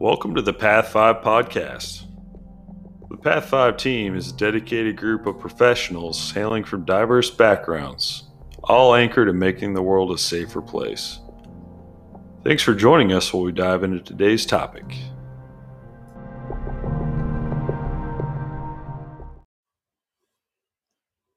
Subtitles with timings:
[0.00, 2.04] Welcome to the Path 5 podcast.
[3.10, 8.24] The Path 5 team is a dedicated group of professionals hailing from diverse backgrounds,
[8.64, 11.18] all anchored in making the world a safer place.
[12.44, 14.86] Thanks for joining us while we dive into today's topic.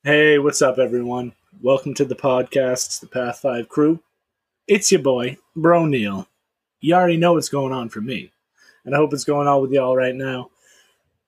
[0.05, 1.33] Hey, what's up, everyone?
[1.61, 3.99] Welcome to the podcast, the Path 5 crew.
[4.69, 6.29] It's your boy, Bro Neil.
[6.79, 8.32] You already know what's going on for me,
[8.85, 10.49] and I hope it's going on with y'all right now.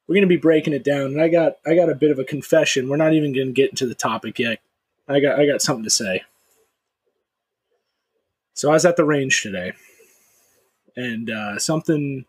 [0.08, 2.24] We're gonna be breaking it down, and I got I got a bit of a
[2.24, 2.90] confession.
[2.90, 4.60] We're not even gonna get into the topic yet.
[5.08, 6.24] I got I got something to say.
[8.54, 9.74] So I was at the range today,
[10.96, 12.26] and uh, something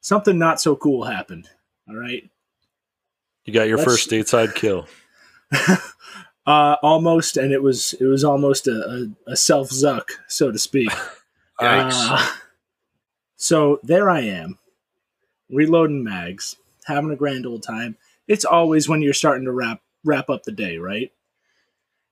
[0.00, 1.48] something not so cool happened.
[1.88, 2.28] All right,
[3.44, 4.86] You got your Let's- first stateside kill.
[6.46, 10.58] uh, almost, and it was it was almost a, a, a self zuck, so to
[10.58, 10.90] speak.
[11.58, 12.32] Uh,
[13.36, 14.58] so there I am,
[15.50, 17.96] reloading mags, having a grand old time.
[18.28, 21.12] It's always when you're starting to wrap wrap up the day, right?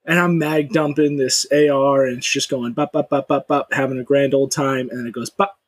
[0.05, 3.73] And I'm mag dumping this AR, and it's just going bop bop bop bop bop,
[3.73, 5.59] having a grand old time, and then it goes bop.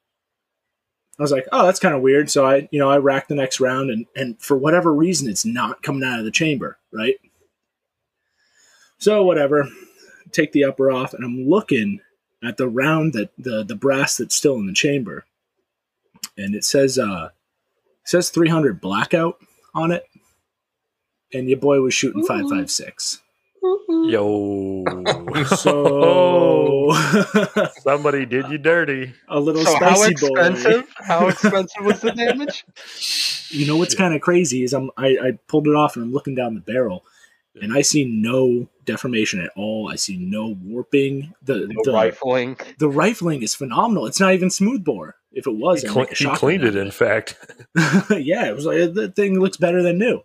[1.18, 2.30] I was like, oh, that's kind of weird.
[2.30, 5.46] So I, you know, I rack the next round, and and for whatever reason, it's
[5.46, 7.16] not coming out of the chamber, right?
[8.98, 9.68] So whatever,
[10.32, 12.00] take the upper off, and I'm looking
[12.42, 15.24] at the round that the the brass that's still in the chamber,
[16.36, 17.30] and it says uh
[18.06, 19.36] says 300 blackout
[19.74, 20.04] on it,
[21.34, 23.20] and your boy was shooting 556.
[23.62, 24.10] Mm-hmm.
[24.10, 24.84] Yo.
[25.56, 26.92] So
[27.82, 29.12] Somebody did you dirty.
[29.28, 30.28] a little So how spicy boy.
[30.28, 30.94] expensive?
[30.96, 32.64] How expensive was the damage?
[33.50, 36.12] You know what's kind of crazy is I'm I, I pulled it off and I'm
[36.12, 37.04] looking down the barrel,
[37.60, 39.88] and I see no deformation at all.
[39.90, 41.32] I see no warping.
[41.42, 42.56] The No the rifling.
[42.78, 44.06] the rifling is phenomenal.
[44.06, 45.16] It's not even smooth bore.
[45.32, 47.36] If it was, He, I'd cle- make a he cleaned it, in fact.
[48.10, 50.22] yeah, it was like the thing looks better than new.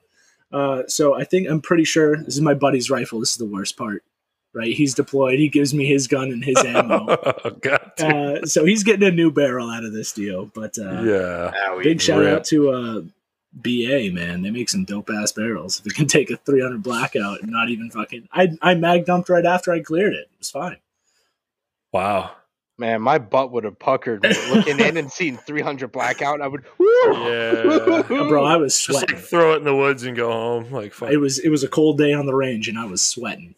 [0.52, 3.20] Uh, so I think I'm pretty sure this is my buddy's rifle.
[3.20, 4.04] This is the worst part,
[4.54, 4.74] right?
[4.74, 5.40] He's deployed.
[5.40, 7.06] He gives me his gun and his ammo.
[7.62, 8.12] God, dude.
[8.12, 10.52] uh, so he's getting a new barrel out of this deal.
[10.54, 11.80] But uh, yeah.
[11.82, 13.02] big shout out to uh,
[13.54, 14.42] BA man.
[14.42, 15.80] They make some dope ass barrels.
[15.80, 19.30] If it can take a 300 blackout and not even fucking, I I mag dumped
[19.30, 20.30] right after I cleared it.
[20.32, 20.78] It was fine.
[21.92, 22.32] Wow.
[22.78, 26.42] Man, my butt would have puckered looking in and seeing 300 blackout.
[26.42, 26.64] I would.
[26.80, 26.88] Woo!
[27.14, 28.02] Yeah.
[28.08, 30.72] Bro, I was Just like throw it in the woods and go home.
[30.72, 31.12] Like, fuck.
[31.12, 33.56] it was it was a cold day on the range and I was sweating.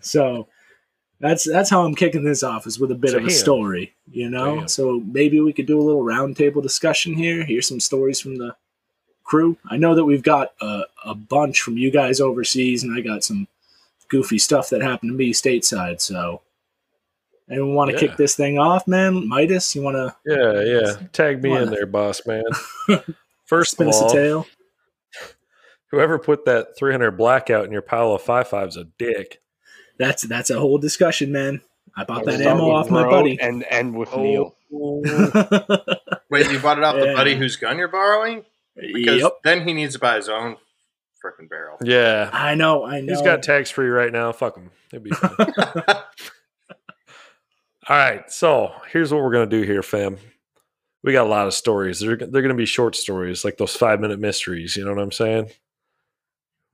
[0.00, 0.48] So
[1.20, 4.28] that's that's how I'm kicking this off is with a bit of a story, you
[4.28, 4.56] know.
[4.56, 4.68] Damn.
[4.68, 7.44] So maybe we could do a little roundtable discussion here.
[7.44, 8.54] Hear some stories from the
[9.28, 9.56] crew.
[9.70, 13.22] I know that we've got a, a bunch from you guys overseas, and I got
[13.22, 13.46] some
[14.08, 16.00] goofy stuff that happened to me stateside.
[16.00, 16.40] So
[17.50, 18.00] anyone want to Yeah.
[18.08, 19.28] kick this thing off, man?
[19.28, 21.06] Midas, you want to Yeah, yeah.
[21.12, 22.42] Tag me Why in there, boss man.
[23.46, 24.46] First spin of us a all, tale?
[25.90, 29.40] whoever put that 300 blackout in your pile of five fives a dick.
[29.98, 31.60] That's that's a whole discussion, man.
[31.96, 33.38] I bought that ammo off my buddy.
[33.40, 34.22] And and with Oh.
[34.22, 34.54] Neil.
[36.30, 37.06] Wait, you bought it off Yeah.
[37.06, 38.44] the buddy whose gun you're borrowing?
[38.80, 39.32] Because yep.
[39.44, 40.56] then he needs to buy his own
[41.24, 41.78] freaking barrel.
[41.82, 42.30] yeah.
[42.32, 43.12] I know, I know.
[43.12, 44.32] He's got tax free right now.
[44.32, 44.70] Fuck him.
[44.92, 45.34] It'd be fine.
[47.88, 48.30] All right.
[48.30, 50.18] So here's what we're going to do here, fam.
[51.02, 52.00] We got a lot of stories.
[52.00, 54.76] They're, they're going to be short stories, like those five minute mysteries.
[54.76, 55.50] You know what I'm saying?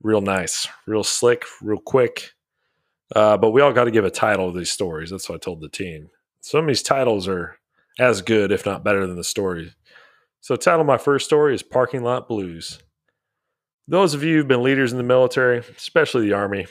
[0.01, 2.31] Real nice, real slick, real quick.
[3.15, 5.11] Uh, but we all got to give a title to these stories.
[5.11, 6.09] That's what I told the team.
[6.41, 7.57] Some of these titles are
[7.99, 9.71] as good, if not better, than the stories.
[10.45, 12.77] So, the title of my first story is Parking Lot Blues.
[13.87, 16.67] Those of you who've been leaders in the military, especially the Army,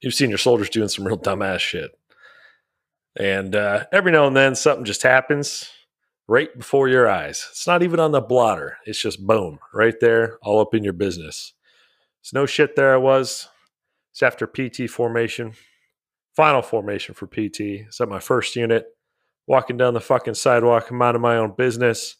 [0.00, 1.90] you've seen your soldiers doing some real dumbass shit.
[3.14, 5.68] And uh, every now and then, something just happens
[6.26, 7.46] right before your eyes.
[7.50, 10.94] It's not even on the blotter, it's just boom, right there, all up in your
[10.94, 11.52] business.
[12.22, 13.48] It's no shit there I was.
[14.12, 15.52] It's after PT formation,
[16.34, 17.84] final formation for PT.
[17.84, 18.86] It's at my first unit,
[19.46, 22.16] walking down the fucking sidewalk, I'm minding my own business.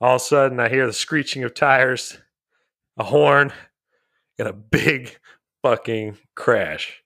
[0.00, 2.18] All of a sudden, I hear the screeching of tires,
[2.98, 3.52] a horn,
[4.38, 5.18] and a big
[5.62, 7.02] fucking crash.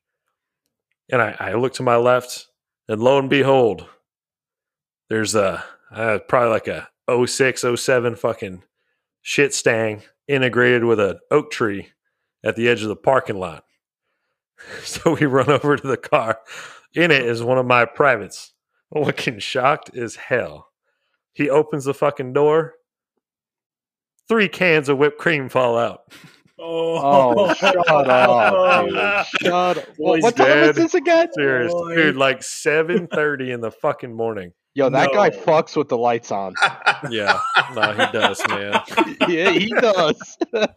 [1.11, 2.49] And I, I look to my left,
[2.89, 3.87] and lo and behold,
[5.09, 6.89] there's a uh, probably like a
[7.27, 8.63] 06, 07 fucking
[9.23, 11.89] shit stang integrated with an oak tree
[12.45, 13.65] at the edge of the parking lot.
[14.85, 16.39] So we run over to the car.
[16.95, 18.53] In it is one of my privates,
[18.95, 20.69] looking shocked as hell.
[21.33, 22.75] He opens the fucking door.
[24.31, 26.03] Three cans of whipped cream fall out.
[26.57, 28.95] Oh, oh shut up, dude.
[29.43, 29.97] Shut up.
[29.97, 31.27] Boy's what time is this again?
[31.33, 31.97] Serious, Boy.
[31.97, 32.17] dude.
[32.17, 34.53] Like seven thirty in the fucking morning.
[34.75, 36.55] Yo, that guy fucks with the lights on.
[37.11, 37.41] Yeah,
[37.75, 38.81] no, he does, man.
[39.29, 40.39] yeah, he does.
[40.53, 40.69] and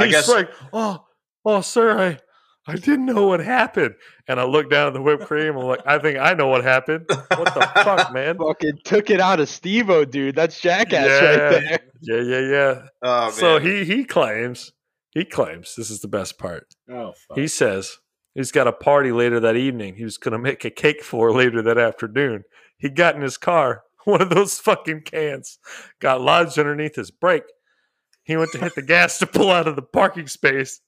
[0.00, 1.04] I he's guess- like, "Oh,
[1.44, 2.18] oh, sir, I,
[2.66, 3.94] I didn't know what happened."
[4.26, 5.56] And I looked down at the whipped cream.
[5.56, 7.06] I'm like, "I think I know what happened.
[7.08, 10.34] What the fuck, man?" Fucking took it out of Steve-O, dude.
[10.34, 11.78] That's jackass right there.
[12.00, 12.82] Yeah, yeah, yeah.
[13.02, 13.32] oh, man.
[13.32, 14.72] so he he claims,
[15.10, 16.74] he claims this is the best part.
[16.90, 17.38] Oh fuck.
[17.38, 17.98] He says
[18.34, 19.96] he's got a party later that evening.
[19.96, 22.44] He was going to make a cake for later that afternoon.
[22.76, 25.58] He got in his car, one of those fucking cans,
[26.00, 27.44] got lodged underneath his brake.
[28.24, 30.80] He went to hit the gas to pull out of the parking space,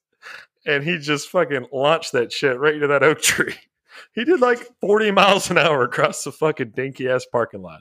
[0.66, 3.54] and he just fucking launched that shit right into that oak tree.
[4.12, 7.80] He did like 40 miles an hour across the fucking dinky ass parking lot.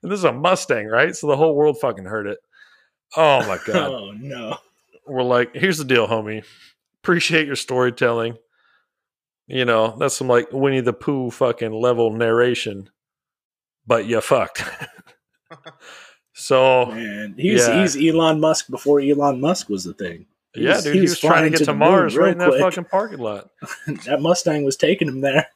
[0.00, 1.16] And this is a Mustang, right?
[1.16, 2.38] So the whole world fucking heard it.
[3.16, 4.56] Oh my God oh no.
[5.04, 6.44] we're like, here's the deal, homie.
[7.02, 8.36] Appreciate your storytelling.
[9.48, 12.88] You know, that's some like Winnie the Pooh fucking level narration,
[13.84, 14.62] but you fucked.
[16.34, 17.80] so, Man, he's Yeah.
[17.82, 20.26] he's Elon Musk before Elon Musk was the thing.
[20.56, 22.32] He yeah, was- dude, he he was was, trying to get to to, Mars right
[22.32, 22.60] in that quick.
[22.60, 23.50] fucking parking lot.
[24.06, 25.46] that Mustang was taking him there.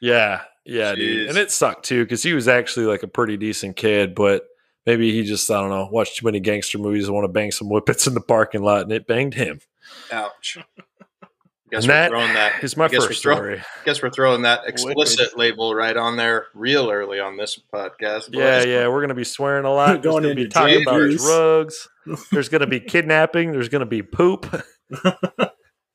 [0.00, 1.28] Yeah, yeah, dude.
[1.28, 4.46] And it sucked too because he was actually like a pretty decent kid, but
[4.86, 7.50] maybe he just, I don't know, watched too many gangster movies and want to bang
[7.52, 9.60] some whippets in the parking lot and it banged him.
[10.10, 10.58] Ouch.
[11.70, 12.62] Guess And we're that throwing that.
[12.64, 13.62] is my I guess first we're throw- story.
[13.86, 15.38] Guess we're throwing that explicit Wicked.
[15.38, 18.28] label right on there real early on this podcast.
[18.30, 18.66] Yeah, boys.
[18.66, 19.86] yeah, we're gonna be swearing a lot.
[20.02, 21.88] There's Going gonna be into talking about dangers.
[22.06, 22.28] Drugs.
[22.30, 23.52] There's gonna be kidnapping.
[23.52, 24.46] There's gonna be poop.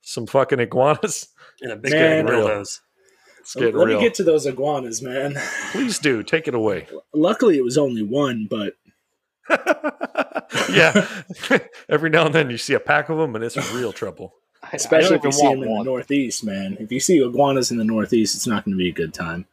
[0.02, 1.28] Some fucking iguanas.
[1.60, 2.24] In a big Man.
[2.26, 2.48] bag of Real.
[2.48, 2.80] dildos.
[3.56, 3.86] Let real.
[3.98, 5.34] me get to those iguanas, man.
[5.72, 6.86] Please do take it away.
[7.14, 8.74] Luckily, it was only one, but
[10.70, 11.06] yeah.
[11.88, 14.34] Every now and then you see a pack of them, and it's real trouble.
[14.34, 15.78] I- I especially if you see them in one.
[15.78, 16.76] the Northeast, man.
[16.80, 19.46] If you see iguanas in the Northeast, it's not going to be a good time.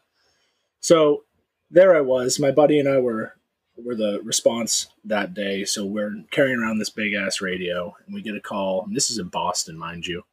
[0.80, 1.25] So
[1.69, 2.40] there I was.
[2.40, 3.35] My buddy and I were
[3.77, 5.66] were the response that day.
[5.66, 8.83] So we're carrying around this big ass radio, and we get a call.
[8.86, 10.24] And this is in Boston, mind you.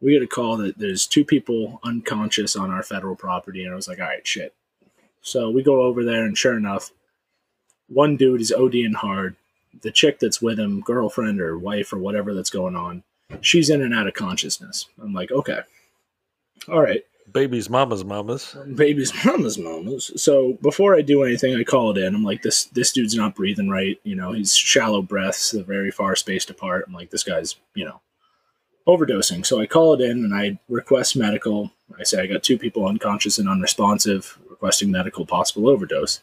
[0.00, 3.76] We get a call that there's two people unconscious on our federal property, and I
[3.76, 4.54] was like, all right, shit.
[5.22, 6.90] So we go over there, and sure enough,
[7.88, 9.36] one dude is ODing hard.
[9.82, 13.02] The chick that's with him, girlfriend or wife or whatever that's going on,
[13.40, 14.86] she's in and out of consciousness.
[15.02, 15.60] I'm like, okay,
[16.68, 17.02] all right,
[17.32, 18.56] Babies, mamas, mamas.
[18.74, 20.10] baby's mama's mamas.
[20.16, 22.14] So before I do anything, I call it in.
[22.14, 23.98] I'm like, this this dude's not breathing right.
[24.04, 26.84] You know, he's shallow breaths, they're very far spaced apart.
[26.86, 28.00] I'm like, this guy's, you know,
[28.86, 29.44] overdosing.
[29.44, 31.70] So I call it in and I request medical.
[31.98, 36.20] I say I got two people unconscious and unresponsive, requesting medical possible overdose.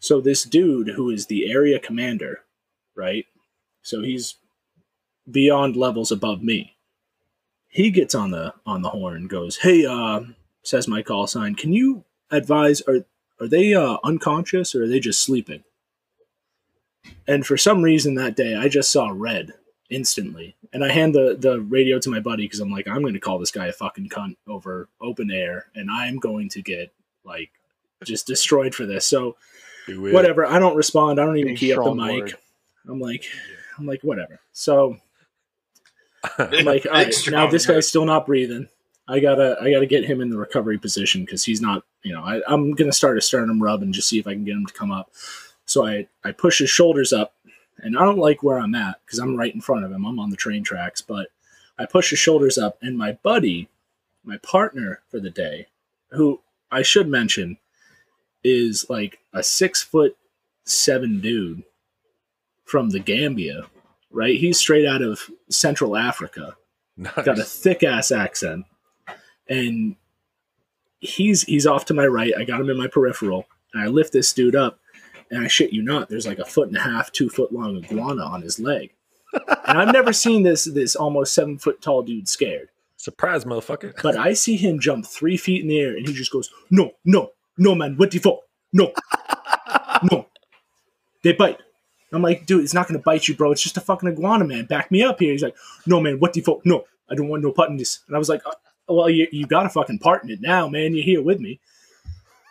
[0.00, 2.40] So this dude who is the area commander,
[2.96, 3.26] right?
[3.82, 4.36] So he's
[5.30, 6.73] beyond levels above me.
[7.74, 10.20] He gets on the on the horn and goes, "Hey, uh,
[10.62, 13.04] says my call sign, can you advise are
[13.40, 15.64] are they uh, unconscious or are they just sleeping?"
[17.26, 19.54] And for some reason that day, I just saw red
[19.90, 23.14] instantly, and I hand the the radio to my buddy because I'm like, I'm going
[23.14, 26.92] to call this guy a fucking cunt over open air, and I'm going to get
[27.24, 27.50] like
[28.04, 29.04] just destroyed for this.
[29.04, 29.36] So
[29.88, 30.46] whatever.
[30.46, 31.20] I don't respond.
[31.20, 32.20] I don't even Big, key up the mic.
[32.20, 32.34] word.
[32.88, 33.24] I'm like,
[33.78, 34.38] I'm like, whatever.
[34.52, 34.98] So
[36.38, 38.68] I'm like, all right, now this guy's still not breathing.
[39.06, 41.84] I gotta, I gotta get him in the recovery position because he's not.
[42.02, 44.44] You know, I, I'm gonna start a sternum rub and just see if I can
[44.44, 45.10] get him to come up.
[45.66, 47.34] So I, I push his shoulders up,
[47.78, 50.04] and I don't like where I'm at because I'm right in front of him.
[50.06, 51.28] I'm on the train tracks, but
[51.78, 53.68] I push his shoulders up, and my buddy,
[54.22, 55.66] my partner for the day,
[56.10, 56.40] who
[56.70, 57.58] I should mention,
[58.42, 60.16] is like a six foot
[60.64, 61.64] seven dude
[62.64, 63.66] from the Gambia,
[64.14, 64.38] right?
[64.38, 66.56] He's straight out of Central Africa,
[66.96, 67.12] Nice.
[67.24, 68.64] got a thick ass accent,
[69.48, 69.96] and
[71.00, 72.32] he's he's off to my right.
[72.38, 74.78] I got him in my peripheral, and I lift this dude up,
[75.30, 77.76] and I shit you not, there's like a foot and a half, two foot long
[77.76, 78.92] iguana on his leg,
[79.66, 82.68] and I've never seen this this almost seven foot tall dude scared.
[82.96, 83.92] Surprise, motherfucker.
[84.02, 86.92] But I see him jump three feet in the air, and he just goes, "No,
[87.04, 88.38] no, no, man, what the fuck?
[88.72, 88.92] No,
[90.10, 90.26] no,
[91.22, 91.60] they bite."
[92.14, 93.52] I'm like, dude, it's not gonna bite you, bro.
[93.52, 94.66] It's just a fucking iguana, man.
[94.66, 95.32] Back me up here.
[95.32, 95.56] He's like,
[95.86, 96.64] no, man, what the fuck?
[96.64, 98.00] No, I don't want no part in this.
[98.06, 98.52] And I was like, uh,
[98.88, 100.94] well, you you got a fucking part in it now, man.
[100.94, 101.60] You're here with me.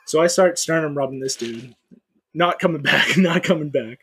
[0.06, 1.76] So I start sternum rubbing this dude.
[2.34, 3.18] Not coming back.
[3.18, 4.00] Not coming back.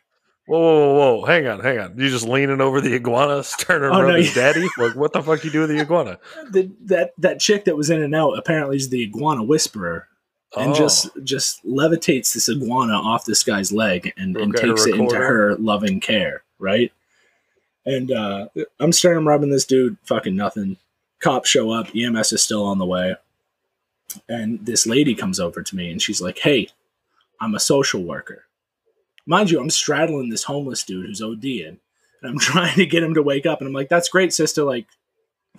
[0.46, 1.24] Whoa, whoa, whoa.
[1.26, 1.96] Hang on, hang on.
[1.96, 4.52] You just leaning over the iguana, starting to Oh, no, his yeah.
[4.52, 4.66] daddy?
[4.78, 6.18] Like, what the fuck you do with the iguana?
[6.50, 10.08] The, that that chick that was in and out apparently is the iguana whisperer.
[10.56, 10.74] And Oh.
[10.74, 15.14] just just levitates this iguana off this guy's leg and, and Okay, takes it into
[15.16, 16.92] her loving care, right?
[17.86, 20.76] And uh, I'm sternum rubbing this dude, fucking nothing.
[21.20, 23.14] Cops show up, EMS is still on the way.
[24.28, 26.68] and this lady comes over to me and she's like, "Hey,
[27.40, 28.44] I'm a social worker."
[29.26, 33.14] Mind you, I'm straddling this homeless dude who's ODing, and I'm trying to get him
[33.14, 33.60] to wake up.
[33.60, 34.64] And I'm like, "That's great, sister.
[34.64, 34.86] Like,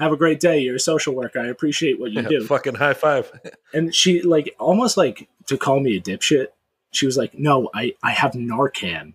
[0.01, 0.60] have a great day.
[0.60, 1.39] You're a social worker.
[1.39, 3.31] I appreciate what you Yeah, do." fucking high five.
[3.74, 6.48] And she like almost like to call me a dipshit.
[6.91, 9.13] She was like, "No, I I have Narcan."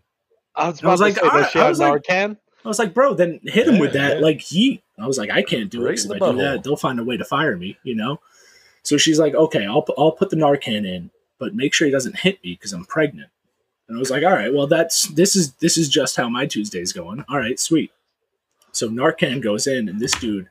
[0.54, 2.02] I was I was about like, say, I- does she ah, I have was like-
[2.04, 2.36] Narcan?
[2.64, 4.22] I was like, "Bro, then hit him with that." yeah.
[4.22, 5.84] Like he, I was like, "I can't do it.
[5.84, 7.94] Right 'cause in If I do that, they'll find a way to fire me." You
[7.94, 8.20] know.
[8.82, 11.92] So she's like, "Okay, I'll pu- I'll put the Narcan in, but make sure he
[11.92, 13.28] doesn't hit me because I'm pregnant."
[13.88, 16.46] And I was like, "All right, well that's this is this is just how my
[16.46, 17.24] Tuesday's going.
[17.28, 17.92] All right, sweet."
[18.72, 20.48] So Narcan goes in, and this dude,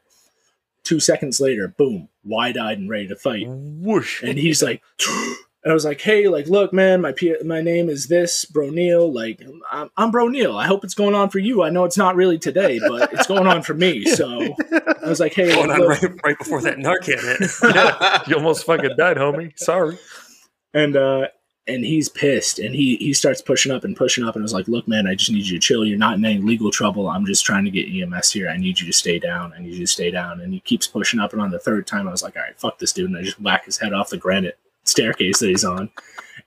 [0.85, 3.47] two seconds later, boom, wide eyed and ready to fight.
[3.49, 4.23] Whoosh.
[4.23, 4.81] and he's like
[5.65, 8.69] and I was like, "Hey, like, look, man, my P- my name is this, Bro
[8.69, 9.11] Neil.
[9.11, 10.55] Like, I'm, I'm Bro Neil.
[10.55, 11.63] I hope it's going on for you.
[11.63, 14.55] I know it's not really today, but it's going on for me." So
[15.03, 18.27] I was like, "Hey, Going like, on right, right before that Narcan hit.
[18.27, 19.57] you almost fucking died, homie.
[19.57, 19.97] Sorry.
[20.73, 21.27] and uh,
[21.67, 24.53] and he's pissed, and he he starts pushing up and pushing up, and I was
[24.53, 25.83] like, "Look, man, I just need you to chill.
[25.83, 27.09] You're not in any legal trouble.
[27.09, 28.49] I'm just trying to get EMS here.
[28.49, 29.53] I need you to stay down.
[29.53, 31.87] I need you to stay down." And he keeps pushing up, and on the third
[31.87, 33.93] time, I was like, "All right, fuck this dude," and I just whack his head
[33.93, 35.89] off the granite staircase that he's on,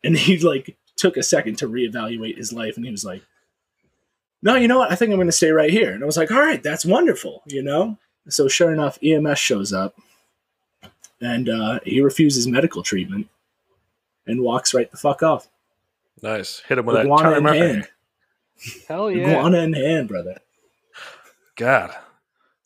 [0.04, 3.22] and he like took a second to reevaluate his life, and he was like,
[4.42, 4.92] "No, you know what?
[4.92, 6.84] I think I'm going to stay right here." And I was like, "All right, that's
[6.84, 7.98] wonderful," you know.
[8.28, 9.96] So sure enough, EMS shows up,
[11.20, 13.28] and uh, he refuses medical treatment
[14.28, 15.48] and walks right the fuck off.
[16.22, 16.60] Nice.
[16.68, 17.88] Hit him with that Iguana in hand.
[18.86, 19.30] Hell yeah.
[19.30, 20.38] Iguana in hand, brother.
[21.56, 21.94] God.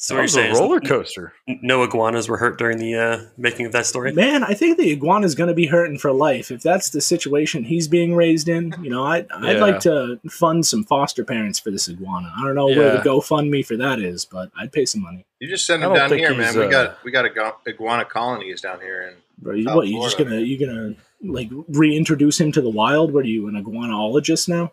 [0.03, 1.33] So that what was you're a saying is roller coaster.
[1.47, 4.13] no iguanas were hurt during the uh, making of that story?
[4.13, 6.51] Man, I think the iguana is going to be hurting for life.
[6.51, 9.61] If that's the situation he's being raised in, you know, I, I'd Yeah.
[9.61, 12.33] like to fund some foster parents for this iguana.
[12.37, 13.01] I don't know where Yeah.
[13.01, 15.25] the GoFundMe for that is, but I'd pay some money.
[15.39, 16.59] You just send I him down here, he's, man.
[16.59, 20.03] We uh, got we got iguana, iguana colonies down here, and Bro, you, what, you
[20.03, 23.15] just gonna you gonna like reintroduce him to the wild?
[23.15, 24.73] What are you, an iguanologist now?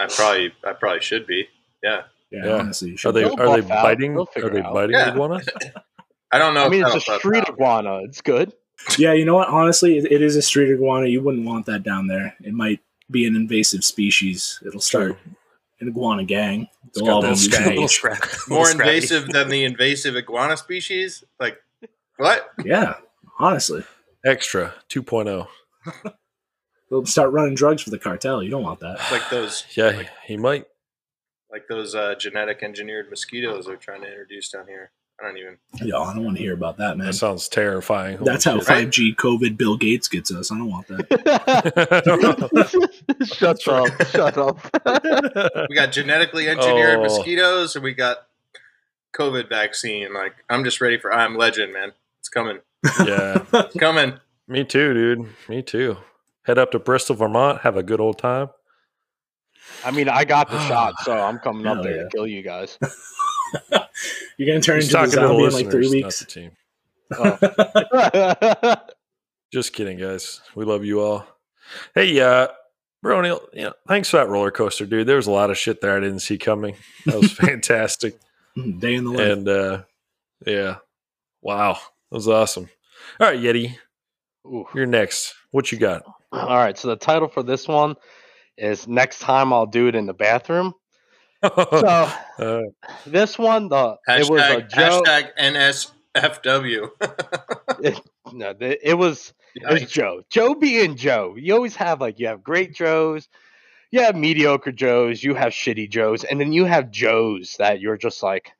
[0.00, 1.48] I probably I probably should be.
[1.82, 2.04] Yeah,
[2.34, 2.52] Yeah, Yeah.
[2.58, 3.14] honestly, Are should.
[3.14, 3.82] they They'll are they out.
[3.82, 4.18] biting?
[4.18, 4.74] Are they out.
[4.74, 5.12] biting Yeah.
[5.12, 5.48] iguanas?
[6.32, 6.64] I don't know.
[6.64, 7.54] I mean, it's a street bust out.
[7.54, 7.98] iguana.
[8.04, 8.52] It's good.
[8.98, 9.48] Yeah, you know what?
[9.48, 11.06] Honestly, it, it is a street iguana.
[11.06, 12.34] You wouldn't want that down there.
[12.42, 14.60] It might be an invasive species.
[14.66, 15.16] It'll start
[15.80, 16.68] an iguana gang.
[16.94, 17.60] They'll all that lose scratch.
[17.60, 17.90] their little age.
[17.90, 18.24] scrap.
[18.48, 21.22] More little invasive than the invasive iguana species.
[21.38, 21.58] Like
[22.16, 22.50] what?
[22.64, 22.94] Yeah,
[23.38, 23.84] honestly,
[24.24, 24.80] Extra oh.
[24.90, 25.46] 2.0.
[26.90, 28.42] they'll start running drugs for the cartel.
[28.42, 28.98] You don't want that.
[29.12, 30.66] Like those Yeah, like, he might.
[31.54, 34.90] Like those uh, genetic engineered mosquitoes they're trying to introduce down here.
[35.20, 35.58] I don't even.
[35.80, 37.06] Yo, I don't want to hear about that, man.
[37.06, 38.16] That sounds terrifying.
[38.18, 40.50] Holy That's how 5G COVID Bill Gates gets us.
[40.50, 41.06] I don't want that.
[43.32, 44.06] shut up.
[44.08, 44.58] Shut up.
[45.68, 47.02] We got genetically engineered Oh.
[47.04, 48.26] mosquitoes, and we got
[49.16, 50.12] COVID vaccine.
[50.12, 51.92] Like I'm just ready for I'm Legend, man.
[52.18, 52.58] It's coming.
[53.06, 54.14] yeah, It's coming.
[54.48, 55.28] me too, dude.
[55.48, 55.98] Me too.
[56.42, 57.60] Head up to Bristol, Vermont.
[57.60, 58.48] Have a good old time.
[59.84, 62.02] I mean, I got the shot, so I'm coming up there yeah.
[62.04, 62.78] to kill you guys.
[64.38, 66.18] You're gonna turn He's into a talking to zombie in like three listeners, not weeks.
[66.20, 66.50] the team.
[68.70, 68.76] Oh.
[69.52, 70.40] Just kidding, guys.
[70.54, 71.26] We love you all.
[71.94, 72.48] Hey, uh,
[73.02, 75.06] bro, Neil, you know, thanks for that roller coaster, dude.
[75.06, 76.74] There was a lot of shit there I didn't see coming.
[77.06, 78.18] That was fantastic.
[78.56, 79.20] Mm, Day in the life.
[79.20, 79.82] and uh,
[80.46, 80.76] yeah,
[81.42, 82.68] wow, that was awesome.
[83.20, 83.76] All right, Yeti,
[84.46, 84.66] Ooh.
[84.74, 85.34] you're next.
[85.50, 86.02] What you got?
[86.32, 87.94] All right, so the title for this one
[88.56, 90.74] is "Next Time I'll Do It in the Bathroom."
[91.44, 92.62] So Uh,
[93.06, 95.04] this one, the it was a Hashtag, joke.
[95.06, 95.30] hashtag
[96.14, 96.90] NSFW.
[98.32, 100.22] No, it was it was Joe.
[100.30, 101.34] Joe being Joe.
[101.38, 103.28] You always have like you have great Joes,
[103.90, 107.98] you have mediocre Joes, you have shitty Joes, and then you have Joes that you're
[107.98, 108.52] just like,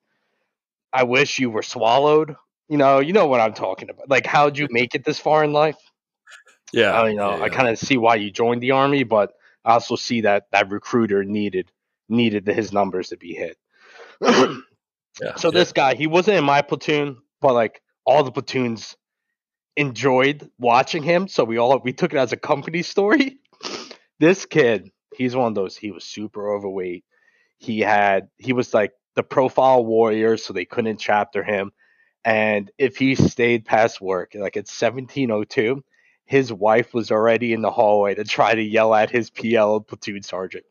[0.93, 2.37] I wish you were swallowed.
[2.69, 4.09] You know, you know what I'm talking about.
[4.11, 5.77] Like, how'd you make it this far in life?
[6.73, 9.33] yeah, I you know, yeah, I kind of see why you joined the army, but
[9.65, 11.71] I also see that that recruiter needed
[12.09, 13.57] needed his numbers to be hit.
[14.21, 15.51] yeah, So yeah.
[15.51, 18.97] this guy, he wasn't in my platoon, but like all the platoons
[19.77, 21.29] enjoyed watching him.
[21.29, 23.39] So we all we took it as a company story.
[24.19, 25.77] this kid, he's one of those.
[25.77, 27.05] He was super overweight.
[27.59, 31.73] He had he was like the profile warrior, so they couldn't chapter him.
[32.25, 35.85] And if he stayed past work, like it's seventeen oh two,
[36.25, 40.23] his wife was already in the hallway to try to yell at his PL platoon
[40.23, 40.65] sergeant.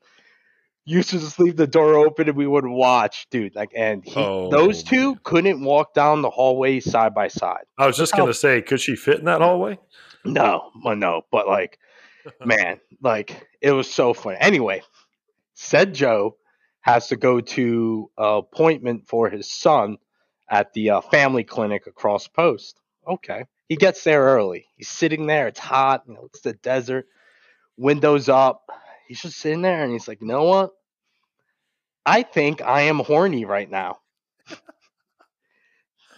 [0.86, 3.56] Used to just leave the door open and we would watch, dude.
[3.56, 5.20] Like, and he, Oh, those two man.
[5.24, 7.64] couldn't walk down the hallway side by side.
[7.78, 9.80] I was just how- gonna say, could she fit in that hallway?
[10.26, 11.80] No, well, no, but like,
[12.46, 14.38] man, like it was so funny.
[14.42, 14.82] Anyway,
[15.54, 16.36] said Joe
[16.82, 19.98] has to go to a appointment for his son
[20.50, 22.78] at the uh, family clinic across post.
[23.08, 24.68] Okay, He gets there early.
[24.76, 25.48] He's sitting there.
[25.48, 26.04] It's hot.
[26.08, 27.08] You know, it's the desert.
[27.78, 28.70] Windows up.
[29.08, 30.72] He's just sitting there, and he's like, "You know what?
[32.06, 34.00] I think I am horny right now."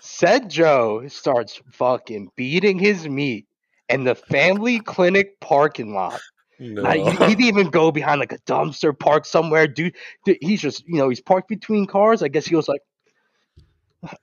[0.02, 3.48] Said Joe starts fucking beating his meat
[3.90, 6.22] in the family clinic parking lot.
[6.60, 6.84] No.
[6.84, 9.68] Like, he'd even go behind like a dumpster park somewhere.
[9.68, 12.24] Dude, dude, he's just, you know, he's parked between cars.
[12.24, 12.82] I guess he was like,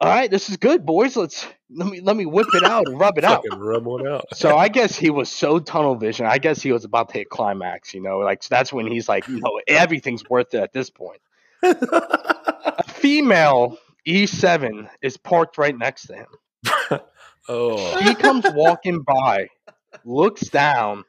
[0.00, 1.16] all right, this is good, boys.
[1.16, 3.44] Let's let me let me whip it out and rub it out.
[3.56, 4.26] Rub one out.
[4.34, 6.26] So I guess he was so tunnel vision.
[6.26, 9.08] I guess he was about to hit climax, you know, like so that's when he's
[9.08, 11.20] like, you know, everything's worth it at this point.
[11.62, 17.00] A female E7 is parked right next to him.
[17.48, 19.48] oh, He comes walking by,
[20.04, 21.04] looks down,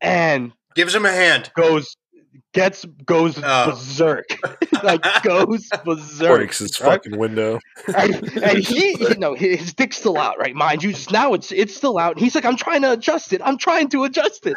[0.00, 1.50] and Gives him a hand.
[1.54, 1.96] goes
[2.52, 3.70] gets goes Oh.
[3.70, 4.26] berserk.
[4.82, 6.36] like goes berserk.
[6.36, 6.92] breaks his right?
[7.02, 7.58] fucking window.
[7.96, 10.54] and, and he, you know, his his dick's still out, right?
[10.54, 12.12] Mind you, just now it's it's still out.
[12.12, 13.40] And he's like, I'm trying to adjust it.
[13.44, 14.56] I'm trying to adjust it.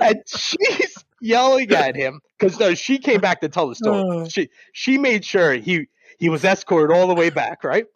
[0.00, 4.26] and she's yelling at him because no, she came back to tell the story.
[4.30, 5.86] She she made sure he
[6.18, 7.86] he was escorted all the way back, right?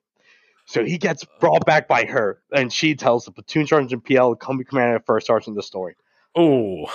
[0.66, 4.64] So he gets brought back by her, and she tells the platoon sergeant PL, company
[4.64, 5.96] commander, first sergeant, the story.
[6.36, 6.86] Oh,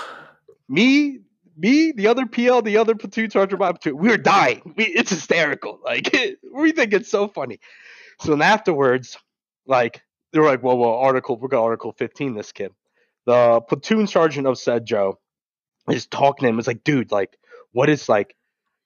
[0.70, 1.20] Me,
[1.58, 4.74] me, the other PL, the other platoon sergeant, my platoon, we were dying.
[4.78, 5.80] We, it's hysterical.
[5.84, 6.16] Like
[6.54, 7.60] we think it's so funny.
[8.20, 9.18] So then afterwards,
[9.66, 12.74] like they were like, "Well, well, article, we got Article 15." This kid,
[13.26, 15.20] the platoon sergeant of said Joe,
[15.90, 16.60] is talking to him.
[16.60, 17.38] It's like, dude, like,
[17.72, 18.36] what is like,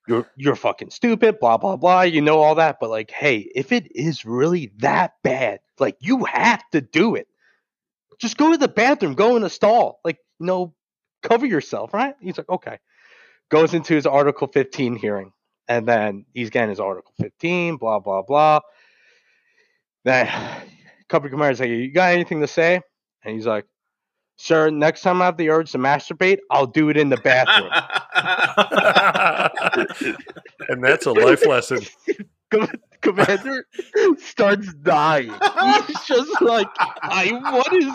[0.08, 2.02] you're you're fucking stupid, blah blah blah.
[2.02, 6.26] You know all that, but like, hey, if it is really that bad, like, you
[6.26, 7.28] have to do it.
[8.20, 10.76] Just go to the bathroom, go in a stall, like, you know,
[11.22, 12.16] cover yourself, right?
[12.20, 12.80] He's like, okay.
[13.50, 15.34] Goes into his Article 15 hearing,
[15.68, 18.62] and then he's getting his Article 15, blah blah blah.
[20.06, 20.30] Then
[21.10, 22.82] company commander's like, you got anything to say?
[23.24, 23.66] And he's like,
[24.38, 27.70] sir, next time I have the urge to masturbate, I'll do it in the bathroom.
[30.70, 31.82] and that's a life lesson.
[33.02, 33.66] Com- Commander
[34.18, 35.32] starts dying.
[35.88, 36.68] He's just like,
[37.02, 37.94] I what is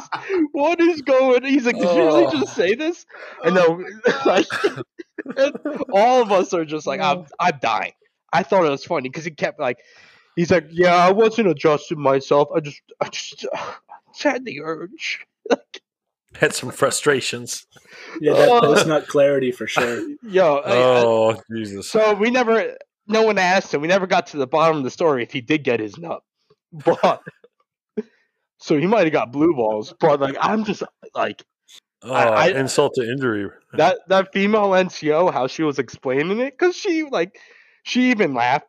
[0.52, 1.44] what is going?
[1.44, 2.30] He's like, did you really Oh.
[2.40, 3.06] just say this?
[3.44, 4.46] And then oh like,
[5.36, 5.56] and
[5.92, 7.92] all of us are just like, I'm I'm dying.
[8.32, 9.78] I thought it was funny because he kept like,
[10.34, 12.48] he's like, yeah, I wasn't adjusting myself.
[12.54, 13.74] I just I just, I
[14.12, 15.24] just had the urge.
[16.34, 17.66] Had some frustrations.
[18.20, 18.60] Yeah, that Oh.
[18.60, 20.02] post nut clarity for sure.
[20.22, 21.88] Yo, I- I- Oh, Jesus.
[21.88, 23.80] So we never, no one asked him.
[23.80, 26.22] We never got to the bottom of the story if he did get his nut.
[26.72, 27.22] But
[28.58, 29.94] so he might have got blue balls.
[29.98, 30.82] But like, I'm just
[31.14, 31.42] like
[32.02, 33.48] Oh, I- insult to injury.
[33.72, 37.38] that that female NCO how she was explaining it because she like
[37.84, 38.66] she even laughed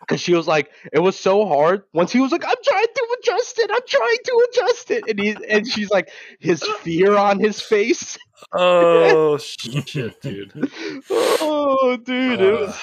[0.00, 3.16] because she was like it was so hard once he was like I'm trying to
[3.20, 3.70] adjust it.
[3.72, 8.18] I'm trying to adjust it, and he and she's like his fear on his face.
[8.52, 10.70] Oh, shit, dude.
[11.10, 12.76] oh, dude, it was Uh,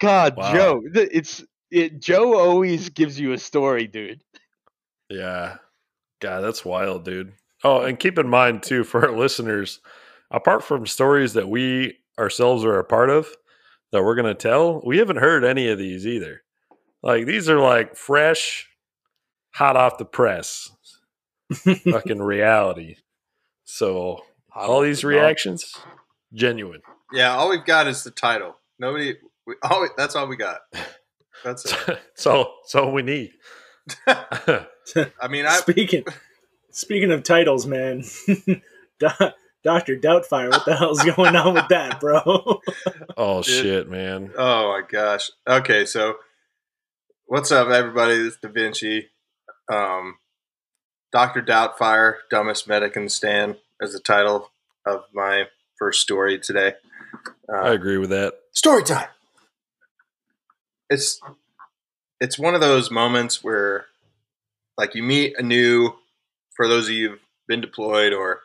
[0.00, 0.52] God, wow.
[0.52, 0.82] Joe.
[0.94, 2.00] It's it.
[2.00, 4.22] Joe always gives you a story, dude.
[5.08, 5.56] Yeah.
[6.20, 7.32] God, that's wild, dude.
[7.62, 9.80] Oh, and keep in mind too for our listeners,
[10.30, 13.28] apart from stories that we ourselves are a part of
[13.92, 16.42] that we're gonna tell, we haven't heard any of these either.
[17.02, 18.68] Like these are like fresh,
[19.54, 20.70] hot off the press,
[21.54, 22.96] fucking reality.
[23.64, 24.22] So
[24.54, 25.76] all these reactions,
[26.32, 26.82] genuine.
[27.12, 28.56] yeah, all we've got is the title.
[28.78, 29.14] Nobody.
[29.50, 30.60] We, all, that's all we got.
[31.44, 31.98] That's it.
[32.14, 33.32] so so we need.
[34.06, 36.04] I mean, I speaking
[36.70, 38.04] speaking of titles, man,
[38.98, 42.60] Doctor Doubtfire, what the hell's going on with that, bro?
[43.16, 43.44] oh Dude.
[43.62, 44.30] shit, man.
[44.36, 45.30] Oh my gosh.
[45.48, 46.14] Okay, so
[47.26, 48.18] what's up, everybody?
[48.18, 49.08] This is Da Vinci.
[49.72, 50.16] Um,
[51.12, 54.50] Doctor Doubtfire, dumbest medic in the stand, is the title
[54.86, 55.44] of my
[55.78, 56.74] first story today.
[57.52, 58.34] I Uh, agree with that.
[58.52, 59.08] story time.
[60.90, 61.20] It's
[62.20, 63.86] it's one of those moments where,
[64.76, 65.94] like, you meet a new.
[66.56, 68.40] For those of you who've been deployed or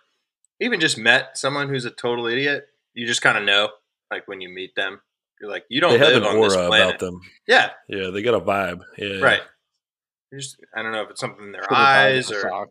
[0.62, 3.69] even just met someone who's a total idiot, you just kind of know,
[4.10, 5.01] like when you meet them,
[5.41, 6.88] you're like, you don't They have live an on this aura planet.
[6.88, 7.19] about them.
[7.45, 8.84] Yeah, Yeah, they got a vibe.
[8.97, 9.19] Yeah.
[9.19, 9.41] right.
[10.34, 12.69] Just, I don't know if it's something in their Put it by eyes or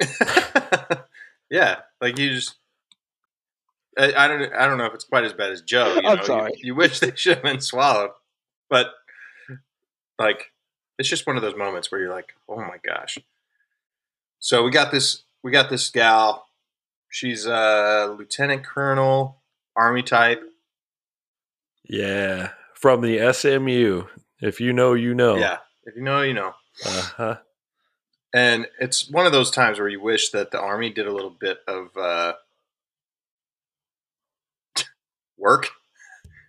[1.50, 2.56] yeah, like you just.
[3.98, 4.52] I, I don't.
[4.54, 5.94] I don't know if it's quite as bad as Joe.
[6.00, 6.22] You I'm know?
[6.24, 6.52] sorry.
[6.56, 8.10] You, you wish they should have been swallowed,
[8.68, 8.88] but
[10.20, 10.52] like,
[10.98, 13.18] it's just one of those moments where you're like, "Oh my gosh!"
[14.38, 15.22] So we got this.
[15.42, 16.46] We got this gal.
[17.08, 19.40] She's a lieutenant colonel,
[19.74, 20.42] army type.
[21.88, 22.50] Yeah.
[22.74, 24.04] From the SMU.
[24.40, 25.36] If you know, you know.
[25.36, 26.54] Yeah, if you know, you know.
[26.86, 27.36] Uh-huh.
[28.32, 31.34] and it's one of those times where you wish that the army did a little
[31.38, 32.34] bit of uh,
[35.36, 35.68] work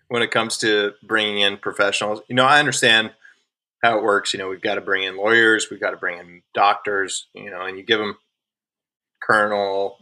[0.08, 2.20] when it comes to bringing in professionals.
[2.28, 3.12] You know, I understand
[3.82, 4.32] how it works.
[4.32, 7.26] You know, we've got to bring in lawyers, we've got to bring in doctors.
[7.34, 8.18] You know, and you give them
[9.22, 9.98] colonel,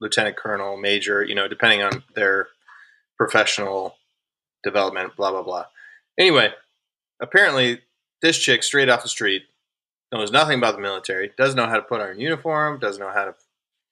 [0.00, 1.24] lieutenant colonel, major.
[1.24, 2.48] You know, depending on their
[3.16, 3.96] professional
[4.62, 5.16] development.
[5.16, 5.66] Blah blah blah.
[6.18, 6.52] Anyway,
[7.20, 7.80] apparently
[8.22, 9.42] this chick straight off the street
[10.12, 13.12] knows nothing about the military, doesn't know how to put on a uniform, doesn't know
[13.12, 13.34] how to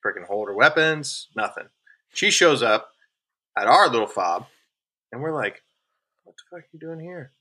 [0.04, 1.64] freaking hold her weapons, nothing.
[2.12, 2.92] She shows up
[3.56, 4.46] at our little fob,
[5.12, 5.62] and we're like,
[6.22, 7.32] "What the fuck are you doing here?"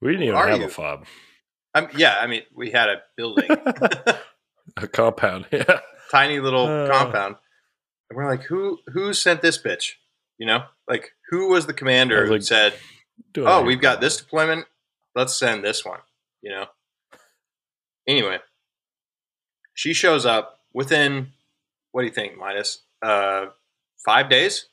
[0.00, 0.66] We didn't even Are have you?
[0.66, 1.06] a fob,
[1.74, 3.48] Um, yeah, I mean, we had a building,
[4.76, 5.46] a compound.
[5.52, 6.88] Yeah, tiny little Uh.
[6.90, 7.36] compound,
[8.08, 9.92] and we're like, "Who who sent this bitch?"
[10.38, 12.74] You know, like who was the commander was who said,
[13.36, 14.66] "Oh, we've got this deployment.
[15.14, 16.00] Let's send this one."
[16.42, 16.66] You know.
[18.08, 18.38] Anyway,
[19.74, 21.32] she shows up within
[21.92, 22.82] what do you think, Midas?
[23.02, 23.46] Uh,
[24.04, 24.66] five days.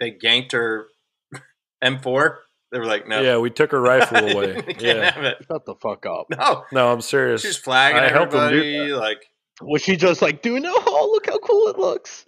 [0.00, 0.88] They ganked her
[1.84, 2.38] M4.
[2.74, 4.60] They were like, "No, Yeah, we took her rifle away.
[4.80, 5.34] yeah.
[5.46, 6.26] Shut the fuck up.
[6.28, 7.40] No, no, I'm serious.
[7.40, 8.92] she's flagging I helped them do everybody.
[8.92, 9.30] Like,
[9.62, 10.64] Was she just like doing?
[10.66, 12.24] Oh, look how cool it looks.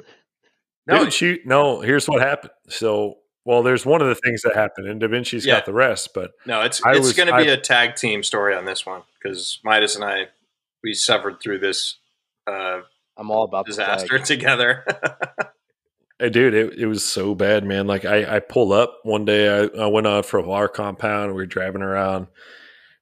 [0.87, 1.81] no, Dude, she no.
[1.81, 2.53] Here's what happened.
[2.69, 5.57] So, well, there's one of the things that happened, and Da Vinci's Yeah.
[5.57, 6.15] got the rest.
[6.15, 8.67] But No, it's I it's was- going to be I- a tag team story on
[8.67, 10.29] this one because Midas and I
[10.85, 11.97] we suffered through this
[12.47, 12.83] uh,
[13.17, 14.25] I'm all about disaster flag.
[14.27, 14.85] together.
[16.19, 17.87] Dude, it, it was so bad, man.
[17.87, 19.49] Like I, I pulled up one day.
[19.49, 21.33] I, I went on from our compound.
[21.33, 22.27] We were driving around,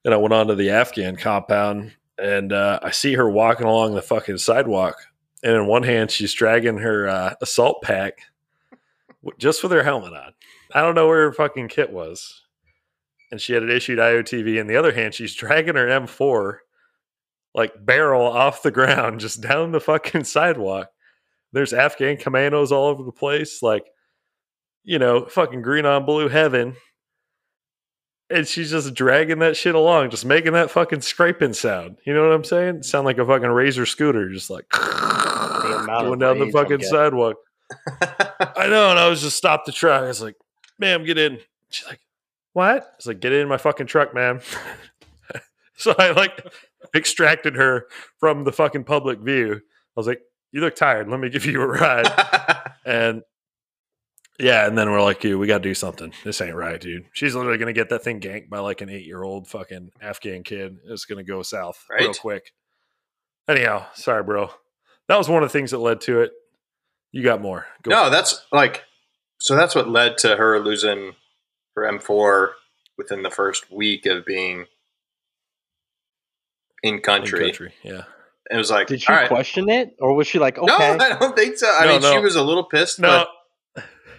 [0.03, 3.95] and I went on to the Afghan compound, and uh, I see her walking along
[3.95, 4.97] the fucking sidewalk.
[5.43, 8.19] And in one hand, she's dragging her uh, assault pack,
[9.37, 10.33] just with her helmet on.
[10.73, 12.41] I don't know where her fucking kit was,
[13.31, 14.59] and she had an issued IOTV.
[14.59, 16.57] In the other hand, she's dragging her M4,
[17.53, 20.89] like barrel off the ground, just down the fucking sidewalk
[21.55, 23.85] there's Afghan commandos all over the place, like
[24.83, 26.75] you know, fucking green on blue heaven.
[28.29, 31.97] And she's just dragging that shit along, just making that fucking scraping sound.
[32.05, 32.83] You know what I'm saying?
[32.83, 37.37] Sound like a fucking razor scooter, just like going down the fucking sidewalk.
[38.01, 40.03] I know, and I was just stopped the truck.
[40.03, 40.35] I was like,
[40.79, 41.39] "Ma'am, get in."
[41.69, 41.99] She's like,
[42.53, 44.39] "What?" I was like, "Get in my fucking truck, ma'am."
[45.75, 46.45] so I like
[46.95, 47.85] extracted her
[48.19, 49.53] from the fucking public view.
[49.55, 50.21] I was like,
[50.55, 51.09] "You look tired.
[51.09, 52.07] Let me give you a ride."
[52.85, 53.23] and
[54.39, 56.13] yeah, and then we're like, "Dude, we got to do something.
[56.23, 59.49] This ain't right, dude." She's literally gonna get that thing ganked by like an eight-year-old
[59.49, 60.77] fucking Afghan kid.
[60.85, 62.53] It's gonna go south real quick.
[63.49, 64.49] Anyhow, sorry, bro.
[65.09, 66.31] That was one of the things that led to it.
[67.11, 67.67] You got more.
[67.83, 68.85] Go no, that's like
[69.39, 69.57] so.
[69.57, 71.15] That's what led to her losing
[71.75, 72.51] her M4
[72.97, 74.67] within the first week of being
[76.81, 77.39] in in country.
[77.39, 77.73] country.
[77.83, 78.03] Yeah.
[78.51, 79.27] It was like, Did she all right.
[79.27, 80.75] question it, or was she like, No.
[80.77, 81.67] I don't think so.
[81.71, 82.99] I No, mean, she was a little pissed.
[82.99, 83.25] No.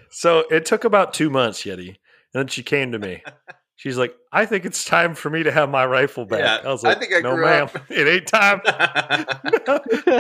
[0.09, 1.89] So it took about two months, Yeti.
[1.89, 1.97] And
[2.33, 3.23] then she came to me.
[3.79, 6.39] She's like, I think it's time for me to have my rifle back.
[6.41, 7.65] Yeah, I was like, I like, think I no, ma'am.
[7.65, 8.63] up." It ain't time.
[8.65, 8.79] But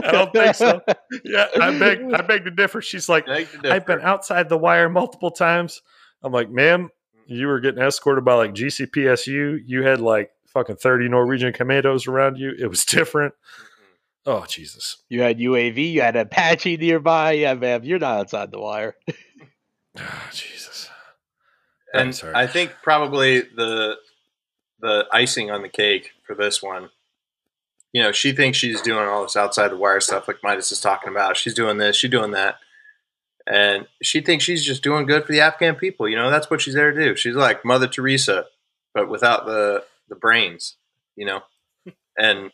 [0.04, 0.82] I don't think so.
[1.24, 2.82] Yeah, I beg, I beg to differ.
[2.82, 5.80] She's like, Beg to I've been outside the wire multiple times.
[6.22, 6.90] I'm like, ma'am,
[7.26, 9.60] you were getting escorted by like GCPSU.
[9.64, 12.52] You had like fucking 30 Norwegian commandos around you.
[12.58, 13.32] It was different.
[14.26, 14.96] Oh, Jesus.
[15.08, 17.32] You had UAV, you had Apache nearby.
[17.32, 18.96] Yeah, man, you're not outside the wire.
[19.98, 20.90] Oh, Jesus.
[21.94, 22.34] I'm and sorry.
[22.34, 23.96] I think probably the
[24.80, 26.90] the icing on the cake for this one,
[27.92, 30.80] you know, she thinks she's doing all this outside the wire stuff like Midas is
[30.80, 31.36] talking about.
[31.36, 32.56] She's doing this, she's doing that.
[33.46, 36.08] And she thinks she's just doing good for the Afghan people.
[36.08, 37.16] You know, that's what she's there to do.
[37.16, 38.46] She's like Mother Teresa,
[38.92, 40.76] but without the the brains,
[41.14, 41.42] you know.
[42.18, 42.50] And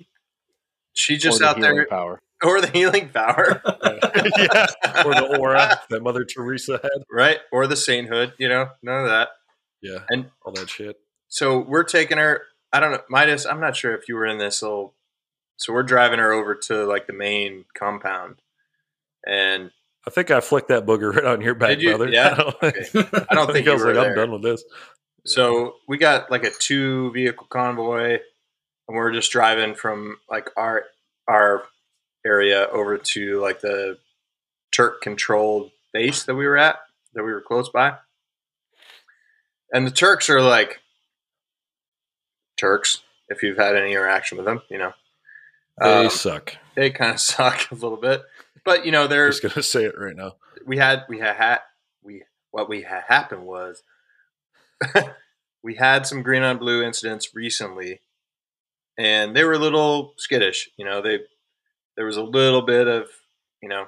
[0.94, 2.20] she's Or just the out healing there Power.
[2.44, 3.62] or the healing power.
[3.85, 4.66] yeah.
[5.05, 7.02] Or the aura that Mother Teresa had.
[7.11, 7.38] right?
[7.52, 9.28] Or the sainthood, you know, none of that.
[9.81, 9.98] Yeah.
[10.11, 10.96] And all that shit.
[11.28, 12.42] so we're taking her.
[12.72, 13.44] I don't know, Midas.
[13.46, 14.94] I'm not sure if you were in this little.
[15.59, 18.37] So we're driving her over to like the main compound,
[19.26, 19.70] and
[20.07, 21.90] I think I flicked that booger right on your back, Did you?
[21.96, 22.09] brother.
[22.11, 22.33] Yeah?
[22.33, 23.24] I don't, Okay.
[23.31, 24.09] I don't think I was like, there.
[24.11, 24.64] I'm done with this.
[25.26, 28.18] so we got like a two vehicle convoy,
[28.88, 30.85] and we're just driving from like our
[31.29, 31.64] our
[32.25, 33.99] area over to like the
[34.73, 36.77] Turk controlled base that we were at,
[37.14, 37.95] that we were close by.
[39.73, 40.81] And the Turks are like
[42.57, 43.03] Turks.
[43.29, 44.92] If you've had any interaction with them, you know
[45.81, 46.57] They Um, suck.
[46.75, 48.23] they kind of suck a little bit.
[48.64, 50.37] But you know, they're just gonna say it right now.
[50.66, 51.59] we had we had, had
[52.03, 53.83] we what we had happened was
[55.62, 58.01] we had some green on blue incidents recently
[58.98, 60.68] and they were a little skittish.
[60.76, 61.20] You know, they
[61.96, 63.09] there was a little bit of
[63.62, 63.87] you know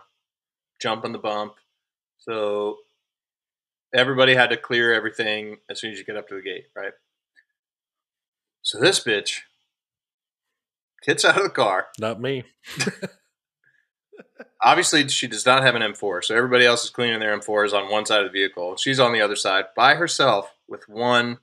[0.80, 1.54] jump on the bump,
[2.18, 2.78] so
[3.94, 6.92] everybody had to clear everything as soon as you get up to the gate, right?
[8.62, 9.40] So this bitch
[11.06, 11.88] gets out of the car.
[11.98, 12.44] Not me.
[14.62, 17.90] Obviously, she does not have an M4, so everybody else is cleaning their M4s on
[17.90, 18.76] one side of the vehicle.
[18.76, 21.38] She's on the other side by herself with one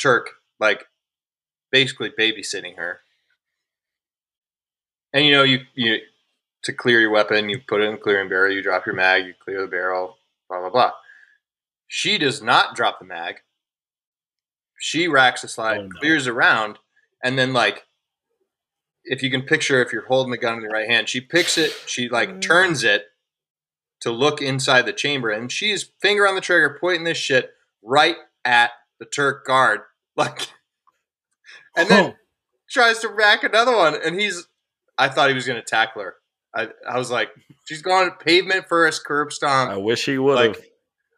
[0.00, 0.84] Turk, like
[1.70, 3.00] basically babysitting her.
[5.12, 5.98] And you know, you you
[6.62, 9.26] to clear your weapon, you put it in the clearing barrel, you drop your mag,
[9.26, 10.92] you clear the barrel, blah blah blah.
[11.88, 13.36] She does not drop the mag.
[14.78, 16.00] She racks the slide, Oh, no.
[16.00, 16.78] clears around,
[17.22, 17.86] and then like
[19.04, 21.58] if you can picture if you're holding the gun in the right hand, she picks
[21.58, 22.40] it, she like mm.
[22.40, 23.06] turns it
[24.00, 27.50] to look inside the chamber, and she's finger on the trigger, pointing this shit
[27.82, 29.80] right at the Turk guard.
[30.16, 30.48] Like
[31.80, 32.14] and then Oh,
[32.70, 34.46] tries to rack another one, and he's.
[34.98, 36.14] I thought he was going to tackle her.
[36.54, 37.30] I, I was like,
[37.66, 40.56] she's gone pavement first, curb stomp, I wish he would have.
[40.56, 40.72] like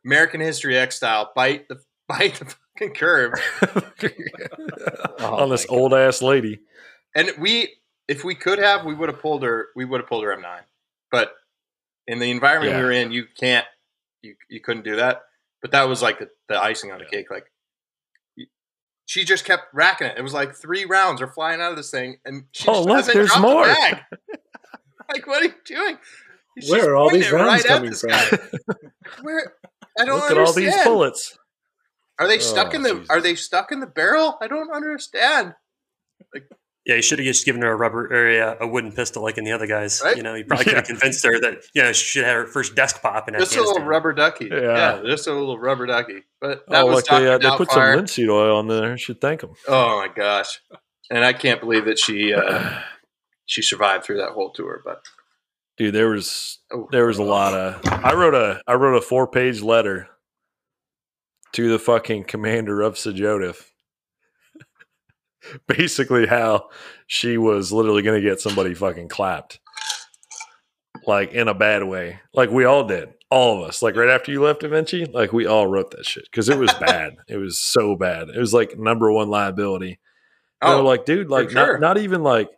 [0.04, 2.44] American History X style, bite the bite the
[2.78, 3.32] fucking curb.
[5.18, 5.80] Oh on this my God.
[5.80, 6.60] old ass lady.
[7.14, 7.68] And we,
[8.08, 9.68] if we could have, we would have pulled her.
[9.76, 10.62] We would have pulled her M nine,
[11.10, 11.32] but
[12.06, 12.78] in the environment Yeah.
[12.78, 13.66] we were in, you can't,
[14.22, 15.22] you you couldn't do that.
[15.60, 17.18] But that was like the, the icing on the Yeah.
[17.18, 17.30] cake.
[17.30, 17.61] Like y-
[19.12, 20.16] she just kept racking it.
[20.16, 22.88] It was like three rounds are flying out of this thing, and she Oh, just
[22.88, 23.64] look, doesn't there's drop the more.
[23.64, 23.98] bag.
[25.12, 25.98] like, what are you doing?
[26.58, 28.10] She's Where are all these it rounds at coming from?
[29.22, 29.52] Where?
[30.00, 31.36] I don't Look at all these bullets.
[32.18, 32.94] Are they oh, stuck Oh, in the?
[32.94, 33.10] Jesus.
[33.10, 34.38] Are they stuck in the barrel?
[34.40, 35.56] I don't understand.
[36.84, 39.38] Yeah, you should have just given her a rubber or a, a wooden pistol like
[39.38, 40.02] in the other guys.
[40.04, 40.16] Right?
[40.16, 40.94] You know, you probably could have Yeah.
[40.94, 43.62] convinced her that you know she should have her first desk pop in Just a
[43.62, 44.48] little rubber ducky.
[44.50, 44.60] Yeah.
[44.60, 45.02] Yeah.
[45.06, 46.22] just a little rubber ducky.
[46.40, 48.98] But that oh, was like they, uh, they put some linseed oil on there.
[48.98, 49.54] Should thank them.
[49.68, 50.60] Oh my gosh!
[51.08, 52.80] And I can't believe that she uh,
[53.46, 54.82] she survived through that whole tour.
[54.84, 55.04] But
[55.78, 57.80] Dude, there was oh, there was a lot of.
[57.86, 60.08] I wrote a I wrote a four page letter
[61.52, 63.71] to the fucking commander of CJSOTF.
[65.66, 66.68] Basically, how
[67.06, 69.60] she was literally going to get somebody fucking clapped,
[71.06, 73.82] like in a bad way, like we all did, all of us.
[73.82, 76.58] Like right after you left, Da Vinci, like we all wrote that shit because it
[76.58, 77.16] was bad.
[77.28, 78.28] it was so bad.
[78.28, 79.98] It was like number one liability.
[80.60, 81.78] They were oh, like, dude, like sure.
[81.78, 82.48] not, not even like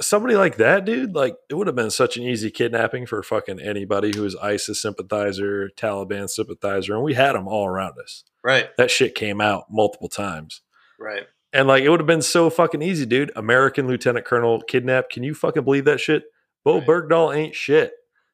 [0.00, 1.14] somebody like that, dude.
[1.14, 4.80] Like it would have been such an easy kidnapping for fucking anybody who was ISIS
[4.80, 8.24] sympathizer, Taliban sympathizer, and we had them all around us.
[8.42, 10.62] right, That shit came out multiple times,
[10.98, 11.24] right.
[11.54, 13.30] And like it would have been so fucking easy, dude.
[13.36, 15.12] American lieutenant colonel kidnapped.
[15.12, 16.24] Can you fucking believe that shit?
[16.64, 16.86] Bowe Right.
[16.86, 17.92] Bergdahl ain't shit.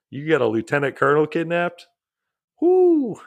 [0.08, 1.86] You got a lieutenant colonel kidnapped.
[2.60, 3.20] Whoo.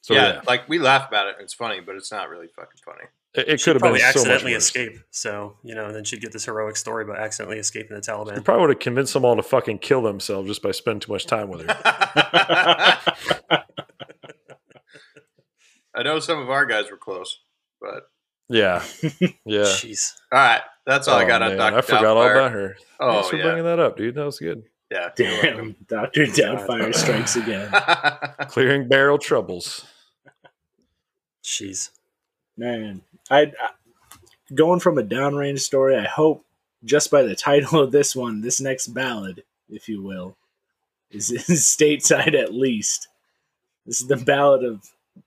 [0.00, 1.36] So yeah, yeah, like we laugh about it.
[1.40, 3.04] It's funny, but it's not really fucking funny.
[3.34, 4.64] it, it could have been probably so much accidentally worse.
[4.64, 4.92] escape.
[5.10, 8.00] So you know, and then she'd get this heroic story about accidentally escaping the You
[8.14, 8.42] Taliban.
[8.44, 11.26] probably would have convinced them all to fucking kill themselves just by spending too much
[11.26, 11.76] time with her.
[15.94, 17.40] I know some of our guys were close,
[17.80, 18.08] but
[18.52, 18.82] Yeah,
[19.44, 19.60] yeah.
[19.62, 20.12] Jeez.
[20.32, 21.78] all right, that's all I Oh, got on Doctor.
[21.78, 22.76] I forgot all about her.
[22.98, 24.16] Oh Thanks for yeah, bringing that up, dude.
[24.16, 24.64] That was good.
[24.90, 25.10] yeah.
[25.16, 27.70] damn, Doctor Doubtfire strikes again.
[28.48, 29.84] Clearing barrel troubles.
[31.44, 31.90] Jeez.
[32.56, 33.70] Man, I, I
[34.54, 35.96] going from a downrange story.
[35.96, 36.44] I hope
[36.84, 40.36] just by the title of this one, this next ballad, if you will,
[41.10, 43.08] is, is stateside at least.
[43.86, 44.82] This is the ballad of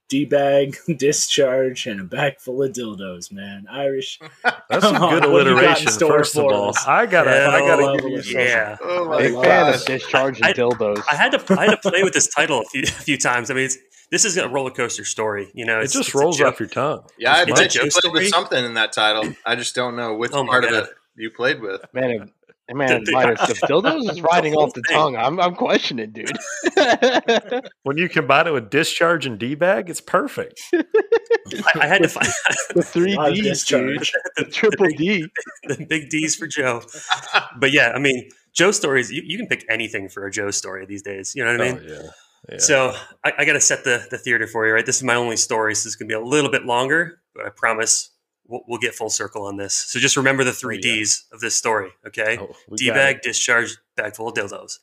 [0.08, 3.32] D-bag, discharge, and a bag full of dildos.
[3.32, 4.18] Man, Irish.
[4.68, 5.92] That's some good on, what got alliteration.
[6.08, 6.86] First of all, us?
[6.86, 8.76] I gotta, Hell I gotta give you yeah.
[8.78, 8.86] some.
[8.88, 11.02] Oh my Big love fan of discharge and I- dildos.
[11.10, 13.50] I had to I had to play with this title a few, a few times.
[13.50, 13.78] I mean, it's,
[14.10, 15.50] this is a roller coaster story.
[15.54, 17.04] You know, It just it's rolls off your tongue.
[17.18, 18.12] Yeah, I It's a bet you played story.
[18.20, 19.32] with something in that title.
[19.44, 21.80] I just don't know which Oh my part of it you played with.
[21.92, 22.30] man,
[22.72, 26.36] man, Midas, if dildos is riding off the tongue, I'm I'm questioning, dude.
[27.82, 30.60] When you combine it with discharge and D bag, it's perfect.
[30.72, 30.82] I,
[31.80, 32.28] I had to find
[32.74, 33.44] the three D's, dude.
[33.44, 34.12] discharge.
[34.36, 35.26] The triple D.
[35.64, 36.82] the big D's for Joe.
[37.58, 39.12] But yeah, I mean, Joe stories.
[39.12, 41.34] You, you can pick anything for a Joe story these days.
[41.34, 41.80] You know what I mean?
[41.82, 42.10] oh, yeah.
[42.52, 42.58] yeah.
[42.58, 44.86] So I, I got to set the, the theater for you, right?
[44.86, 47.44] This is my only story, so it's going to be a little bit longer, but
[47.44, 48.10] I promise
[48.46, 49.74] we'll, we'll get full circle on this.
[49.74, 50.94] So just remember the three Oh, yeah.
[50.94, 52.38] D's of this story, okay?
[52.40, 54.78] Oh, D bag, discharge, bag full of dildos.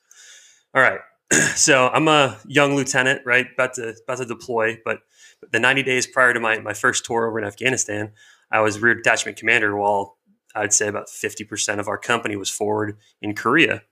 [0.73, 0.99] All right.
[1.55, 3.47] so I'm a young lieutenant, right?
[3.53, 4.99] About to about to deploy, but
[5.51, 8.11] the 90 days prior to my, my first tour over in Afghanistan,
[8.51, 10.17] I was rear detachment commander while
[10.55, 13.83] I'd say about 50% of our company was forward in Korea.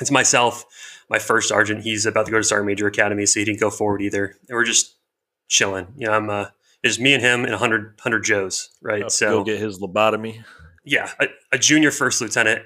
[0.00, 0.64] It's myself,
[1.10, 1.82] my first sergeant.
[1.82, 4.36] He's about to go to Sergeant Major Academy, so he didn't go forward either.
[4.48, 4.96] And we're just
[5.48, 5.88] chilling.
[5.96, 6.46] You know, I'm uh,
[6.82, 9.02] It's me and him and 100, 100 Joes, right?
[9.02, 10.44] Up to so go get his lobotomy.
[10.84, 12.62] yeah, a, a junior first lieutenant,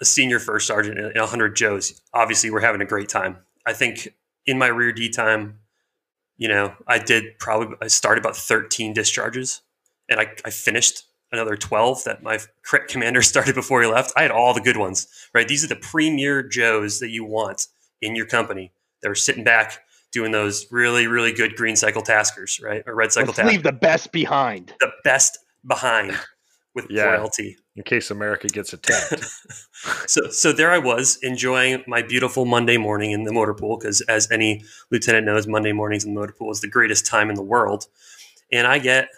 [0.00, 2.00] a senior first sergeant, and 100 Joes.
[2.14, 3.38] Obviously, we're having a great time.
[3.66, 4.08] I think
[4.46, 5.58] in my rear D time,
[6.38, 9.60] you know, I did probably, I started about 13 discharges
[10.08, 14.12] and I, I finished another 12 that my crit commander started before he left.
[14.16, 15.46] I had all the good ones, right?
[15.46, 17.66] These are the premier Joes that you want
[18.00, 18.72] in your company.
[19.02, 22.82] They're sitting back doing those really, really good green cycle taskers, right?
[22.86, 23.52] Or red cycle Let's taskers.
[23.52, 24.74] leave the best behind.
[24.80, 26.18] the best behind
[26.74, 27.04] with Yeah.
[27.04, 27.56] royalty.
[27.76, 29.24] in case America gets attacked.
[30.06, 34.02] So, so there I was enjoying my beautiful Monday morning in the motor pool because,
[34.02, 37.34] as any lieutenant knows, Monday mornings in the motor pool is the greatest time in
[37.36, 37.86] the world.
[38.52, 39.08] And I get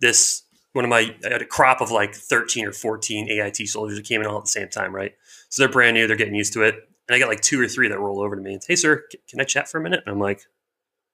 [0.00, 3.96] this one of my I had a crop of like thirteen or fourteen AIT soldiers
[3.98, 5.12] that came in all at the same time, right?
[5.48, 6.74] So they're brand new, they're getting used to it,
[7.08, 8.76] and I got like two or three that roll over to me and say, "Hey,
[8.76, 10.46] sir, can I chat for a minute?" And I'm like,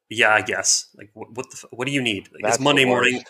[0.09, 2.29] "Yeah, I guess." Like, what what, the, f- what do you need?
[2.33, 3.22] Like, That's it's Monday morning.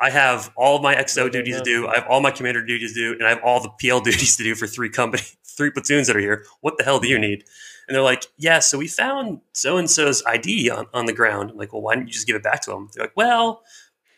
[0.00, 1.88] I have all of my XO No, no, duties to do.
[1.88, 4.36] I have all my commander duties to do, and I have all the PL duties
[4.36, 6.44] to do for three company, three platoons that are here.
[6.60, 7.44] What the hell do you need?
[7.88, 11.50] And they're like, "Yeah, so we found so and so's ID on, on the ground."
[11.50, 13.62] I'm like, "Well, why didn't you just give it back to him?" They're like, "Well,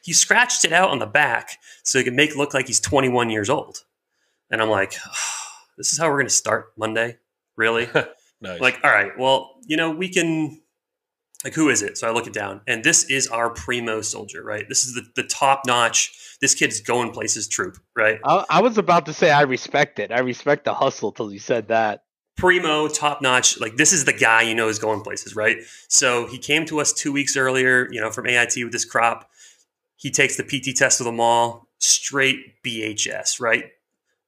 [0.03, 2.81] he scratched it out on the back so he can make it look like he's
[2.81, 3.85] 21 years old."
[4.50, 4.94] And I'm like,
[5.79, 7.18] "This is how we're going to start Monday,
[7.61, 7.88] really?"
[8.40, 8.61] nice.
[8.61, 10.61] like all right well you know we can
[11.44, 14.42] like who is it so i look it down and this is our primo soldier
[14.42, 18.62] right this is the, the top notch this kid's going places troop right I, I
[18.62, 20.11] was about to say I respect it.
[20.11, 22.05] I respect the hustle till you said that.
[22.37, 26.27] primo top notch like this is the guy you know is going places right so
[26.27, 29.29] he came to us two weeks earlier you know from ait with this crop
[29.96, 33.64] he takes the pt test with them all straight bhs right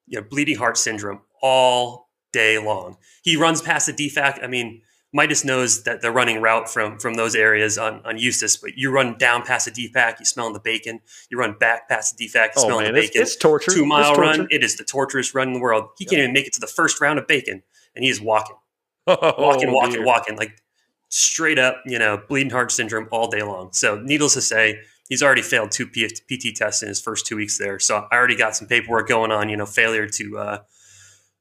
[0.06, 4.82] you know bleeding heart syndrome all day long he runs past the DFAC i mean
[5.12, 8.90] midas knows that they're running route from from those areas on on Eustis, but you
[8.90, 12.44] run down past the DFAC you smell the bacon you run back past the DFAC
[12.46, 13.70] you oh smelling man, the it's, bacon it's torture.
[13.72, 16.32] two mile It's run it is the torturous run in the world he can't even
[16.32, 17.62] make it to the first round of bacon
[17.94, 18.56] and he is walking
[19.06, 20.04] Oh, walking, walking, dear.
[20.04, 20.62] walking, like
[21.08, 23.72] straight up, you know, bleeding heart syndrome all day long.
[23.72, 27.58] So, needless to say, he's already failed two PT tests in his first two weeks
[27.58, 27.80] there.
[27.80, 30.58] So, I already got some paperwork going on, you know, failure to uh,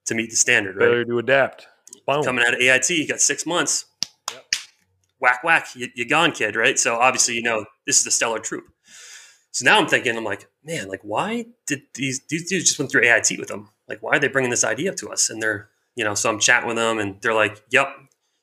[0.05, 0.85] to meet the standard, right?
[0.85, 1.67] Failure to adapt.
[2.07, 2.23] Boom.
[2.23, 3.85] Coming out of AIT, you got six months.
[5.19, 6.79] Whack, whack, you, you gone, kid, right?
[6.79, 8.63] So, obviously, you know, this is a stellar troop.
[9.51, 12.89] So now I'm thinking, I'm like, man, like, why did these these dudes just went
[12.89, 13.69] through AIT with them?
[13.87, 15.29] Like, why are they bringing this idea up to us?
[15.29, 17.89] And they're, you know, so I'm chatting with them, and they're like, yep,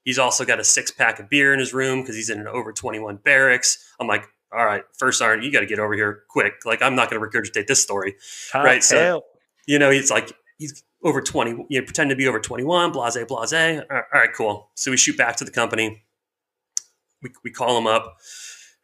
[0.04, 2.46] he's also got a six pack of beer in his room because he's in an
[2.46, 3.90] over 21 barracks.
[3.98, 6.54] I'm like, all right, first sergeant, you got to get over here quick.
[6.64, 8.14] Like, I'm not going to regurgitate this story.
[8.52, 8.96] Hot right, so-
[9.66, 13.16] You know, he's like, he's over 20, you know, pretend to be over 21, blase,
[13.28, 13.52] blase.
[13.52, 14.70] All right, all right, cool.
[14.74, 16.02] So we shoot back to the company.
[17.22, 18.18] We, we call him up,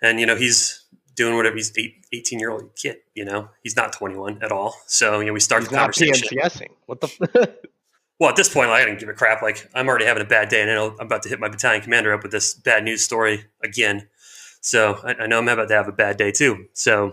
[0.02, 1.56] and, you know, he's doing whatever.
[1.56, 4.74] He's eight, 18 year old kid, you know, he's not 21 at all.
[4.86, 6.28] So, you know, we start He's the conversation.
[6.28, 6.68] PNCSing.
[6.86, 7.28] What the?
[7.42, 7.48] F-
[8.20, 9.42] Well, at this point, I didn't give a crap.
[9.42, 11.48] Like, I'm already having a bad day, and I know I'm about to hit my
[11.48, 14.08] battalion commander up with this bad news story again.
[14.60, 16.66] So I, I know I'm about to have a bad day too.
[16.74, 17.12] So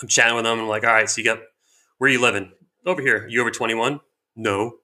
[0.00, 0.60] I'm chatting with them.
[0.60, 1.40] I'm like, all right, so you got,
[1.98, 2.52] where are you living?
[2.88, 3.26] Over here.
[3.28, 4.00] You over 21?
[4.34, 4.76] No.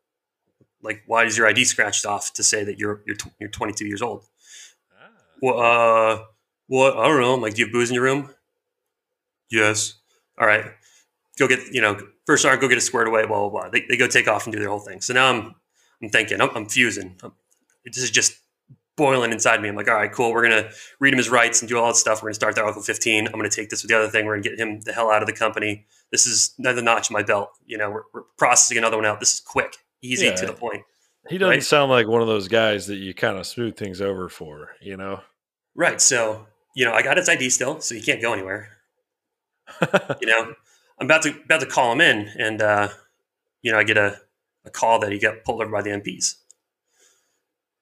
[0.82, 4.02] Like, why is your ID scratched off to say that you're you're, you're 22 years
[4.02, 4.24] old?
[5.40, 6.24] Well, uh,
[6.68, 7.32] well, I don't know.
[7.32, 8.28] I'm like, do you have booze in your room?
[9.50, 9.94] Yes.
[10.38, 10.66] All right.
[11.38, 13.70] Go get, you know, first sergeant, go get it squared away, blah, blah, blah.
[13.70, 15.00] They, they go take off and do their whole thing.
[15.00, 15.54] So now I'm,
[16.02, 17.16] I'm thinking, I'm, I'm fusing.
[17.22, 17.32] I'm,
[17.86, 18.36] this is just
[18.96, 19.68] boiling inside me.
[19.68, 20.32] I'm like, all right, cool.
[20.32, 22.18] We're going to read him his rights and do all that stuff.
[22.18, 23.26] We're going to start the Article 15.
[23.26, 24.26] I'm going to take this with the other thing.
[24.26, 25.86] We're going to get him the hell out of the company.
[26.14, 27.50] This is another notch in my belt.
[27.66, 29.18] You know, we're, we're processing another one out.
[29.18, 30.36] This is quick, easy Yeah.
[30.36, 30.84] to the point.
[31.28, 31.62] He doesn't right?
[31.64, 34.96] sound like one of those guys that you kind of smooth things over for, you
[34.96, 35.22] know?
[35.74, 36.00] Right.
[36.00, 36.46] So,
[36.76, 38.68] you know, I got his ID still, so he can't go anywhere.
[40.20, 40.54] you know,
[41.00, 42.90] I'm about to about to call him in, and uh,
[43.62, 44.20] you know, I get a,
[44.64, 46.36] a call that he got pulled over by the MPs.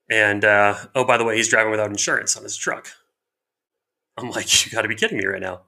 [0.09, 2.89] And uh, oh, by the way, he's driving without insurance on his truck.
[4.17, 5.63] I'm like, you got to be kidding me right now,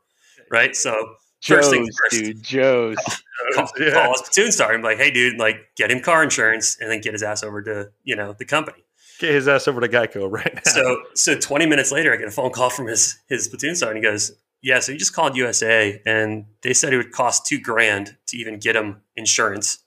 [0.50, 0.74] right?
[0.74, 2.22] So First Joe's, things first.
[2.24, 2.42] dude.
[2.42, 2.96] Joe's.
[3.54, 3.90] call, Yeah.
[3.92, 7.00] call his platoon sergeant, be like, hey, dude, like, get him car insurance, and then
[7.00, 8.84] get his ass over to you know the company.
[9.20, 10.60] Get his ass over to Geico right now.
[10.64, 14.04] So so 20 minutes later, I get a phone call from his his platoon sergeant.
[14.04, 14.32] He goes,
[14.62, 18.36] "Yeah, so he just called USAA, and they said it would cost two grand to
[18.36, 19.78] even get him insurance."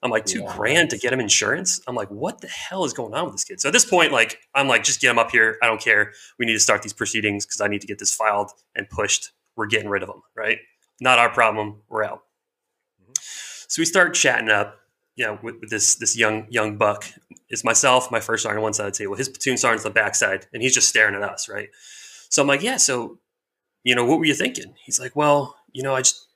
[0.00, 0.56] I'm like, two What?
[0.56, 1.80] grand to get him insurance?
[1.88, 3.60] I'm like, what the hell is going on with this kid?
[3.60, 5.58] So at this point, like, I'm like, just get him up here.
[5.60, 6.12] I don't care.
[6.38, 9.32] We need to start these proceedings because I need to get this filed and pushed.
[9.56, 10.58] We're getting rid of him, right?
[11.00, 11.82] Not our problem.
[11.88, 12.24] We're out.
[13.02, 13.12] Mm-hmm.
[13.68, 14.78] So we start chatting up,
[15.16, 17.04] you know, with, with this this young young buck.
[17.48, 19.90] It's myself, my first sergeant on one side of the table, his platoon sergeant's on
[19.90, 21.70] the backside, and he's just staring at us, right?
[22.28, 23.18] So I'm like, yeah, so
[23.84, 24.74] you know, what were you thinking?
[24.84, 26.26] He's like, well, you know, I just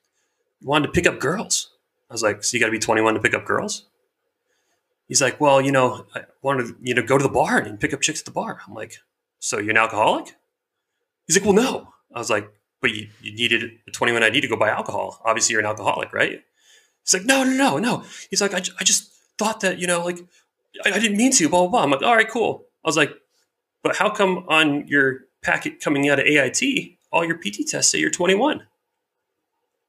[0.62, 1.70] wanted to pick up girls.
[2.08, 3.86] I was like, so you got to be 21 to pick up girls?
[5.08, 7.80] He's like, well, you know, I wanted to, you know, go to the bar and
[7.80, 8.60] pick up chicks at the bar.
[8.66, 8.98] I'm like,
[9.38, 10.34] so you're an alcoholic?
[11.26, 11.92] He's like, well, no.
[12.14, 12.50] I was like,
[12.82, 15.22] but you, you needed a 21 ID to go buy alcohol.
[15.24, 16.42] Obviously, you're an alcoholic, right?
[17.04, 18.04] He's like, no, no, no, no.
[18.28, 20.18] He's like, I, I just thought that, you know, like,
[20.84, 21.82] I, I didn't mean to, blah, blah, blah.
[21.84, 22.66] I'm like, all right, cool.
[22.84, 23.14] I was like,
[23.82, 26.62] but how come on your packet coming out of AIT,
[27.12, 28.66] all your PT tests say you're 21?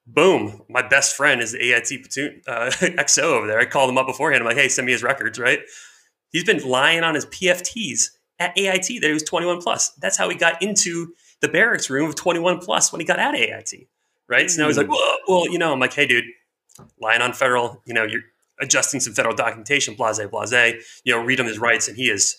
[0.05, 0.61] Boom.
[0.69, 3.59] My best friend is the AIT platoon, uh, XO over there.
[3.59, 4.41] I called him up beforehand.
[4.41, 5.59] I'm like, hey, send me his records, right?
[6.31, 9.89] He's been lying on his PFTs at AIT that he was 21 plus.
[10.01, 11.13] That's how he got into
[11.43, 13.87] the barracks room of 21 plus when he got out of AIT,
[14.27, 14.49] right?
[14.49, 14.93] So now he's like, hmm.
[14.93, 16.23] well, well, you know, I'm like, hey, dude,
[16.99, 18.21] lying on federal, you know, you're
[18.59, 21.01] adjusting some federal documentation, blase, blase.
[21.03, 22.37] You know, read him his rights, and he is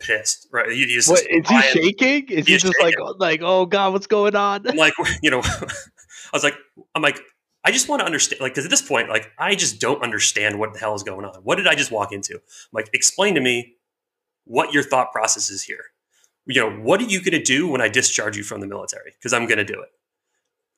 [0.00, 0.70] pissed, right?
[0.70, 2.28] He, he's What is he shaking?
[2.28, 4.68] Is he He's just like like oh god, what's going on?
[4.68, 4.92] I'm like,
[5.22, 6.56] you know, I was like,
[6.94, 7.20] I'm like,
[7.64, 10.58] I just want to understand, like, because at this point, like, I just don't understand
[10.58, 11.40] what the hell is going on.
[11.42, 12.34] What did I just walk into?
[12.34, 12.40] I'm
[12.72, 13.76] like, explain to me
[14.44, 15.84] what your thought process is here.
[16.50, 19.12] You know, what are you going to do when I discharge you from the military?
[19.12, 19.88] Because I'm going to do it.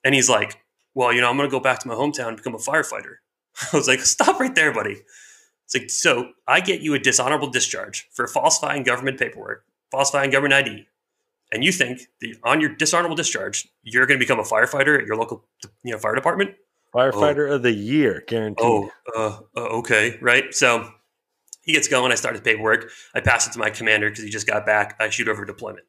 [0.03, 0.61] And he's like,
[0.93, 3.15] well, you know, I'm going to go back to my hometown and become a firefighter.
[3.73, 5.01] I was like, stop right there, buddy.
[5.65, 10.53] It's like, so I get you a dishonorable discharge for falsifying government paperwork, falsifying government
[10.53, 10.87] ID,
[11.53, 15.05] and you think that on your dishonorable discharge, you're going to become a firefighter at
[15.05, 15.45] your local,
[15.83, 16.55] you know, fire department?
[16.93, 18.65] Firefighter of the year, guaranteed.
[18.65, 20.53] Oh, uh, uh, okay, right.
[20.53, 20.91] So
[21.63, 22.11] he gets going.
[22.11, 22.91] I start his paperwork.
[23.15, 24.95] I pass it to my commander because he just got back.
[24.99, 25.85] I shoot over deployment.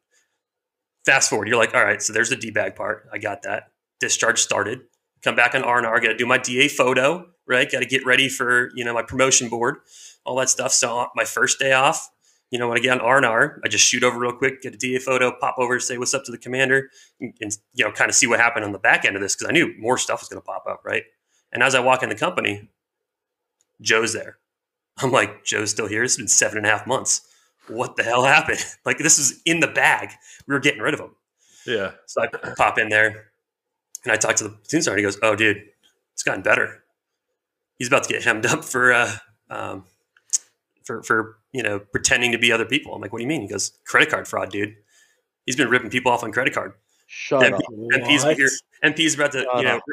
[1.05, 3.07] Fast forward, you're like, all right, so there's the debag part.
[3.13, 3.71] I got that.
[3.99, 4.81] Discharge started.
[5.21, 5.99] Come back on R and R.
[5.99, 7.71] Got to do my DA photo, right?
[7.71, 9.77] Got to get ready for you know my promotion board,
[10.25, 10.71] all that stuff.
[10.71, 12.09] So my first day off,
[12.51, 14.61] you know, when I get on R and R, I just shoot over real quick,
[14.61, 17.85] get a DA photo, pop over, say what's up to the commander, and, and you
[17.85, 19.73] know, kind of see what happened on the back end of this because I knew
[19.79, 21.03] more stuff was going to pop up, right?
[21.51, 22.69] And as I walk in the company,
[23.81, 24.37] Joe's there.
[25.01, 26.03] I'm like, Joe's still here.
[26.03, 27.27] It's been seven and a half months.
[27.67, 28.63] What the hell happened?
[28.85, 30.11] Like this is in the bag.
[30.47, 31.15] We were getting rid of him.
[31.65, 31.91] Yeah.
[32.05, 33.31] So I pop in there
[34.03, 34.99] and I talk to the platoon sergeant.
[34.99, 35.63] He goes, "Oh, dude,
[36.13, 36.83] it's gotten better.
[37.79, 39.11] He's about to get hemmed up for, uh,
[39.49, 39.85] um,
[40.83, 43.41] for for you know pretending to be other people." I'm like, "What do you mean?"
[43.41, 44.75] He goes, "Credit card fraud, dude.
[45.47, 46.73] He's been ripping people off on credit card.
[47.07, 48.01] Shut MP, up.
[48.01, 48.37] MP's What?
[48.37, 48.49] here.
[48.83, 49.83] MP's about to, Shut you know, up.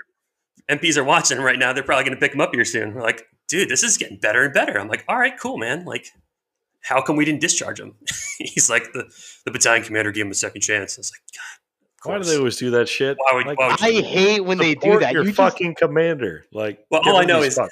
[0.68, 1.72] MPs are watching right now.
[1.72, 2.94] They're probably going to pick him up here soon.
[2.94, 4.78] We're like, dude, this is getting better and better.
[4.78, 5.84] I'm like, all right, cool, man.
[5.84, 6.06] Like,
[6.82, 7.94] how come we didn't discharge him?
[8.38, 9.04] He's like, the,
[9.44, 10.98] the battalion commander gave him a second chance.
[10.98, 11.22] I was like,
[12.02, 13.16] God, Why do they always do that shit?
[13.18, 15.12] Why would- Like, why would I hate when they do that.
[15.12, 16.44] Your You just, fucking commander.
[16.52, 17.68] Like, Well, all I know is- fucks.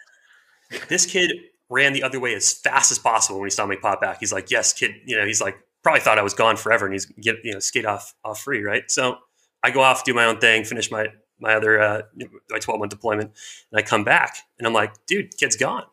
[0.88, 1.32] this kid
[1.68, 4.18] ran the other way as fast as possible when he saw me pop back.
[4.20, 6.92] He's like, yes, kid, you know, he's like, probably thought I was gone forever and
[6.92, 8.62] he's get, you know, skate off, off free.
[8.62, 8.88] Right.
[8.90, 9.16] So
[9.62, 11.08] I go off, do my own thing, finish my,
[11.40, 12.02] my other, uh,
[12.50, 13.32] my 12 month deployment
[13.70, 15.84] and I come back and I'm like, dude, kid's gone.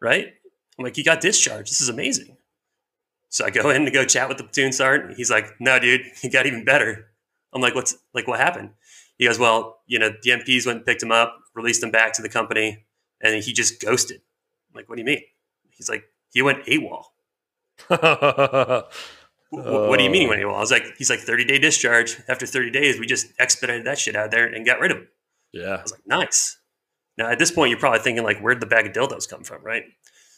[0.00, 0.34] Right.
[0.78, 1.70] I'm like, he got discharged.
[1.70, 2.36] This is amazing.
[3.28, 5.16] So I go in to go chat with the platoon sergeant.
[5.16, 7.06] He's like, no, dude, he got even better.
[7.52, 8.70] I'm like, what's like, what happened?
[9.18, 12.12] He goes, well, you know, the MPs went and picked him up, released him back
[12.14, 12.84] to the company,
[13.20, 14.20] and he just ghosted.
[14.70, 15.22] I'm like, what do you mean?
[15.70, 17.04] He's like, he went AWOL.
[19.50, 20.56] Wh- wh- what do you mean when uh, he went AWOL?
[20.56, 22.16] I was like, he's like 30 day discharge.
[22.28, 25.08] After 30 days, we just expedited that shit out there and got rid of him.
[25.52, 25.76] yeah.
[25.76, 26.58] I was like, nice.
[27.16, 29.62] Now at this point, you're probably thinking like, where'd the bag of dildos come from,
[29.62, 29.84] right?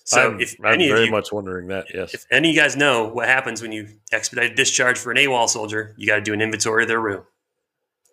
[0.04, 1.86] So I'm, if I'm any very of you, much wondering that.
[1.92, 2.14] Yes.
[2.14, 5.16] if any of you guys know what happens when you expedite a discharge for an
[5.16, 7.24] AWOL soldier, you got to do an inventory of their room.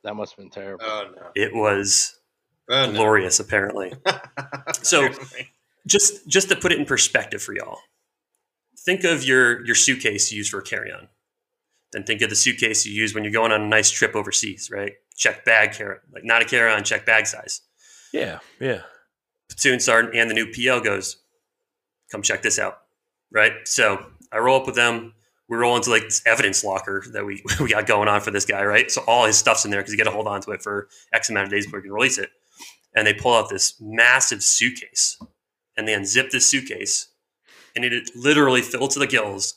[0.03, 0.83] that must have been terrible.
[0.87, 1.27] Oh no.
[1.35, 2.15] It was
[2.69, 2.93] Oh, no.
[2.93, 3.93] glorious, apparently.
[4.81, 5.49] So- Apparently.
[5.85, 7.77] just just to put it in perspective for y'all
[8.83, 11.07] think of your your suitcase you use for carry-on.
[11.91, 14.69] Then think of the suitcase you use when you're going on a nice trip overseas
[14.71, 14.93] right?
[15.15, 17.61] Check bag carry like not a carry-on check bag size.
[18.11, 18.39] Yeah.
[18.59, 18.81] Yeah.
[19.49, 21.17] platoon sergeant and the new pl goes
[22.11, 22.79] come check this out
[23.31, 23.53] right?
[23.65, 25.13] So i roll up with them.
[25.49, 28.45] We roll into like this evidence locker that we we got going on for this
[28.45, 28.89] guy right?
[28.91, 30.89] So all his stuff's in there because you got to hold on to it for
[31.13, 32.29] x amount of days before you can release it.
[32.95, 35.17] And they pull out this massive suitcase
[35.75, 37.07] and they unzip this suitcase
[37.75, 39.55] and it literally filled to the gills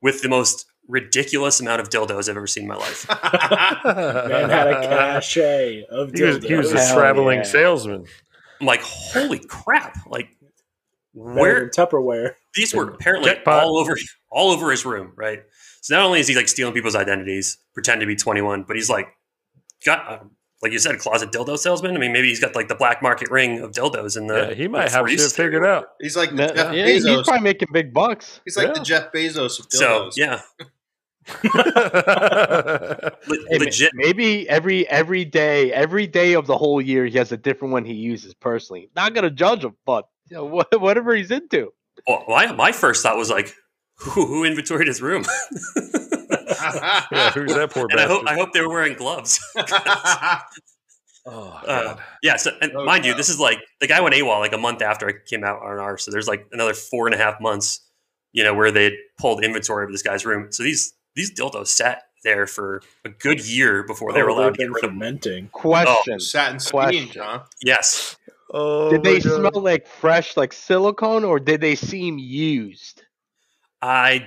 [0.00, 3.06] with the most ridiculous amount of dildos I've ever seen in my life.
[3.84, 6.80] Man had a cachet of He was, he was a.
[6.80, 7.44] Hell traveling yeah.
[7.44, 8.06] salesman.
[8.60, 10.06] I'm like, holy crap!
[10.06, 10.36] Like,
[11.14, 12.34] Better where Tupperware.
[12.54, 13.64] these were apparently Jackpot.
[13.64, 13.96] all over,
[14.30, 15.42] all over his room, right?
[15.82, 18.88] So not only is he like stealing people's identities, pretend to be 21, but he's
[18.88, 19.08] like
[19.84, 20.24] got, uh,
[20.62, 21.94] like you said, closet dildo salesman.
[21.96, 24.48] I mean, maybe he's got like the black market ring of dildos in the.
[24.48, 25.88] Yeah, he might have freeze shit figured out.
[26.00, 27.24] He's like the No, Jeff yeah, he's Bezos.
[27.24, 28.40] probably making big bucks.
[28.44, 28.72] He's like Yeah.
[28.74, 30.16] the Jeff Bezos of So dildos.
[30.16, 30.40] yeah,
[33.28, 33.92] Le- Hey, legit.
[33.94, 37.84] Maybe every every day, every day of the whole year, he has a different one
[37.84, 38.88] he uses personally.
[38.96, 41.72] Not gonna judge him, but you know, wha- whatever he's into.
[42.06, 43.54] Well, my, my first thought was like,
[43.96, 45.24] who, who inventoried his room?
[47.12, 49.40] yeah, who's that poor and I hope I hope they were wearing gloves.
[49.56, 50.42] oh,
[51.26, 52.02] Uh, God.
[52.22, 54.58] yeah, so and Oh, mind you, this is like the guy went AWOL like a
[54.58, 55.98] month after I came out on R.
[55.98, 57.80] So there's like another four and a half months,
[58.32, 60.50] you know, where they pulled inventory of this guy's room.
[60.52, 64.54] So these these dildos sat there for a good year before they were Oh, allowed
[64.54, 64.98] to they've get been rid of them.
[65.00, 65.48] fermenting.
[65.48, 67.08] Question: Satin Question.
[67.10, 67.42] steamed, huh?
[67.62, 68.16] Yes.
[68.54, 69.50] Oh, Did they God.
[69.50, 73.02] smell like fresh, like silicone, or did they seem used?
[73.80, 74.26] I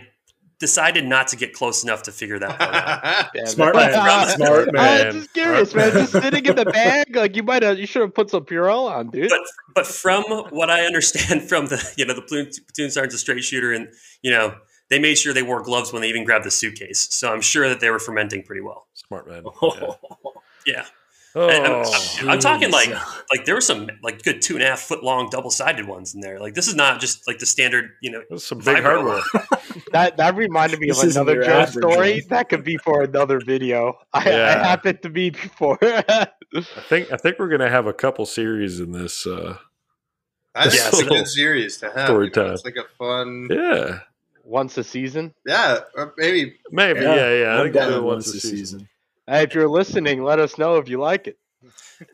[0.65, 3.47] decided not to get close enough to figure that part out.
[3.47, 3.77] Smart it.
[3.77, 4.27] man.
[4.29, 5.91] Smart I'm just curious, man.
[5.91, 8.89] Just sitting in the bag, like you might have, you should have put some Purell
[8.89, 9.29] on, dude.
[9.29, 9.41] But
[9.75, 13.43] but from what I understand from the you know the platoon, platoon sergeant's a straight
[13.43, 13.89] shooter, and
[14.23, 14.55] you know
[14.89, 17.07] they made sure they wore gloves when they even grabbed the suitcase.
[17.11, 18.87] So I'm sure that they were fermenting pretty well.
[18.93, 19.43] Smart man.
[19.61, 19.91] Yeah.
[19.91, 20.85] Oh, Yeah,
[21.37, 22.89] Oh, And I'm, I'm talking like
[23.29, 26.15] like there were some like good two and a half foot long double sided ones
[26.15, 26.39] in there.
[26.39, 28.37] Like this is not just like the standard you know.
[28.37, 29.19] some big hardware.
[29.95, 32.11] That that reminded me of isn't another your Joe average story.
[32.15, 32.21] one.
[32.29, 33.97] That could be for another video.
[34.13, 34.47] I, Yeah.
[34.61, 35.77] I happened to be before.
[35.81, 36.27] I
[36.89, 39.25] think I think we're gonna have a couple series in this.
[39.25, 39.57] Uh,
[40.53, 42.07] That's Yeah, a good series to have.
[42.07, 42.53] Story you know, time.
[42.55, 43.47] It's like a fun.
[43.49, 43.99] yeah,
[44.43, 45.33] Once a season.
[45.45, 46.55] Yeah, or maybe.
[46.71, 46.99] maybe.
[47.01, 47.45] Yeah, yeah.
[47.47, 48.57] I I'm think we'll down once once a a season.
[48.57, 48.89] season.
[49.27, 51.37] Hey, if you're listening, let us know if you like it.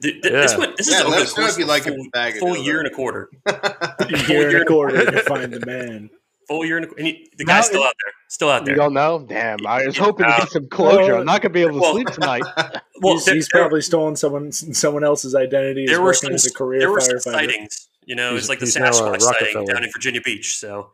[0.03, 0.57] Th- th- This Yeah.
[0.59, 2.05] one this Yeah, is over let the us know course if you like a full,
[2.13, 3.29] bag full year and a quarter.
[3.47, 6.09] A year and a quarter to find the man.
[6.51, 8.13] Full year and, a, and he, the guy's Now still out there.
[8.27, 8.75] Still out You there.
[8.75, 9.25] don't know?
[9.27, 11.15] Damn, I was hoping to get some closure.
[11.15, 12.43] I'm not gonna be able to well- sleep tonight.
[13.01, 15.85] Well, he's, there, he's there- probably stolen someone someone else's identity.
[15.87, 17.21] there He's were working some as a career there were some firefighter.
[17.31, 17.87] sightings.
[18.05, 20.57] You know, it's like the he's now a Sasquatch sighting down in Virginia Beach.
[20.57, 20.89] So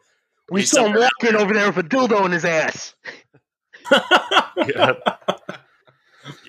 [0.52, 2.96] We He's saw him walking over there with a dildo in his ass.
[3.92, 4.94] Yeah,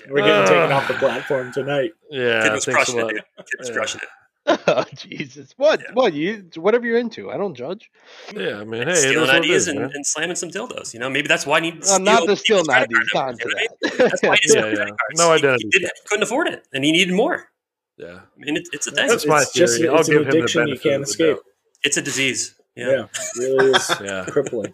[0.09, 1.91] We're getting taken Uh, off the platform tonight.
[2.09, 2.43] yeah.
[2.43, 3.07] kid was thanks a crushing it.
[3.09, 3.21] Dude.
[3.37, 3.75] Kid was Yeah.
[3.75, 4.07] crushing it.
[4.67, 5.53] oh Jesus!
[5.57, 5.81] What?
[5.81, 5.91] Yeah.
[5.93, 6.13] What?
[6.13, 6.49] You?
[6.55, 7.29] Whatever you're into.
[7.29, 7.91] I don't judge.
[8.35, 10.93] Yeah, I mean, hey, stealing is what it ideas is, and, and slamming some dildos.
[10.93, 12.95] You know, maybe that's why I need to I'm not steal the stealing people's credit
[12.95, 13.09] ideas.
[13.11, 14.09] card Not numbers, you know what I?
[14.09, 14.91] That's why he Yeah, yeah.
[15.17, 17.49] No identity He, didn't, couldn't afford it, and he needed more.
[17.97, 19.07] Yeah, I mean, it, it's a thing.
[19.07, 19.89] That's my it's just theory.
[19.89, 21.35] I'll it's an give him the addiction you can't escape.
[21.35, 21.45] doubt.
[21.83, 22.55] It's a disease.
[22.75, 23.05] Yeah, Yeah.
[23.37, 24.25] really is Yeah.
[24.27, 24.73] crippling.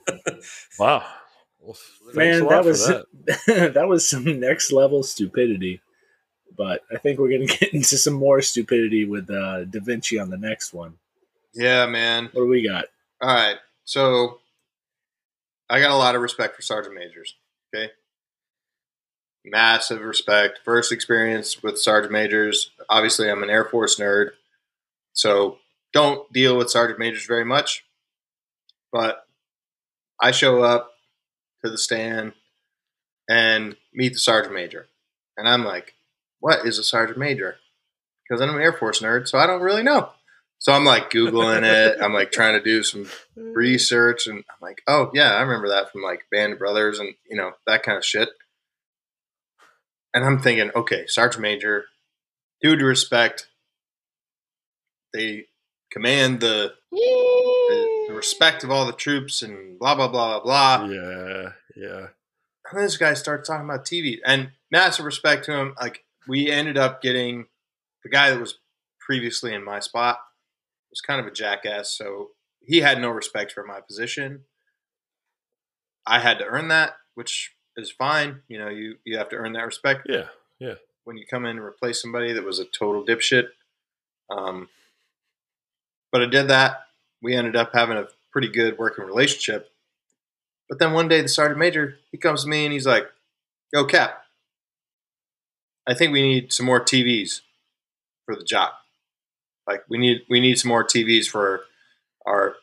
[0.77, 1.03] Wow.
[1.59, 1.75] Well,
[2.13, 3.05] Man, that was that.
[3.73, 5.81] that was some next level stupidity.
[6.57, 10.29] But I think we're gonna get into some more stupidity with uh, Da Vinci on
[10.29, 10.95] the next one.
[11.53, 12.25] yeah, man.
[12.33, 12.85] What do we got?
[13.21, 13.57] All right.
[13.85, 14.39] So
[15.69, 17.35] I got a lot of respect for sergeant majors.
[17.73, 17.91] Okay.
[19.43, 20.59] Massive respect.
[20.65, 22.71] First experience with sergeant majors.
[22.89, 24.31] Obviously, I'm an Air Force nerd.
[25.13, 25.59] So
[25.93, 27.85] don't deal with sergeant majors very much.
[28.91, 29.25] But
[30.19, 30.91] I show up
[31.63, 32.33] to the stand
[33.29, 34.87] and meet the sergeant major.
[35.37, 35.93] And I'm like,
[36.39, 37.57] what is a sergeant major?
[38.27, 40.09] Because I'm an Air Force nerd, so I don't really know.
[40.59, 41.97] So I'm like Googling it.
[42.01, 45.91] I'm like trying to do some research and I'm like, oh yeah, I remember that
[45.91, 48.29] from like Band of Brothers and you know that kind of shit.
[50.13, 51.85] And I'm thinking, okay, Sergeant Major,
[52.61, 53.49] due to respect,
[55.13, 55.47] they
[55.91, 60.87] command the, the, the respect of all the troops and blah blah blah blah blah.
[60.87, 62.07] Yeah, yeah.
[62.71, 65.75] And this guy starts talking about TV and massive respect to him.
[65.79, 67.47] Like we ended up getting
[68.03, 68.59] the guy that was
[68.99, 70.19] previously in my spot
[70.89, 72.29] was kind of a jackass, so
[72.61, 74.41] he had no respect for my position.
[76.07, 78.41] I had to earn that, which is fine.
[78.47, 80.27] You know, you you have to earn that respect Yeah.
[80.59, 80.75] Yeah.
[81.03, 83.49] When you come in and replace somebody that was a total dipshit.
[84.29, 84.69] Um,
[86.11, 86.87] but I did that.
[87.21, 89.69] We ended up having a pretty good working relationship.
[90.69, 93.07] But then one day, the sergeant major he comes to me and he's like,
[93.73, 94.24] "Yo, Cap,
[95.87, 97.41] I think we need some more TVs
[98.25, 98.71] for the job.
[99.67, 101.61] Like we need we need some more TVs for
[102.25, 102.55] our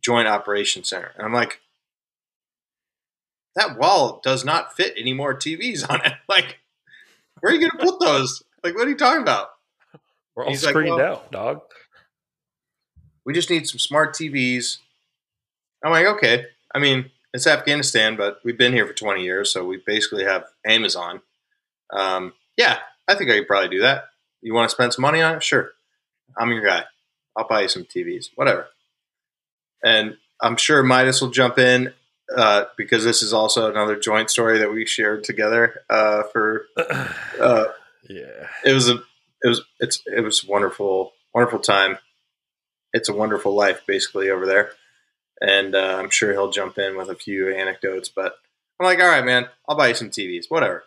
[0.00, 1.60] joint operations center." And I'm like,
[3.56, 6.12] "That wall does not fit any more TVs on it.
[6.28, 6.58] Like,
[7.40, 8.42] where are you going to put those?
[8.62, 9.50] Like, what are you talking about?"
[10.34, 11.62] We're all He's like, screened well- out, dog.
[13.24, 14.78] we just need some smart TVs.
[15.84, 16.46] I'm like, okay.
[16.74, 20.44] I mean, it's Afghanistan, but we've been here for 20 years, so we basically have
[20.66, 21.20] Amazon.
[21.90, 22.78] Um, yeah,
[23.08, 24.04] I think I could probably do that.
[24.42, 25.42] You want to spend some money on it?
[25.42, 25.70] Sure.
[26.36, 26.84] I'm your guy.
[27.34, 28.68] I'll buy you some TVs, whatever.
[29.82, 31.94] And I'm sure Midas will jump in
[32.36, 35.80] uh, because this is also another joint story that we shared together.
[35.88, 36.66] Uh, for
[37.40, 37.64] uh,
[38.08, 38.48] yeah.
[38.64, 38.96] it was a
[39.42, 41.98] it was it's it was wonderful wonderful time
[42.92, 44.70] it's a wonderful life basically over there
[45.40, 48.38] and uh, i'm sure he'll jump in with a few anecdotes but
[48.80, 50.84] I'm like, all right, man, I'll buy you some TVs, whatever.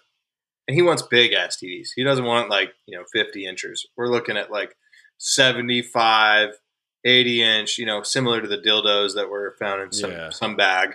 [0.72, 1.89] And he wants big ass TVs.
[1.97, 3.86] He doesn't want like, you know, 50 inches.
[3.97, 4.74] We're looking at like
[5.17, 6.51] 75,
[7.03, 10.30] 80 inch, you know, similar to the dildos that were found in some, Yeah.
[10.30, 10.91] some bag.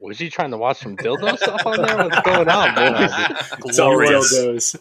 [0.00, 1.98] Was he trying to watch some dildo stuff on there?
[1.98, 2.74] What's going on,
[3.60, 3.76] boys?
[3.76, 4.32] Glorious.
[4.34, 4.76] Dildos.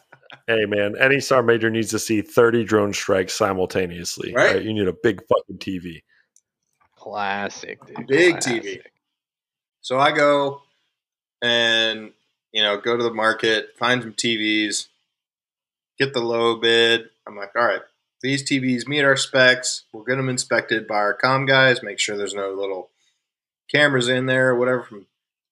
[0.48, 4.34] Hey man, any sergeant major needs to see 30 drone strikes simultaneously.
[4.34, 4.64] Right.
[4.64, 6.02] You need a big fucking TV.
[6.96, 8.08] Classic, dude.
[8.08, 8.80] Big TV.
[9.82, 10.62] So I go
[11.42, 12.12] and,
[12.54, 14.88] you know, go to the market, find some TVs,
[16.00, 17.10] get the low bid.
[17.28, 17.82] I'm like, all right,
[18.22, 19.84] these TVs meet our specs.
[19.92, 22.90] We'll get them inspected by our com guys, make sure there's no little
[23.72, 25.08] cameras in there or whatever from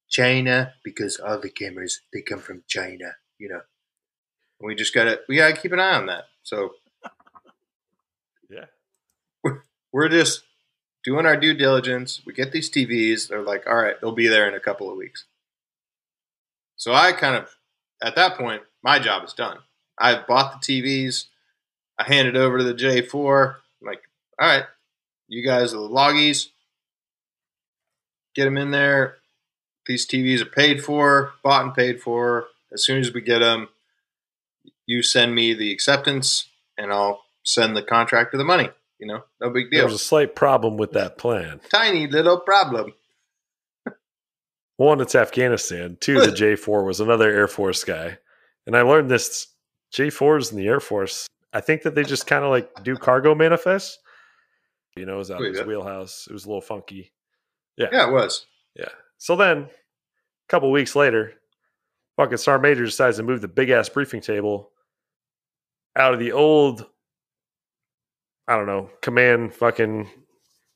[0.10, 3.62] China because all the cameras they come from China, you know.
[4.60, 6.26] And we just gotta we gotta keep an eye on that.
[6.44, 6.76] So
[8.50, 8.66] Yeah.
[9.92, 10.44] we're just
[11.04, 12.22] doing our due diligence.
[12.26, 13.30] We get these TVs.
[13.30, 15.26] They're like, all right, they'll be there in a couple of weeks.
[16.82, 17.48] So I kind of,
[18.02, 19.60] at that point, my job is done.
[20.00, 21.26] I've bought the TVs.
[22.00, 23.54] I hand it over to the J4.
[23.82, 24.02] I'm like,
[24.40, 24.64] all right,
[25.28, 26.50] you guys are the loggies.
[28.34, 29.18] Get them in there.
[29.86, 32.48] These TVs are paid for, bought and paid for.
[32.74, 33.70] As soon as we get them,
[34.88, 36.48] you send me the acceptance,
[36.80, 38.70] and I'll send the contractor the money.
[38.98, 39.86] You know, no big There deal.
[39.86, 41.62] was a slight problem with that plan.
[41.70, 42.94] Tiny little problem.
[44.82, 45.96] One, it's Afghanistan.
[46.02, 48.18] Two, the J4 was another Air Force guy.
[48.66, 49.48] And I learned this
[49.94, 53.36] J4s in the Air Force, I think that they just kind of like do cargo
[53.36, 54.00] manifests.
[54.96, 56.26] You know, it was out oh, of his wheelhouse.
[56.28, 57.12] It was a little funky.
[57.78, 58.48] Yeah, yeah, it was.
[58.76, 58.90] Yeah.
[59.20, 59.70] So then, a
[60.50, 61.34] couple weeks later,
[62.16, 64.72] fucking Sergeant Major decides to move the big ass briefing table
[65.96, 66.88] out of the old,
[68.48, 70.10] I don't know, command fucking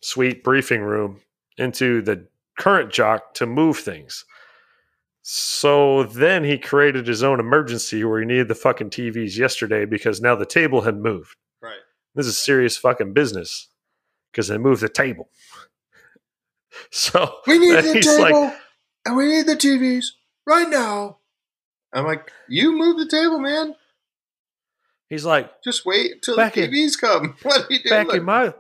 [0.01, 1.22] suite briefing room
[1.58, 2.28] into the
[2.58, 4.26] current JOC to move things.
[5.28, 10.22] So then he created his own emergency where he needed the fucking TVs yesterday because
[10.22, 11.36] now the table had moved.
[11.62, 11.80] Right.
[12.14, 13.70] This is serious fucking business
[14.32, 15.30] because they moved the table.
[16.91, 18.53] So We need the he's table like,
[19.06, 20.08] and we need the TVs
[20.45, 21.20] right now.
[21.93, 23.76] I'm like, you move the table, man.
[25.08, 27.38] he's like, Just wait until Back the in- TVs come.
[27.43, 28.08] What are you doing?
[28.08, 28.53] back in my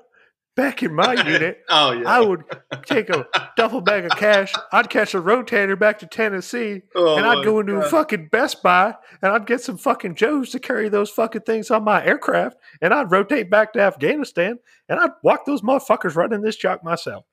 [0.55, 2.09] back in my unit, oh yeah.
[2.09, 2.43] I would
[2.85, 3.27] take a
[3.57, 4.53] duffel bag of cash.
[4.71, 7.91] I'd catch a rotator back to Tennessee, Oh, and I'd go into a God.
[7.91, 11.83] fucking Best Buy, and I'd get some fucking Joes to carry those fucking things on
[11.83, 16.41] my aircraft, and I'd rotate back to Afghanistan, and I'd walk those motherfuckers right in
[16.41, 17.25] this JOC myself.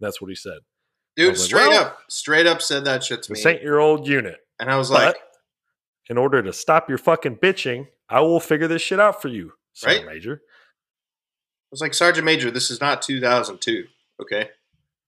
[0.00, 0.58] That's what he said.
[1.16, 1.36] Dude.
[1.36, 4.36] Straight well- up, straight up said that shit to me, This ain't your old unit.
[4.60, 5.16] and I was But like,
[6.08, 9.52] in order to stop your fucking bitching, I will figure this shit out for you,
[9.72, 10.14] Sergeant Right?
[10.14, 10.42] Major.
[11.70, 13.84] I was like, Sergeant Major, this is not 2002.
[14.22, 14.50] Okay,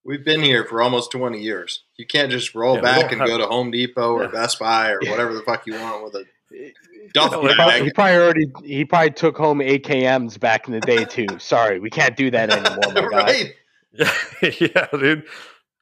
[0.05, 1.85] we've been here for almost 20 years.
[1.97, 4.31] You can't just roll Yeah, back and have- go to Home Depot or Yeah.
[4.31, 6.73] Best Buy or whatever the fuck you want with a He
[7.15, 7.83] duffel Yeah, probably, bag.
[7.85, 11.27] he probably already he probably took home AKMs back in the day too.
[11.39, 13.55] Sorry, we can't do that anymore, right?
[13.93, 14.13] Yeah,
[14.61, 15.25] yeah, dude.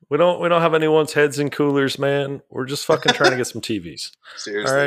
[0.09, 2.41] We don't we don't have anyone's heads in coolers, man.
[2.49, 4.13] We're just fucking trying to get some TVs.
[4.37, 4.75] Seriously.
[4.75, 4.83] All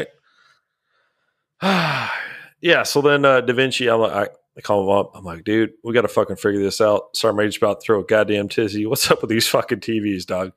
[1.62, 2.10] right.
[2.62, 2.82] yeah.
[2.84, 5.12] So then uh, Da Vinci, I'm I, I call him up.
[5.16, 7.16] I'm like, dude, we got to fucking figure this out.
[7.16, 8.86] Sergeant Major's about to throw a goddamn tizzy.
[8.88, 10.52] What's up with these fucking TVs, dog?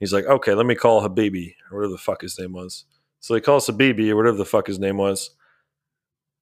[0.00, 2.84] He's like, okay, let me call Habibi or whatever the fuck his name was.
[3.20, 5.30] So he calls Habibi or whatever the fuck his name was.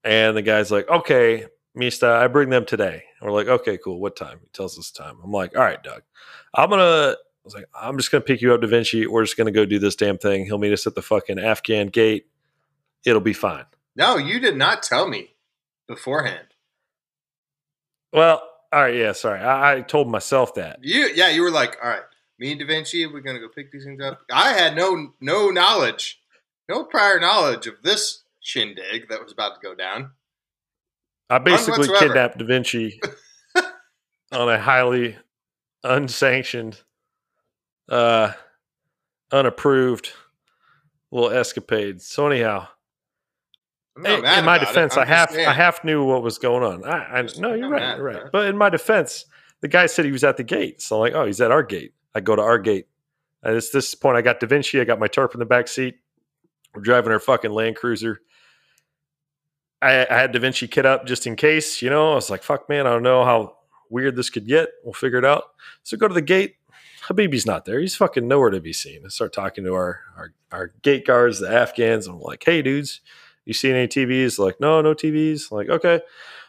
[0.03, 3.05] And the guy's like, okay, Mista, I bring them today.
[3.21, 4.01] And we're like, okay, cool.
[4.01, 4.39] What time?
[4.43, 5.19] He tells us the time.
[5.23, 6.03] I'm like, all right, Doug.
[6.55, 9.07] I'm gonna I was like, I'm just gonna pick you up, Da Vinci.
[9.07, 10.47] We're just gonna go do this damn thing.
[10.47, 12.27] He'll meet us at the fucking Afghan gate.
[13.05, 13.67] It'll be fine.
[13.97, 15.35] No, you did not tell me
[15.87, 16.54] beforehand.
[18.15, 19.41] Well, all right, yeah, sorry.
[19.41, 20.79] I, I told myself that.
[20.83, 22.03] You, yeah, you were like, all right,
[22.39, 24.21] me and Da Vinci, we're gonna go pick these things up.
[24.33, 26.21] I had no no knowledge,
[26.69, 30.13] no prior knowledge of this shindig that was about to go down.
[31.29, 33.01] I basically kidnapped Da Vinci
[34.33, 35.17] on a highly
[35.83, 36.81] unsanctioned,
[37.89, 38.33] uh,
[39.33, 40.13] unapproved
[41.11, 42.01] little escapade.
[42.01, 42.69] So anyhow,
[44.05, 45.37] Eh, in, in my defense, I half.
[45.37, 46.85] I half knew what was going on.
[46.85, 48.23] I, I no, you're right, you're right.
[48.33, 49.27] But in my defense,
[49.61, 50.83] the guy said he was at the gate.
[50.83, 51.95] So I'm like, oh, he's at our gate.
[52.15, 52.87] I go to our gate.
[53.43, 54.81] At this, this point, I got Da Vinci.
[54.81, 55.97] I got my tarp in the back seat.
[56.75, 58.21] We're driving our fucking Land Cruiser.
[59.81, 62.13] I, I had Da Vinci kit up just in case, you know.
[62.13, 63.59] I was like, fuck, man, I don't know how
[63.91, 64.71] weird this could get.
[64.83, 65.45] We'll figure it out.
[65.83, 66.57] So go to the gate.
[67.07, 67.81] Habibi's not there.
[67.81, 69.03] He's fucking nowhere to be seen.
[69.05, 72.07] I start talking to our, our, our gate guards, the Afghans.
[72.07, 73.03] I'm like, hey, dudes,
[73.45, 74.39] you seen any TVs?
[74.39, 75.51] Like, no, no TVs.
[75.51, 76.01] like, okay.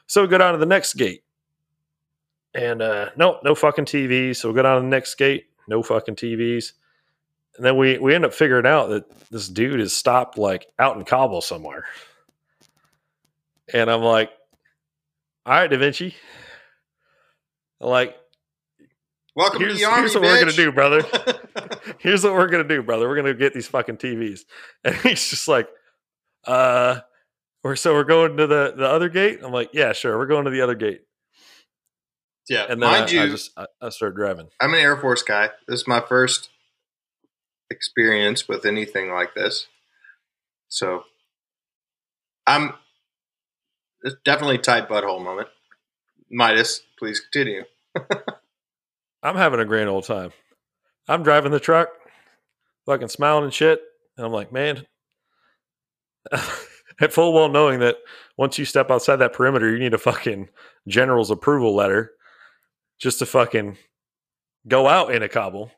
[0.08, 1.24] So we go down to the next gate.
[2.54, 4.38] And uh no, no fucking TVs.
[4.38, 6.72] So we go down to the next gate, no fucking TVs.
[7.58, 10.96] and then we we end up figuring out that this dude is stopped like out
[10.96, 11.86] in Kabul somewhere.
[13.74, 14.32] And I'm like,
[15.46, 16.16] all right, Da Vinci.
[17.82, 18.16] I'm like,
[19.36, 21.04] Welcome here's, to the army, here's what we're gonna do, brother.
[22.00, 23.10] here's what we're gonna do, brother.
[23.10, 24.46] We're gonna get these fucking TVs.
[24.86, 25.68] And he's just like,
[26.48, 27.02] uh,
[27.64, 29.40] or so we're going to the the other gate.
[29.44, 31.02] I'm like, yeah, sure, we're going to the other gate.
[32.50, 34.48] yeah, And then mind I, you, I just I, I started driving.
[34.62, 35.50] I'm an Air Force guy.
[35.68, 36.50] This is my first
[37.70, 39.68] experience with anything like this.
[40.68, 41.04] So
[42.46, 42.74] I'm
[44.04, 45.48] it's definitely tight butthole moment.
[46.30, 47.64] Midas, please continue.
[49.24, 50.32] I'm having a grand old time.
[51.08, 51.90] I'm driving the truck,
[52.86, 53.82] fucking smiling and shit.
[54.18, 54.86] And I'm like, man,
[57.02, 57.98] at full well knowing that
[58.38, 60.50] once you step outside that perimeter, you need a fucking
[60.88, 62.12] general's approval letter
[63.00, 63.78] just to fucking
[64.68, 65.72] go out in a Kabul.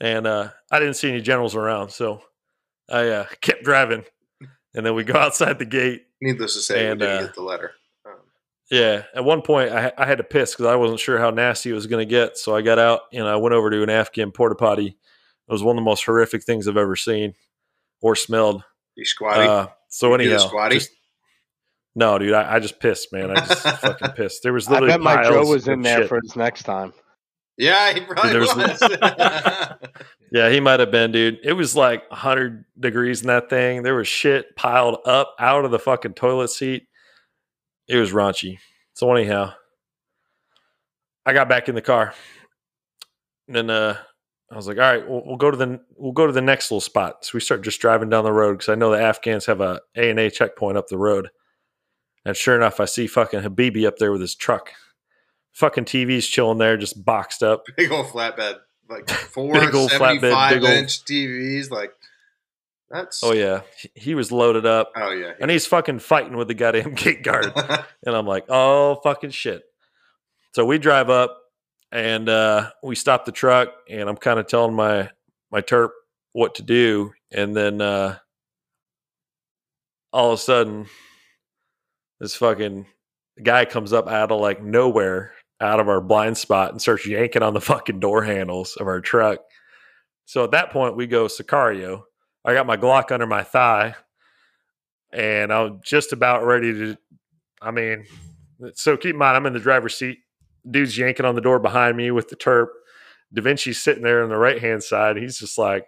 [0.00, 1.90] And uh, I didn't see any generals around.
[1.90, 2.22] So
[2.88, 4.04] I uh, kept driving.
[4.74, 6.04] And then we go outside the gate.
[6.20, 7.72] Needless to say, And, we didn't uh, get the letter.
[8.06, 8.12] Um,
[8.70, 11.70] Yeah, at one point I, I had to piss because I wasn't sure how nasty
[11.70, 12.38] it was going to get.
[12.38, 14.86] So I got out and I went over to an Afghan porta potty.
[14.86, 17.34] It was one of the most horrific things I've ever seen
[18.00, 18.62] or smelled.
[18.96, 19.42] You squatty.
[19.48, 20.74] Uh, so You do the anyhow, squatty?
[20.78, 20.90] just-
[21.96, 23.30] no, dude, I, I just pissed, man.
[23.32, 24.42] I just fucking pissed.
[24.44, 24.92] There was literally.
[24.92, 26.08] I literally bet my Joe was in there shit.
[26.08, 26.92] for his next time.
[27.58, 29.78] yeah, he probably there's- was.
[30.32, 31.40] Yeah, he might have been, dude.
[31.42, 33.82] It was like 100 degrees in that thing.
[33.82, 36.86] There was shit piled up out of the fucking toilet seat.
[37.88, 38.58] It was raunchy.
[38.94, 39.54] So anyhow,
[41.26, 42.14] I got back in the car,
[43.48, 43.96] and then uh,
[44.50, 46.70] I was like, "All right, we'll, we'll go to the we'll go to the next
[46.70, 49.46] little spot." So we start just driving down the road because I know the Afghans
[49.46, 51.30] have a ANA checkpoint up the road.
[52.24, 54.72] And sure enough, I see fucking Habibi up there with his truck.
[55.52, 57.64] Fucking TV's chilling there, just boxed up.
[57.76, 58.56] big old flatbed,
[58.88, 61.70] like four Big old flatbed, 75 big old- inch TVs.
[61.70, 61.92] Like
[62.90, 63.60] that's Oh yeah,
[63.94, 64.92] he was loaded up.
[64.96, 65.32] oh yeah.
[65.40, 67.52] and he's fucking fighting with the goddamn gate guard.
[67.56, 69.62] and I'm like, oh fucking shit.
[70.54, 71.36] So we drive up
[71.92, 75.10] and uh, we stop the truck, and I'm kind of telling my
[75.50, 75.90] my terp
[76.32, 78.18] what to do, and then uh,
[80.12, 80.86] all of a sudden,
[82.20, 82.86] this fucking
[83.42, 87.42] guy comes up out of like nowhere, out of our blind spot, and starts yanking
[87.42, 89.40] on the fucking door handles of our truck.
[90.26, 92.02] So at that point, we go Sicario.
[92.44, 93.96] I got my Glock under my thigh,
[95.12, 96.96] and I'm just about ready to.
[97.60, 98.06] I mean,
[98.74, 100.20] so keep in mind, I'm in the driver's seat.
[100.68, 102.68] Dude's yanking on the door behind me with the terp.
[103.32, 105.16] Da Vinci's sitting there on the right hand side.
[105.16, 105.86] He's just like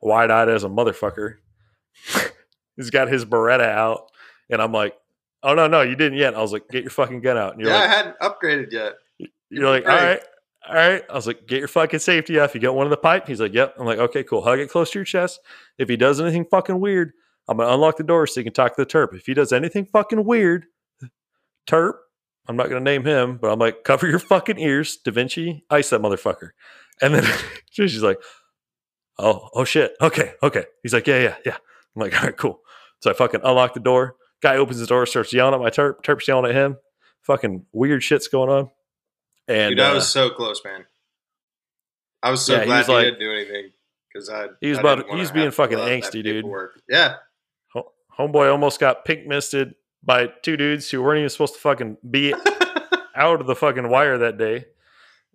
[0.00, 1.34] wide eyed as a motherfucker.
[2.76, 4.10] He's got his Beretta out,
[4.50, 4.94] and I'm like,
[5.42, 7.60] "Oh no, no, you didn't yet." I was like, "Get your fucking gun out." And
[7.62, 8.94] you're yeah, I hadn't upgraded yet.
[9.50, 10.20] "You're like, all Right.
[10.68, 12.54] all right." I was like, "Get your fucking safety off.
[12.54, 14.42] You got one in the pipe." He's like, "Yep." I'm like, "Okay, cool.
[14.42, 15.40] Hug it close to your chest.
[15.78, 17.12] If he does anything fucking weird,
[17.48, 19.14] I'm gonna unlock the door so you can talk to the terp.
[19.14, 20.66] If he does anything fucking weird,
[21.66, 21.94] terp,
[22.48, 25.90] I'm not gonna name him, but I'm like, cover your fucking ears, Da Vinci, ice
[25.90, 26.50] that motherfucker.
[27.02, 27.24] And then
[27.70, 28.18] she's like,
[29.18, 30.64] oh, oh shit, okay, okay.
[30.82, 31.56] He's like, yeah, yeah, yeah.
[31.94, 32.60] I'm like, all right, cool.
[33.00, 34.16] So I fucking unlock the door.
[34.42, 36.02] Guy opens the door, starts yelling at my terp.
[36.02, 36.76] Terp's yelling at him.
[37.22, 38.70] Fucking weird shit's going on.
[39.48, 40.84] And Dude, I uh, was so close, man.
[42.22, 43.70] I was so Yeah, he glad was he like- didn't do anything
[44.12, 44.46] because I.
[44.60, 46.44] He was I about- he was being fucking fill out that angsty, dude.
[46.88, 47.16] Yeah,
[48.18, 49.74] homeboy almost got pink misted
[50.06, 52.32] by two dudes who weren't even supposed to fucking be
[53.16, 54.66] out of the fucking wire that day.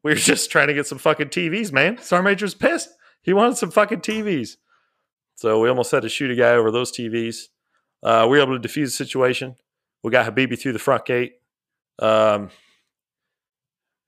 [0.02, 1.98] We were just trying to get some fucking TVs, man.
[2.00, 2.90] Sergeant Major's pissed.
[3.22, 4.56] He wanted some fucking TVs.
[5.36, 7.50] So we almost had to shoot a guy over those TVs.
[8.02, 9.58] Uh, we were able to defuse the situation.
[10.04, 11.34] We got Habibi through the front gate.
[12.00, 12.50] Um,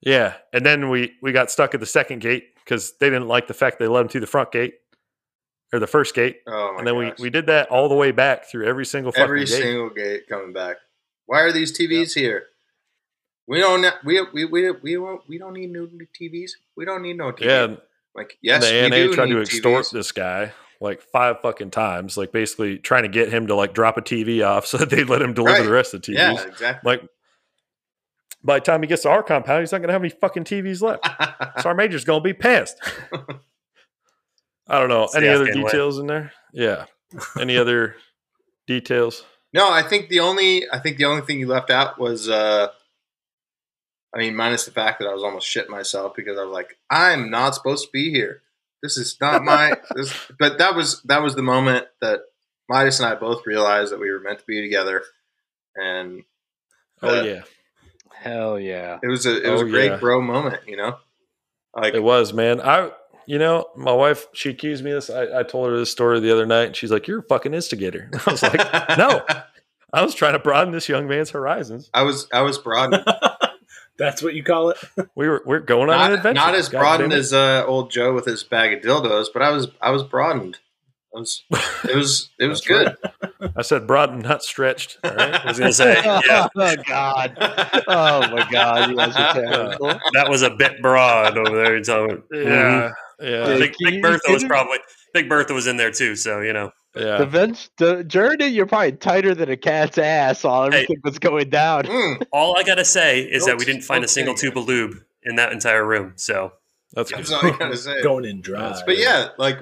[0.02, 3.48] yeah, and then we we got stuck at the second gate because they didn't like
[3.48, 4.76] the fact they let him through the front gate
[5.74, 7.20] or the first gate, oh my and then we, gosh.
[7.20, 9.48] we did that all the way back through every single fucking every gate.
[9.50, 10.78] single gate coming back.
[11.26, 12.44] Why are these TVs here?
[13.48, 13.86] We don't.
[14.06, 16.52] We we we we won't, we don't need new TVs.
[16.78, 17.46] We don't need no TV.
[17.46, 17.76] yeah,
[18.16, 19.92] like yes, the we ANA tried to extort TVs.
[19.92, 23.98] this guy like five fucking times, like basically trying to get him to like drop
[23.98, 25.64] a TV off so that they'd let him deliver Right.
[25.66, 26.16] the rest of the TVs.
[26.18, 26.92] Yeah, exactly.
[26.92, 27.02] Like
[28.44, 30.82] by the time he gets to our compound, he's not gonna have any fucking TVs
[30.82, 31.06] left.
[31.62, 32.78] Sergeant Major's gonna be pissed.
[34.68, 35.04] I don't know.
[35.04, 35.70] It's Any other Afghan way.
[35.70, 36.32] details in there?
[36.54, 36.86] Yeah.
[37.40, 37.96] Any other
[38.68, 39.24] details?
[39.54, 42.68] no, I think the only I think the only thing you left out was uh
[44.16, 46.78] I mean, minus the fact that I was almost shit myself because I was like,
[46.90, 48.42] I'm not supposed to be here.
[48.84, 52.22] This is not my this but that was that was the moment that
[52.70, 55.04] Midas and I both realized that we were meant to be together.
[55.76, 56.24] And
[57.02, 57.42] Oh Uh, yeah.
[58.16, 59.00] Hell yeah.
[59.04, 59.98] it was a it was Oh, a great yeah.
[59.98, 60.98] bro moment, you know?
[61.76, 62.62] Like It was, man.
[62.62, 62.92] I
[63.28, 65.10] you know, my wife, she accused me of this.
[65.10, 67.54] I, I told her this story the other night, and she's like, "You're a fucking
[67.54, 69.22] instigator." I was like, "No,
[69.94, 71.90] I was trying to broaden this young man's horizons.
[71.94, 73.06] I was I was broadened.
[73.98, 74.78] That's what you call it.
[75.16, 76.42] We were we're going on an not, adventure.
[76.42, 79.52] not as God broadened as uh, old Joe with his bag of dildos, but I
[79.52, 80.58] was I was broadened.
[81.16, 81.44] I was
[81.88, 82.98] it was it was That's
[83.40, 83.52] good.
[83.56, 84.98] I said broadened, not stretched.
[85.04, 85.36] All right.
[85.36, 87.36] I was gonna say, yeah, oh God!
[87.88, 88.90] Oh my God!
[88.90, 90.00] You guys are terrible.
[90.14, 91.76] that was a bit broad over there.
[91.76, 92.40] You're talking- Yeah,
[92.90, 92.94] Mhm.
[93.24, 94.48] Yeah, Big, Can Big you Bertha was kidding?
[94.50, 94.78] probably
[95.14, 96.16] Big Bertha was in there too.
[96.16, 97.18] So you know, yeah.
[97.18, 100.84] The bench, the journey, you're probably tighter than a cat's ass while Hey.
[100.84, 101.84] everything was going down.
[101.86, 104.96] Mm, all I gotta say is that we didn't find a single tube of lube
[105.24, 106.14] in that entire room.
[106.18, 106.54] So
[106.94, 108.02] That's that's all I gotta say.
[108.04, 108.80] Going in dry.
[108.86, 109.60] But yeah, like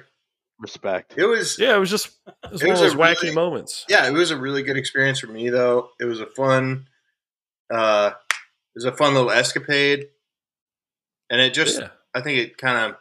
[0.59, 1.13] Respect.
[1.17, 2.07] it was Yeah, it was just
[2.43, 3.85] it was It one was of those a wacky really- moments.
[3.89, 5.89] yeah, it was a really good experience for me though.
[5.99, 6.87] It was a fun
[7.73, 10.07] uh it was a fun little escapade.
[11.29, 11.89] And it just yeah.
[12.13, 12.97] I think it kind of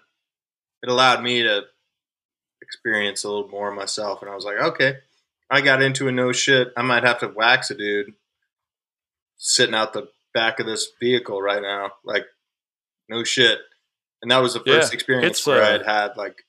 [0.83, 1.63] it allowed me to
[2.63, 4.97] experience a little more myself and I was like, okay,
[5.51, 6.73] I got into a no shit.
[6.77, 8.15] I might have to wax a dude
[9.37, 11.93] sitting out the back of this vehicle right now.
[12.05, 12.27] Like
[13.09, 13.59] no shit.
[14.23, 16.45] And that was the first Yeah, experience where uh, I'd had like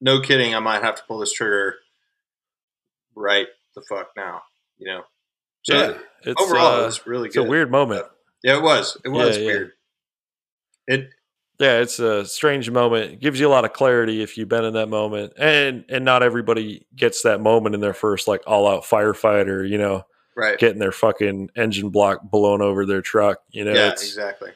[0.00, 1.76] no kidding, I might have to pull this trigger
[3.14, 4.42] right the fuck now,
[4.78, 5.02] you know.
[5.62, 8.04] So yeah, it's overall it uh, was really it's a weird moment.
[8.42, 8.96] yeah, it was.
[9.04, 9.46] It was Yeah, yeah.
[9.48, 9.72] weird.
[10.88, 11.10] It
[11.62, 13.12] Yeah, it's a strange moment.
[13.12, 16.04] It gives you a lot of clarity if you've been in that moment, and and
[16.04, 19.68] not everybody gets that moment in their first like all out firefighter.
[19.68, 20.02] You know,
[20.36, 20.58] right.
[20.58, 23.38] getting their fucking engine block blown over their truck.
[23.50, 24.50] You know, yeah, exactly.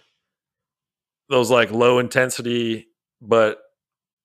[1.28, 2.88] those like low intensity
[3.22, 3.58] but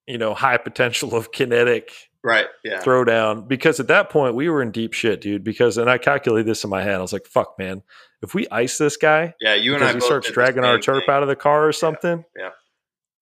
[0.07, 1.91] you know high potential of kinetic
[2.23, 2.45] Right.
[2.63, 2.81] Yeah.
[2.81, 3.47] throwdown.
[3.47, 5.43] Because at that point we were in deep shit, dude.
[5.43, 6.95] Because and I calculated this in my head.
[6.95, 7.81] I was like, "Fuck, man."
[8.21, 11.01] If we ice this guy, Yeah, you and I he both starts dragging our thing.
[11.07, 12.51] out of the car or something, yeah.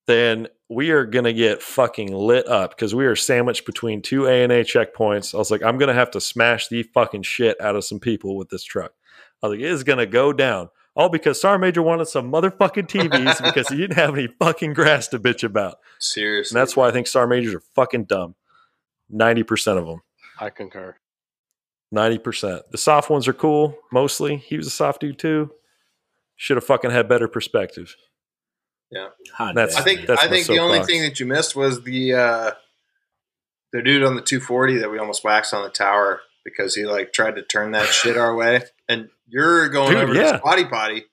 [0.09, 4.63] Then we are gonna get fucking lit up because we are sandwiched between two ANA
[4.63, 5.35] checkpoints.
[5.35, 8.35] I was like, I'm gonna have to smash the fucking shit out of some people
[8.35, 8.91] with this truck.
[9.43, 10.69] I was like, it is gonna go down.
[10.95, 15.07] All because Sergeant Major wanted some motherfucking TVs because he didn't have any fucking grass
[15.09, 15.77] to bitch about.
[15.99, 16.57] Seriously.
[16.57, 18.33] And that's why I think Sergeant Majors are fucking dumb.
[19.11, 20.01] Ninety percent of them.
[20.39, 20.95] I concur.
[21.91, 22.63] Ninety percent.
[22.71, 24.37] The soft ones are cool, mostly.
[24.37, 25.51] He was a soft dude too.
[26.35, 27.95] Should have fucking had better perspective.
[29.33, 30.87] Hot That's- I think That's I think the only soapbox.
[30.91, 32.51] thing that you missed was the uh
[33.71, 37.13] the dude on the 240 that we almost waxed on the tower because he like
[37.13, 38.63] tried to turn that shit our way.
[38.87, 40.31] And you're going Dude, over yeah.
[40.31, 41.05] to Squatty Potty,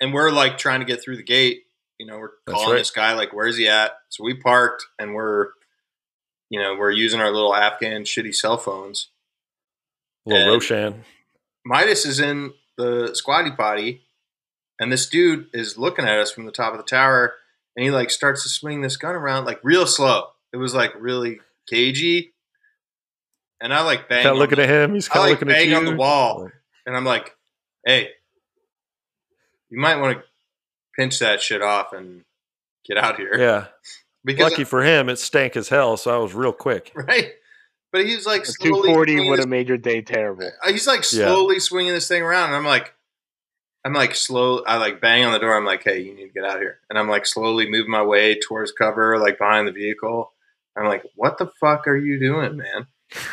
[0.00, 1.62] and we're like trying to get through the gate.
[1.98, 2.78] You know, we're That's calling right.
[2.78, 5.50] this guy like, "Where's he at?" So we parked, and we're,
[6.50, 9.10] you know, we're using our little Afghan shitty cell phones.
[10.26, 11.04] little And- Roshan.
[11.64, 14.03] Midas is in the squatty potty,
[14.80, 17.34] and this dude is looking at us from the top of the tower,
[17.76, 20.28] and he like starts to swing this gun around like real slow.
[20.52, 22.32] It was like really cagey,
[23.60, 24.22] and I like bang.
[24.24, 24.94] Kind of looking the- at him.
[24.94, 25.76] He's I kind of like looking at bang you.
[25.76, 26.48] on the wall,
[26.86, 27.34] and I'm like,
[27.84, 28.10] "Hey,
[29.70, 30.24] you might want to
[30.96, 32.24] pinch that shit off and
[32.86, 33.66] get out here." Yeah.
[34.24, 36.92] because Lucky for him, it stank as hell, so I was real quick.
[36.96, 37.32] right.
[37.92, 40.50] But he's like slowly 240 would have made your day terrible.
[40.64, 41.26] Uh, he's like Yeah.
[41.26, 42.92] slowly swinging this thing around, and I'm like,
[43.84, 44.62] I'm like slow.
[44.64, 45.56] I like bang on the door.
[45.56, 46.78] I'm like, hey, you need to get out of here.
[46.88, 50.32] And I'm like slowly moving my way towards cover, like behind the vehicle.
[50.76, 52.86] I'm like, what the fuck are you doing, man?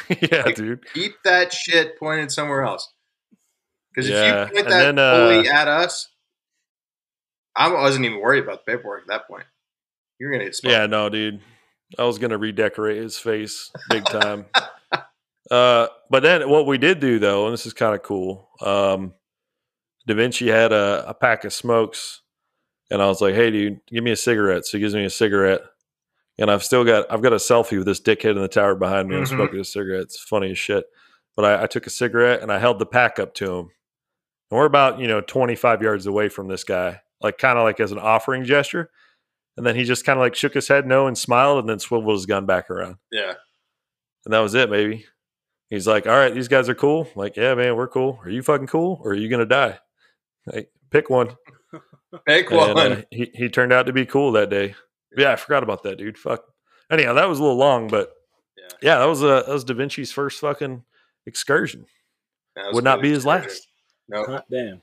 [0.22, 0.86] yeah, Like, dude.
[0.94, 2.92] Keep that shit pointed somewhere else.
[3.94, 6.10] Because Yeah, if you point and that then, uh, fully at us,
[7.56, 9.46] I wasn't even worried about the paperwork at that point.
[10.20, 10.72] You're gonna get smoked.
[10.72, 11.42] Yeah, no, dude.
[11.98, 14.46] I was gonna redecorate his face big time.
[15.52, 18.50] uh, but then what we did do though, and this is kind of cool.
[18.62, 19.14] Um,
[20.08, 22.22] Da Vinci had a, a pack of smokes,
[22.90, 25.10] and I was like, "Hey, dude, give me a cigarette." So he gives me a
[25.10, 25.62] cigarette,
[26.40, 29.10] and I've still got I've got a selfie with this dickhead in the tower behind
[29.10, 29.18] me.
[29.18, 29.28] I'm Mhm.
[29.30, 30.02] smoking a cigarette.
[30.04, 30.86] It's funny as shit.
[31.36, 33.70] But I, I took a cigarette and I held the pack up to him,
[34.50, 37.80] and we're about you know 25 yards away from this guy, like kind of like
[37.80, 38.90] as an offering gesture.
[39.58, 41.78] And then he just kind of like shook his head no and smiled and then
[41.80, 42.96] swiveled his gun back around.
[43.12, 43.34] Yeah.
[44.26, 45.06] And that was it, baby.
[45.70, 47.04] He's like, All right, these guys are cool.
[47.04, 48.20] I'm like, yeah, man, we're cool.
[48.24, 49.78] Are you fucking cool or are you gonna die?
[50.46, 51.36] Like, pick one.
[52.28, 52.78] Pick And, one.
[52.78, 54.76] uh, he, he turned out to be cool that day.
[55.16, 56.18] Yeah, I forgot about that, dude.
[56.18, 56.44] Fuck.
[56.92, 58.12] Anyhow, that was a little long, but
[58.58, 58.68] Yeah.
[58.82, 60.84] yeah, that was uh that was Da Vinci's first fucking
[61.26, 61.86] excursion.
[62.74, 63.48] Would not be his excursion.
[63.50, 63.68] last.
[64.10, 64.24] No.
[64.26, 64.82] Hot damn.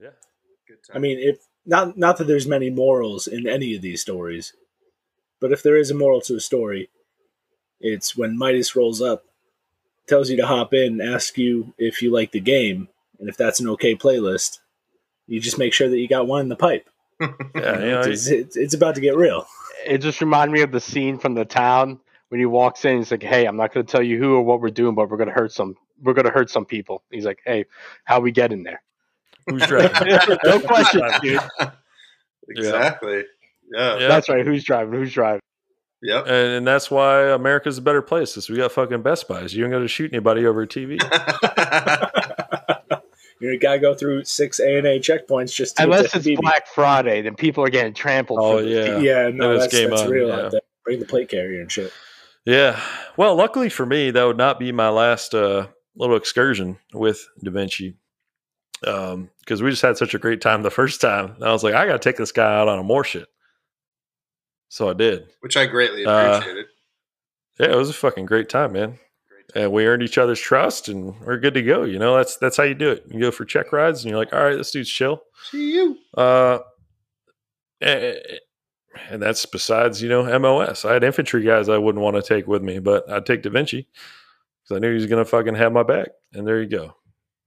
[0.00, 0.08] Yeah.
[0.66, 0.96] Good time.
[0.96, 4.52] I mean, if not not that there's many morals in any of these stories,
[5.40, 6.90] but if there is a moral to a story,
[7.80, 9.22] it's when Midas rolls up,
[10.08, 12.88] tells you to hop in, asks you if you like the game,
[13.18, 14.58] and if that's an okay playlist,
[15.26, 16.88] you just make sure that you got one in the pipe.
[17.54, 19.44] Yeah, you know, it's, it's, it's about to get real.
[19.84, 21.98] it just reminded me of the scene from the town
[22.28, 22.98] when he walks in.
[22.98, 25.10] He's like, "Hey, I'm not going to tell you who or what we're doing, but
[25.10, 25.76] we're going to hurt some.
[26.00, 27.64] We're going to hurt some people." He's like, "Hey,
[28.04, 28.82] how we get in there?"
[29.48, 30.18] Who's driving?
[30.44, 31.40] no question, dude.
[32.48, 33.24] exactly.
[33.72, 33.98] Yeah.
[33.98, 34.08] Yeah.
[34.08, 34.46] That's right.
[34.46, 34.94] Who's driving?
[34.94, 35.40] Who's driving?
[36.02, 36.26] Yep.
[36.26, 39.52] and, and that's why America's a better place because we got fucking Best Buys.
[39.52, 40.98] You ain't going to shoot anybody over a TV.
[43.40, 46.40] You gotta go through six ANA checkpoints just to Unless get it's to BB.
[46.40, 48.38] Black Friday, then people are getting trampled.
[48.42, 48.86] Oh, for yeah.
[48.88, 49.02] TV.
[49.04, 50.36] Yeah, no, Then it's that's, game that's on, real yeah.
[50.40, 50.60] out there.
[50.84, 51.92] Bring the plate carrier and shit.
[52.44, 52.80] Yeah.
[53.16, 55.66] Well, luckily for me, that would not be my last uh,
[55.96, 57.94] little excursion with Da Vinci.
[58.80, 61.32] Because we just had such a great time the first time.
[61.34, 63.26] And I was like, I got to take this guy out on a more shit.
[64.68, 65.26] So I did.
[65.40, 66.66] Which I greatly Uh, appreciated.
[67.60, 68.98] Yeah, it was a fucking great time, man.
[69.54, 71.84] And we earned each other's trust and we're good to go.
[71.84, 73.04] You know, that's that's how you do it.
[73.10, 75.22] You go for check rides and you're like, all right, this dude's chill.
[75.50, 75.96] See you.
[76.16, 76.58] Uh,
[77.80, 78.16] and,
[79.12, 80.84] that's besides, you know, MOS.
[80.84, 83.50] I had infantry guys I wouldn't want to take with me, but I'd take Da
[83.50, 83.86] Vinci
[84.62, 86.08] because I knew he was going to fucking have my back.
[86.32, 86.94] And there you go.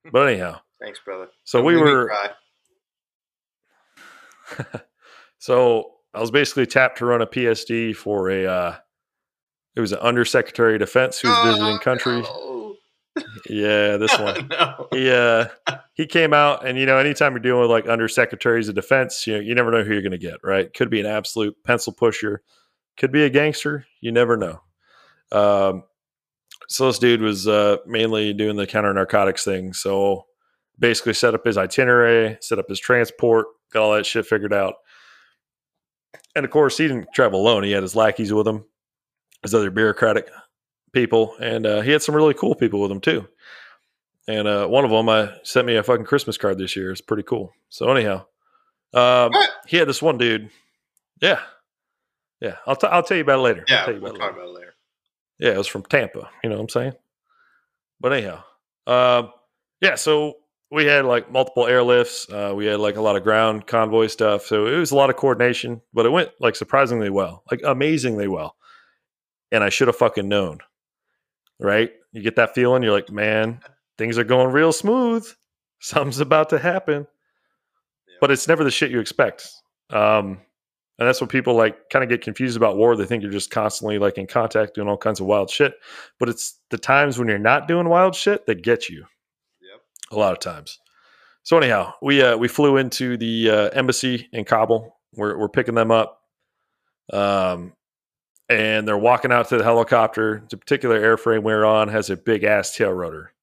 [0.12, 1.28] But anyhow, Thanks, brother.
[1.44, 2.12] so Don't we were,
[5.38, 8.76] so I was basically tapped to run a PSD for a, uh,
[9.76, 12.24] it was an undersecretary of defense who was visiting Oh, countries.
[12.26, 12.76] no.
[13.50, 14.48] Yeah, this one.
[14.52, 14.88] no.
[14.92, 15.46] he uh
[15.94, 19.34] he came out and you know anytime you're dealing with like undersecretaries of defense you
[19.34, 20.74] know you never know who you're going to get right?
[20.74, 22.42] Could be an absolute pencil pusher.
[22.98, 23.86] Could be a gangster.
[24.00, 24.62] You never know.
[25.32, 25.84] Um
[26.70, 29.74] so this dude was uh mainly doing the counter narcotics thing.
[29.74, 30.26] So
[30.80, 34.76] basically set up his itinerary set up his transport got all that shit figured out.
[36.36, 37.64] And of course he didn't travel alone.
[37.64, 38.64] He had his lackeys with him
[39.44, 40.30] his other bureaucratic
[40.94, 43.28] people and uh, he had some really cool people with him too
[44.28, 46.92] and uh, one of them I sent me a fucking Christmas card this year.
[46.92, 47.52] It's pretty cool.
[47.70, 48.26] So anyhow,
[48.94, 49.32] um,
[49.68, 50.52] he had this one dude.
[51.22, 51.40] Yeah,
[52.40, 52.58] yeah.
[52.68, 53.66] I'll t- I'll tell you about it later.
[53.68, 54.44] I'll Yeah, tell you we'll about talk it later.
[54.44, 54.74] about it later.
[55.40, 56.30] Yeah, it was from Tampa.
[56.44, 56.94] You know what I'm saying?
[58.00, 58.44] But anyhow,
[58.86, 59.32] um,
[59.82, 59.96] yeah.
[59.96, 60.36] So
[60.70, 62.30] we had like multiple airlifts.
[62.32, 64.46] Uh, we had like a lot of ground convoy stuff.
[64.46, 68.28] So it was a lot of coordination, but it went like surprisingly well, like amazingly
[68.28, 68.56] well.
[69.52, 70.60] And I should have fucking known,
[71.60, 71.92] right?
[72.14, 72.84] You get that feeling.
[72.84, 73.60] You're like, man,
[73.98, 75.28] things are going real smooth.
[75.80, 77.08] Something's about to happen.
[78.20, 79.50] But it's never the shit you expect.
[79.90, 80.40] Um,
[81.00, 82.96] and that's what people like kind of get confused about war.
[82.96, 85.74] They think you're just constantly like in contact doing all kinds of wild shit.
[86.20, 89.06] But it's the times when you're not doing wild shit that get you
[89.62, 89.82] Yep.
[90.12, 90.78] a lot of times.
[91.44, 94.96] So anyhow, we uh, we flew into the uh, embassy in Kabul.
[95.16, 96.20] We're we're picking them up,
[97.12, 97.74] um,
[98.52, 100.44] and they're walking out to the helicopter.
[100.50, 103.34] The particular airframe we're on has a big ass tail rotor.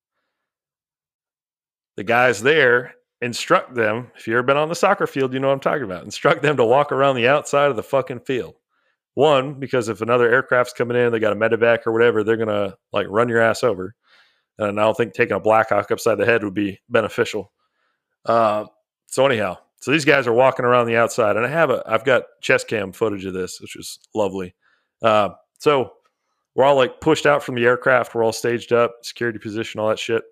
[1.97, 4.11] The guys there instruct them.
[4.17, 6.05] If you've ever been on the soccer field, you know what I'm talking about.
[6.05, 8.55] Instruct them to walk around the outside of the fucking field.
[9.15, 12.77] One, because if another aircraft's coming in, they got a medevac or whatever, they're gonna
[12.93, 13.95] like run your ass over.
[14.59, 17.51] And I don't think taking a Blackhawk upside the head would be beneficial.
[18.27, 18.67] Uh,
[19.07, 22.05] so anyhow, so these guys are walking around the outside, and I have a I've
[22.05, 24.55] got chest cam footage of this, which is lovely.
[25.03, 25.93] Uh, so
[26.55, 29.89] we're all like pushed out from the aircraft, we're all staged up, security position, all
[29.89, 30.23] that shit.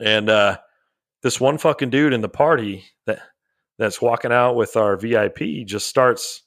[0.00, 0.58] And uh,
[1.22, 3.20] this one fucking dude in the party that
[3.78, 6.42] that's walking out with our VIP just starts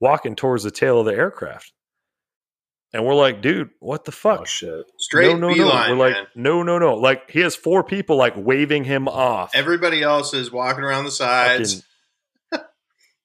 [0.00, 1.72] walking towards the tail of the aircraft.
[2.94, 4.40] And we're like, dude, what the fuck?
[4.40, 4.84] Oh shit!
[4.98, 5.96] Straight no, no, beeline, no.
[5.96, 6.26] We're like, man.
[6.34, 6.94] no, no, no.
[6.94, 9.52] Like he has four people like waving him off.
[9.54, 11.74] Everybody else is walking around the sides.
[11.76, 11.88] Fucking-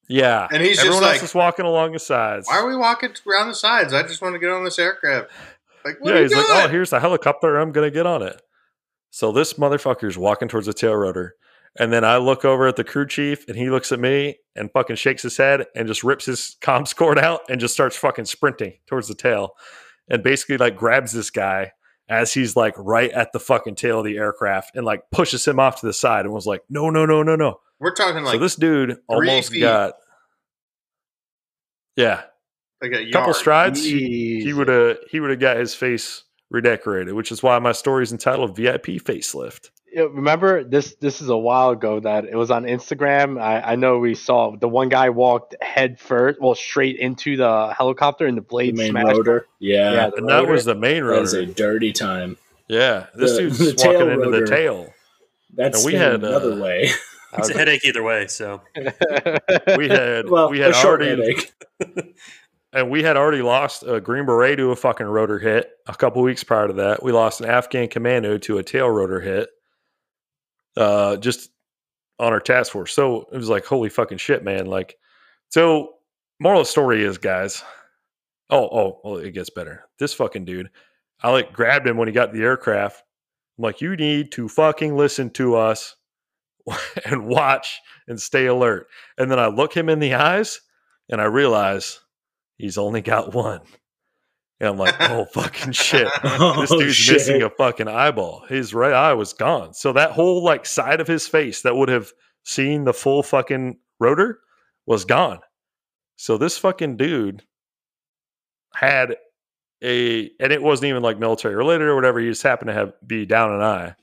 [0.08, 0.48] yeah.
[0.52, 2.48] And he's just Everyone like- else is walking along the sides.
[2.48, 3.94] Why are we walking around the sides?
[3.94, 5.32] I just want to get on this aircraft.
[5.86, 6.46] Like, what yeah, are you he's doing?
[6.50, 7.58] like, oh, here's the helicopter.
[7.58, 8.42] I'm gonna get on it.
[9.10, 11.36] So this motherfucker's walking towards the tail rotor,
[11.80, 14.72] and then I look over at the crew chief, and he looks at me and
[14.72, 18.26] fucking shakes his head and just rips his comms cord out and just starts fucking
[18.26, 19.52] sprinting towards the tail,
[20.10, 21.72] and basically like grabs this guy
[22.10, 25.60] as he's like right at the fucking tail of the aircraft and like pushes him
[25.60, 27.60] off to the side and was like, no, no, no, no, no.
[27.80, 29.62] We're talking like so this dude almost feet.
[29.62, 29.94] got,
[31.96, 32.24] yeah,
[32.82, 33.36] like a a couple yard.
[33.36, 33.84] strides.
[33.84, 38.04] he would have he would have got his face redecorated, which is why my story
[38.04, 39.70] is entitled VIP Facelift.
[39.92, 43.42] Yeah, remember this this is a while ago that it was on Instagram.
[43.42, 47.74] I, I know we saw the one guy walked head first, well straight into the
[47.76, 49.08] helicopter and the The blade main smashed.
[49.18, 49.48] rotor.
[49.60, 51.18] Yeah, Yeah, the And that was the main rotor.
[51.22, 52.38] that is a dirty time.
[52.68, 54.40] Yeah, this The- dude's the walking into rotor.
[54.42, 54.94] the tail.
[55.56, 56.90] That's And we we had, another uh, way.
[57.34, 58.28] It's a headache either way.
[58.28, 58.62] So
[59.78, 61.54] We had Well, we had a short already headache.
[62.74, 66.22] and we had already lost a Green Beret to a fucking rotor hit a couple
[66.22, 67.04] weeks prior to that.
[67.04, 69.50] We lost an Afghan commando to a tail rotor hit,
[70.76, 71.50] uh, just
[72.20, 72.94] on our task force.
[72.94, 74.66] So it was like, holy fucking shit, man!
[74.66, 74.98] Like,
[75.50, 75.96] so
[76.40, 77.64] moral of the story is, guys.
[78.50, 79.84] Oh, oh, well, it gets better.
[80.00, 80.70] This fucking dude,
[81.22, 83.04] I like grabbed him when he got the aircraft.
[83.58, 85.97] I'm like, you need to fucking listen to us
[87.06, 88.88] and watch and stay alert.
[89.18, 90.62] And then I look him in the eyes
[91.10, 92.00] and I realize
[92.58, 93.62] he's only got one.
[94.60, 96.08] And I'm like, oh fucking shit.
[96.24, 97.14] Oh, This dude's shit.
[97.16, 98.44] missing a fucking eyeball.
[98.50, 99.74] His right eye was gone.
[99.74, 102.12] So that whole like side of his face that would have
[102.44, 104.40] seen the full fucking rotor
[104.86, 105.40] was gone.
[106.16, 107.44] So this fucking dude
[108.74, 109.18] had
[109.84, 112.20] a and it wasn't even like military related or whatever.
[112.20, 113.96] He just happened to have be down an eye.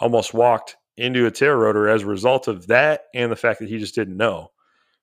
[0.00, 3.68] Almost walked into a tear rotor as a result of that and the fact that
[3.68, 4.50] he just didn't know.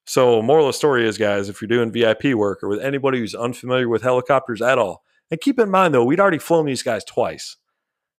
[0.05, 3.19] So, moral of the story is, guys, if you're doing VIP work or with anybody
[3.19, 6.83] who's unfamiliar with helicopters at all, and keep in mind though, we'd already flown these
[6.83, 7.57] guys twice.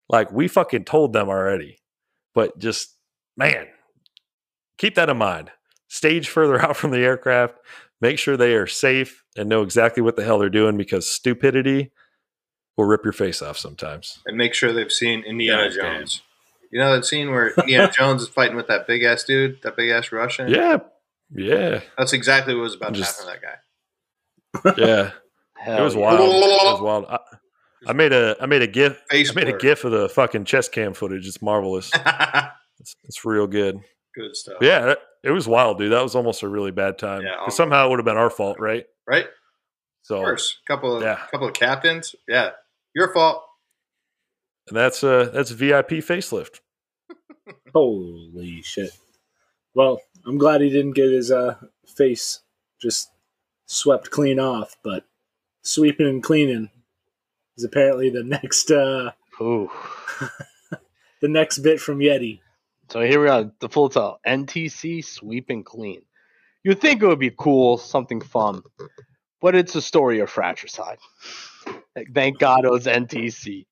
[0.08, 1.78] Like we fucking told them already.
[2.34, 2.96] But just
[3.36, 3.66] man,
[4.78, 5.50] keep that in mind.
[5.88, 7.56] Stage further out from the aircraft,
[8.00, 11.90] make sure they are safe and know exactly what the hell they're doing because stupidity
[12.76, 14.20] will rip your face off sometimes.
[14.26, 15.96] and make sure they've seen Indiana God damn.
[15.98, 16.22] Jones.
[16.70, 19.76] You know that scene where Indiana Jones is fighting with that big ass dude, that
[19.76, 20.48] big ass Russian?
[20.48, 20.78] Yeah.
[21.32, 21.80] Yeah.
[21.98, 23.46] That's exactly what was about Just- to happen to
[24.62, 24.74] that guy.
[24.86, 25.10] Yeah.
[25.56, 26.00] Hell it was yeah.
[26.00, 26.20] wild.
[26.20, 26.24] It
[26.72, 27.06] was wild.
[27.08, 27.18] I,
[27.86, 29.58] I made a I made a gif Face I made a blur.
[29.58, 31.26] gif of the fucking chest cam footage.
[31.26, 31.90] It's marvelous.
[32.80, 33.78] It's, it's real good.
[34.14, 34.56] Good stuff.
[34.62, 35.92] Yeah, that- it was wild, dude.
[35.92, 37.20] That was almost a really bad time.
[37.20, 37.56] Yeah, 'Cause almost.
[37.58, 38.86] somehow it would have been our fault, right?
[39.06, 39.24] Right?
[39.26, 39.30] Of
[40.02, 40.56] So, course.
[40.66, 41.18] Couple of Yeah.
[41.30, 42.14] couple of captains.
[42.26, 42.52] Yeah.
[42.94, 43.42] Your fault.
[44.68, 46.60] And that's uh that's VIP facelift.
[47.74, 48.90] Holy shit.
[49.74, 51.56] Well, I'm glad he didn't get his uh,
[51.86, 52.40] face
[52.80, 53.10] just
[53.66, 55.04] swept clean off, but
[55.62, 56.70] sweeping and cleaning
[57.56, 59.70] is apparently the next uh, Ooh.
[61.20, 62.40] the next bit from Yeti.
[62.90, 66.02] So here we are, the full title NTC Sweep and Clean.
[66.64, 68.62] You'd think it would be cool, something fun,
[69.40, 70.98] but it's a story of fratricide.
[72.14, 73.66] Thank God it was NTC.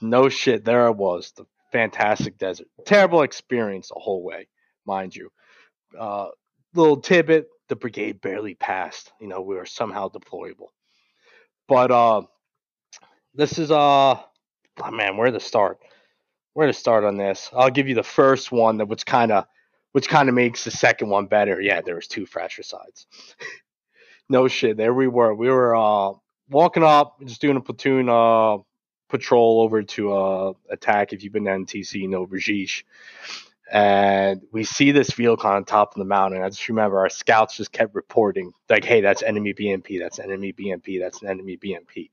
[0.00, 2.68] No shit, there I was, the fantastic desert.
[2.84, 4.48] Terrible experience the whole way,
[4.86, 5.30] mind you.
[5.98, 6.28] Uh,
[6.74, 9.12] little tidbit: the brigade barely passed.
[9.20, 10.68] You know, we were somehow deployable.
[11.68, 12.22] But uh,
[13.34, 13.74] this is uh,
[14.14, 15.78] oh man, where to start?
[16.54, 17.50] where to start on this.
[17.54, 19.46] I'll give you the first one that which kind of
[19.92, 21.60] which kind of makes the second one better.
[21.60, 23.06] Yeah, there was two fratricides.
[24.28, 25.34] no shit, there we were.
[25.34, 26.12] We were uh
[26.48, 28.58] walking up, just doing a platoon uh
[29.10, 31.12] patrol over to uh attack.
[31.12, 32.84] If you've been to NTC, you know Razish.
[33.72, 36.42] And we see this vehicle on top of the mountain.
[36.42, 40.52] I just remember our scouts just kept reporting, like, hey, that's enemy BMP, that's enemy
[40.52, 42.10] BMP, that's an enemy BMP.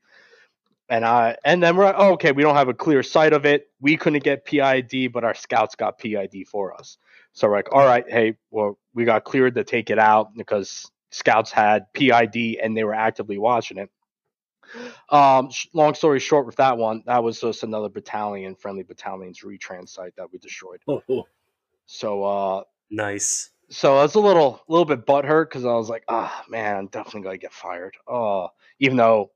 [0.90, 3.46] And I and then we're like, oh, okay, we don't have a clear sight of
[3.46, 3.70] it.
[3.82, 6.98] We couldn't get PID, but our scouts got PID for us.
[7.34, 10.90] So we're like, all right, hey, well, we got cleared to take it out because
[11.12, 13.90] scouts had PID and they were actively watching it.
[15.10, 19.90] Um, long story short, with that one, that was just another battalion, friendly battalion's retrans
[19.90, 20.82] site that we destroyed.
[20.88, 21.24] Oh, oh.
[21.86, 23.50] So uh, Nice.
[23.70, 26.88] so I was a little, little bit butthurt because I was like, ah, man, I'm
[26.88, 27.96] definitely gonna get fired.
[28.08, 28.50] Oh,
[28.80, 29.32] even though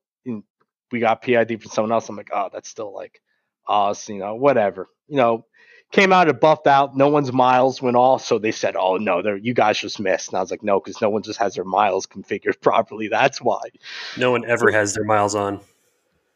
[0.91, 3.21] we got PID from someone else, I'm like, oh, that's still like
[3.67, 4.87] us, you know, whatever.
[5.07, 5.45] You know,
[5.91, 6.95] came out and buffed out.
[6.95, 10.29] No one's MILES went off, so they said, oh no, they're, you guys just missed.
[10.29, 13.07] And I was like, no, because no one just has their MILES configured properly.
[13.07, 13.61] That's why.
[14.17, 15.59] No one ever has their MILES on.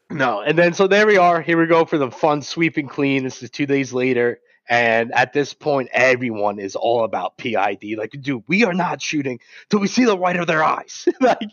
[0.08, 1.40] No, and then so there we are.
[1.40, 3.24] Here we go for the fun sweep and clean.
[3.24, 4.40] This is two days later.
[4.68, 7.96] And at this point, everyone is all about PID.
[7.96, 11.08] Like, dude, we are not shooting till we see the white of their eyes.
[11.20, 11.50] like,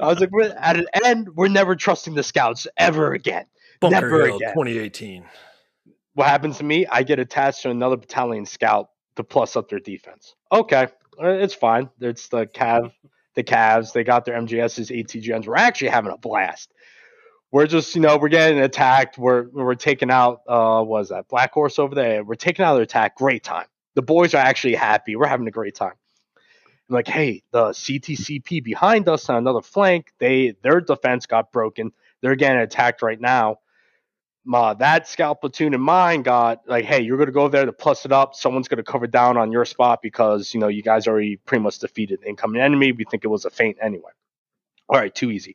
[0.00, 3.46] I was like, at an end, we're never trusting the scouts ever again.
[3.80, 4.54] Bunker Never Hill again.
[4.54, 5.24] 2018.
[6.18, 6.84] What happens to me?
[6.84, 10.34] I get attached to another battalion scout to plus up their defense.
[10.50, 10.88] Okay,
[11.22, 11.90] uh, it's fine.
[12.00, 12.90] It's the Cav,
[13.36, 13.92] the Cavs.
[13.92, 15.46] They got their MGSs, ATGMs.
[15.46, 16.74] We're actually having a blast.
[17.52, 19.16] We're just, you know, we're getting attacked.
[19.16, 22.24] We're we're taking out uh what is that Black Horse over there?
[22.24, 23.14] We're taking out their attack.
[23.14, 23.66] Great time.
[23.94, 25.14] The boys are actually happy.
[25.14, 25.94] We're having a great time.
[26.88, 31.92] I'm like, hey, the CTCP behind us on another flank, they their defense got broken.
[32.22, 33.58] They're getting attacked right now.
[34.48, 38.06] Ma, that scout platoon in mine got like, hey, you're gonna go there to plus
[38.06, 38.34] it up.
[38.34, 41.78] Someone's gonna cover down on your spot because you know you guys already pretty much
[41.78, 42.92] defeated the incoming enemy.
[42.92, 44.10] We think it was a feint anyway.
[44.88, 45.54] All right, too easy.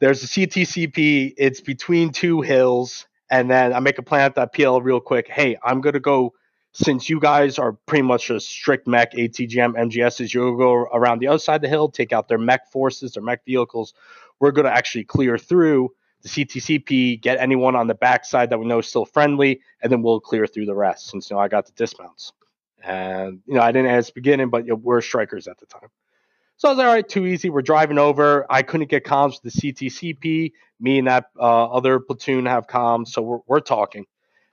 [0.00, 1.34] There's a CTCP.
[1.36, 5.28] It's between two hills, and then I make a plan at that PL real quick.
[5.28, 6.32] Hey, I'm gonna go
[6.72, 10.32] since you guys are pretty much a strict mech ATGM MGSs.
[10.32, 13.22] You'll go around the other side of the hill, take out their mech forces, their
[13.22, 13.92] mech vehicles.
[14.40, 15.90] We're gonna actually clear through
[16.24, 20.02] the CTCP, get anyone on the backside that we know is still friendly, and then
[20.02, 21.08] we'll clear through the rest.
[21.08, 22.32] Since you know I got the dismounts,
[22.82, 25.66] and you know I didn't at the beginning, but you know, we're Strykers at the
[25.66, 25.90] time.
[26.56, 27.50] So I was like, all right, too easy.
[27.50, 28.46] We're driving over.
[28.48, 30.52] I couldn't get comms with the CTCP.
[30.80, 34.06] Me and that uh, other platoon have comms, so we're, we're talking.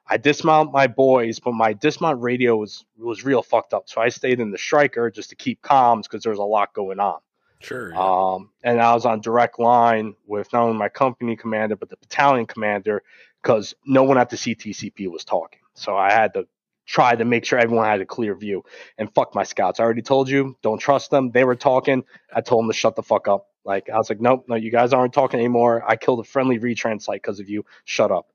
[0.08, 3.88] I dismount my boys, but my dismount radio was was real fucked up.
[3.88, 6.74] So I stayed in the Stryker just to keep comms because there was a lot
[6.74, 7.20] going on.
[7.62, 7.92] Sure.
[7.92, 8.00] yeah.
[8.00, 11.98] Um, and I was on direct line with not only my company commander but the
[11.98, 13.04] battalion commander
[13.42, 15.60] because no one at the CTCP was talking.
[15.74, 16.48] So I had to
[16.86, 18.64] try to make sure everyone had a clear view.
[18.98, 19.80] And fuck my scouts.
[19.80, 21.32] I already told you, don't trust them.
[21.32, 22.04] They were talking.
[22.34, 23.48] I told them to shut the fuck up.
[23.64, 25.84] Like I was like, nope, no, you guys aren't talking anymore.
[25.88, 27.64] I killed a friendly retrans site because of you.
[27.86, 28.28] Shut up.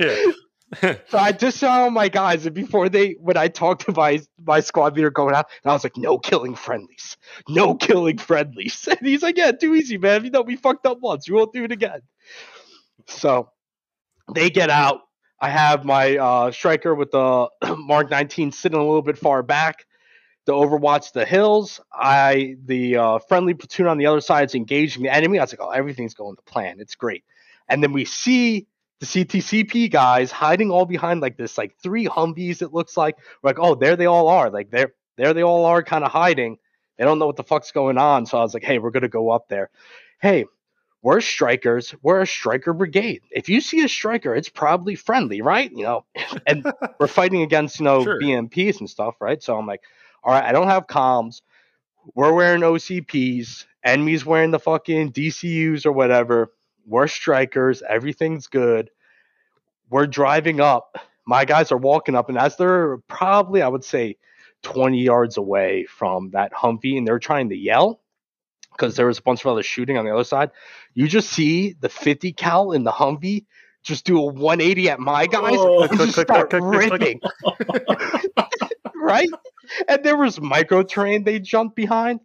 [0.01, 0.33] yeah.
[0.81, 4.61] So I just saw my guys, and before they, when I talked to my my
[4.61, 7.17] squad leader going out, and I was like, "No killing friendlies,
[7.49, 10.25] no killing friendlies," and he's like, "Yeah, too easy, man.
[10.25, 12.01] You know, we fucked up once, we won't do it again."
[13.07, 13.51] So
[14.35, 15.01] they get out.
[15.41, 19.85] I have my uh, Stryker with the Mark 19 sitting a little bit far back
[20.47, 21.81] to overwatch the hills.
[21.93, 25.39] I the uh, friendly platoon on the other side is engaging the enemy.
[25.39, 26.81] I was like, "Oh, everything's going to plan.
[26.81, 27.25] It's great."
[27.69, 28.67] And then we see
[29.03, 32.63] the CTCP guys hiding all behind like this, like three Humvees.
[32.63, 34.49] It looks like we're like, oh, there they all are.
[34.49, 36.57] Like there, there they all are, kind of hiding.
[36.97, 38.27] They don't know what the fuck's going on.
[38.27, 39.71] So I was like, hey, we're gonna go up there.
[40.21, 40.45] Hey,
[41.03, 41.97] we're Strykers.
[42.01, 43.23] We're a Stryker brigade.
[43.33, 45.69] If you see a Stryker, it's probably friendly, right?
[45.73, 46.05] You know,
[46.47, 46.65] and
[47.01, 48.21] we're fighting against you know Sure.
[48.21, 49.43] BMPs and stuff, right?
[49.43, 49.83] So I'm like,
[50.23, 51.43] all right, I don't have comms.
[52.15, 53.65] We're wearing OCPs.
[53.85, 56.53] Enemies wearing the fucking DCUs or whatever.
[56.87, 57.83] We're Strykers.
[57.83, 58.91] Everything's good.
[59.91, 60.97] We're driving up.
[61.27, 64.17] My guys are walking up, and as they're probably, I would say,
[64.63, 68.01] 20 yards away from that Humvee, and they're trying to yell
[68.73, 70.51] because there was a bunch of other shooting on the other side.
[70.95, 73.45] You just see the 50 cal in the Humvee
[73.83, 75.83] just do a 180 at my guys Oh.
[75.83, 77.21] and just start ripping.
[78.95, 79.29] right?
[79.89, 82.21] And there was micro terrain they jumped behind.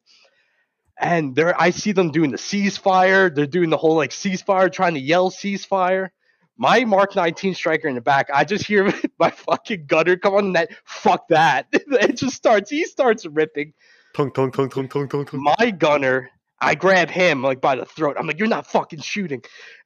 [0.99, 3.33] And there I see them doing the ceasefire.
[3.33, 6.09] They're doing the whole like ceasefire, trying to yell ceasefire.
[6.57, 10.53] My Mark 19 Stryker in the back, I just hear my fucking gunner come on
[10.53, 11.67] that fuck that.
[11.71, 13.73] it just starts, he starts ripping.
[14.15, 15.43] Tung, tung, tung, tung, tung, tung, tung.
[15.59, 18.15] My gunner, I grab him like by the throat.
[18.17, 19.43] I'm like, you're not fucking shooting.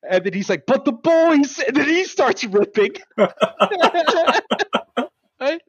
[0.10, 1.60] And then he's like, but the boys.
[1.60, 2.96] And then he starts ripping.
[5.42, 5.62] Right?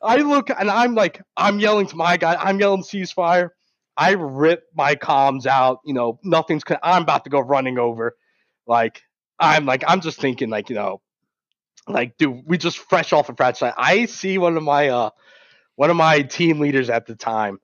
[0.00, 3.50] I look and I'm like, I'm yelling to my guy, I'm yelling ceasefire.
[4.00, 8.16] I rip my comms out, you know, nothing's, con- I'm about to go running over.
[8.66, 9.02] Like,
[9.38, 11.02] I'm like, I'm just thinking, like, you know,
[11.86, 13.70] like, dude, we just fresh off a of practice.
[13.76, 15.10] I see one of my, uh,
[15.76, 17.60] one of my team leaders at the time.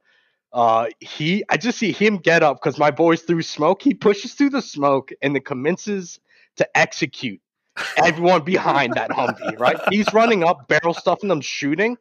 [0.52, 3.80] Uh, he, I just see him get up because my boys threw smoke.
[3.80, 6.20] He pushes through the smoke and then commences
[6.56, 7.40] to execute
[7.96, 9.78] everyone behind that Humvee, right?
[9.90, 11.96] He's running up, barrel stuffing them, shooting.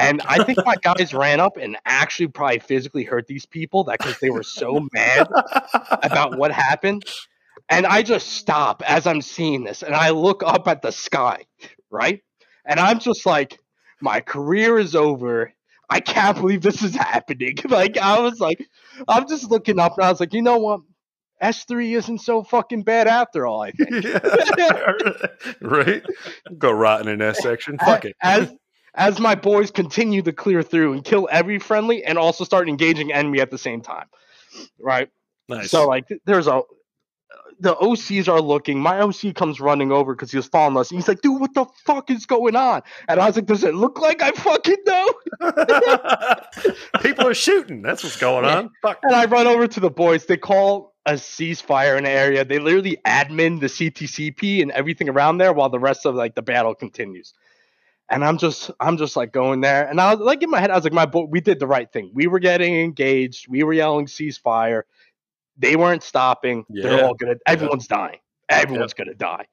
[0.00, 3.98] And I think my guys ran up and actually probably physically hurt these people that
[3.98, 5.28] because they were so mad
[6.02, 7.04] about what happened.
[7.68, 11.44] And I just stop as I'm seeing this and I look up at the sky,
[11.90, 12.20] right?
[12.64, 13.60] And I'm just like,
[14.00, 15.52] my career is over.
[15.88, 17.56] I can't believe this is happening.
[17.68, 18.66] Like, I was like,
[19.06, 20.80] I'm just looking up and I was like, you know what?
[21.42, 24.04] S3 isn't so fucking bad after all, I think.
[24.04, 24.92] Yeah.
[25.60, 26.02] right?
[26.58, 27.78] Go rot in an S section.
[27.78, 28.16] Fuck it.
[28.22, 28.52] As
[28.94, 33.12] as my boys continue to clear through and kill every friendly and also start engaging
[33.12, 34.06] enemy at the same time.
[34.78, 35.08] Right?
[35.48, 35.70] Nice.
[35.70, 36.62] So like there's a
[37.60, 38.80] the OCs are looking.
[38.80, 40.90] My OC comes running over because he was following us.
[40.90, 42.80] And he's like, dude, what the fuck is going on?
[43.06, 45.12] And I was like, does it look like I fucking know?
[47.02, 47.82] People are shooting.
[47.82, 48.58] That's what's going Yeah.
[48.60, 48.70] on.
[48.82, 49.00] Fuck.
[49.02, 50.24] And I run over to the boys.
[50.24, 52.44] They call a ceasefire in the area.
[52.44, 56.42] They literally admin the CTCP and everything around there while the rest of like the
[56.42, 57.34] battle continues.
[58.10, 59.88] And I'm just, I'm just like going there.
[59.88, 61.66] And I was like in my head, I was like, my boy, we did the
[61.66, 62.10] right thing.
[62.12, 63.48] We were getting engaged.
[63.48, 64.82] We were yelling ceasefire.
[65.56, 66.64] They weren't stopping.
[66.68, 67.36] They're all gonna.
[67.46, 68.18] Everyone's dying.
[68.48, 69.46] Everyone's gonna die.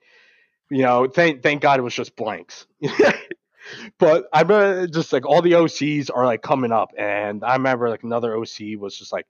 [0.70, 2.66] You know, thank thank God it was just blanks.
[4.00, 7.54] but I remember uh, just like all the OCs are like coming up, and I
[7.54, 9.28] remember like another OC was just like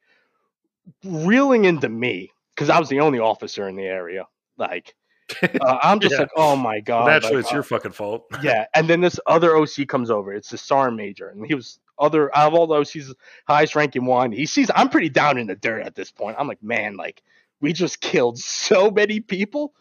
[1.04, 4.26] reeling into me because I was the only officer in the area.
[4.58, 4.96] Like,
[5.62, 6.22] uh, I'm just Yeah.
[6.22, 7.08] like, oh my god.
[7.08, 8.26] Naturally, like, it's uh, your fucking fault.
[8.42, 10.34] yeah, and then this other OC comes over.
[10.34, 13.14] It's the sergeant major, and he was other out of all those, he's
[13.48, 14.32] highest ranking one.
[14.32, 16.38] He sees I'm pretty down in the dirt at this point.
[16.40, 17.24] I'm like, man, like
[17.60, 19.74] we just killed so many people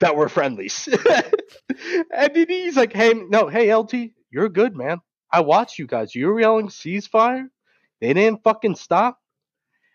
[0.00, 0.88] that were friendlies.
[2.14, 3.94] and then he's like, hey, no, hey LT,
[4.30, 4.98] you're good, man.
[5.30, 6.14] I watched you guys.
[6.14, 7.48] You were yelling ceasefire.
[8.00, 9.18] They didn't fucking stop.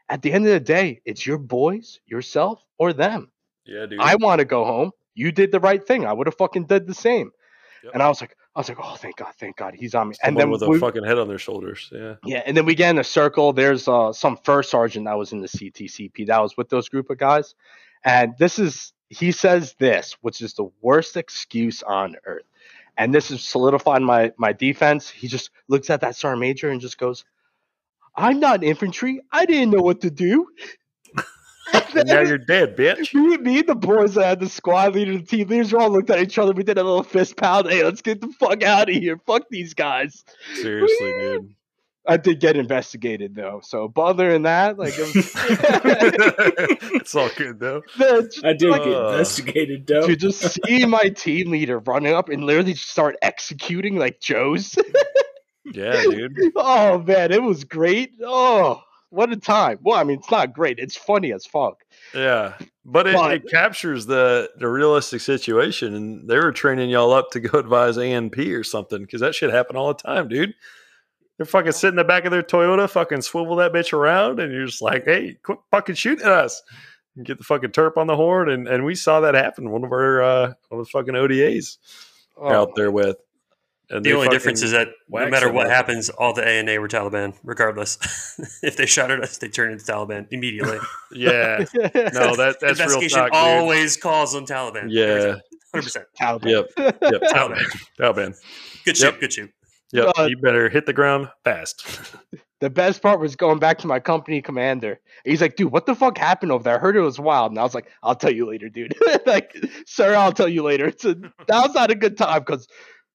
[0.09, 3.30] At the end of the day, it's your boys, yourself, or them.
[3.65, 3.99] Yeah, dude.
[3.99, 4.91] I want to go home.
[5.13, 6.05] You did the right thing.
[6.05, 7.31] I would have fucking did the same.
[7.83, 7.93] Yep.
[7.93, 10.15] And I was like, I was like, oh, thank God, thank God, he's on me.
[10.15, 11.89] Someone and then with a we, fucking head on their shoulders.
[11.91, 12.15] Yeah.
[12.25, 13.53] yeah, and then we get in a circle.
[13.53, 17.09] There's uh, some first sergeant that was in the CTCP that was with those group
[17.09, 17.55] of guys,
[18.03, 22.45] and this is he says this, which is the worst excuse on earth,
[22.97, 25.09] and this is solidifying my my defense.
[25.09, 27.23] He just looks at that sergeant major and just goes,
[28.17, 29.21] "I'm not infantry.
[29.31, 30.47] I didn't know what to do."
[31.91, 33.13] And And now you're dead, bitch.
[33.13, 35.89] me, me and the boys that had the squad leader, the team leaders, we all
[35.89, 36.53] looked at each other.
[36.53, 37.69] We did a little fist pound.
[37.69, 39.17] Hey, let's get the fuck out of here.
[39.25, 40.23] Fuck these guys.
[40.55, 41.55] Seriously, dude.
[42.07, 43.61] I did get investigated though.
[43.63, 45.31] So, but other than that, like, it was-
[46.95, 47.81] it's all good though.
[47.97, 50.07] the- I did like, get Uh, investigated, though.
[50.07, 54.75] to just see my team leader running up and literally start executing like Joe's.
[55.73, 56.35] Yeah, dude.
[56.55, 58.13] oh man, it was great.
[58.25, 58.81] Oh,
[59.11, 59.77] what a time.
[59.83, 60.79] Well, I mean, it's not great.
[60.79, 61.83] It's funny as fuck.
[62.15, 67.13] Yeah, but it, But- it captures the the realistic situation, and they were training y'all
[67.13, 70.55] up to go advise ANP or something because that shit happened all the time, dude.
[71.37, 74.51] They're fucking sitting in the back of their Toyota, fucking swivel that bitch around, and
[74.53, 76.61] you're just like, "Hey, quit fucking shooting at us!"
[77.15, 79.69] And get the fucking terp on the horn, and and we saw that happen.
[79.71, 81.77] One of our uh, one of the fucking ODAs
[82.37, 83.17] Oh, out there with.
[83.91, 85.73] And The only difference is that no matter what up.
[85.73, 87.97] happens, all the ANA were Taliban, regardless.
[88.63, 90.79] if they shot at us, they turn into Taliban immediately.
[91.11, 93.35] yeah, no, that that's real Investigation talk, dude.
[93.41, 94.87] always calls on Taliban.
[94.89, 95.35] Yeah,
[95.73, 96.05] hundred percent.
[96.19, 96.45] Taliban.
[96.45, 97.65] yep, yep, Taliban.
[97.99, 98.35] Taliban.
[98.85, 99.05] Good shoot.
[99.05, 99.19] Yep.
[99.19, 99.51] Good shoot.
[99.93, 101.85] Yep, Uh, you better hit the ground fast.
[102.61, 104.99] The best part was going back to my company commander.
[105.25, 106.75] He's like, dude, what the fuck happened over there?
[106.75, 107.51] I heard it was wild.
[107.51, 108.93] And I was like, I'll tell you later, dude.
[109.25, 109.53] like,
[109.87, 110.85] sir, I'll tell you later.
[110.85, 111.31] It's a, that
[111.65, 112.67] was not a good time because,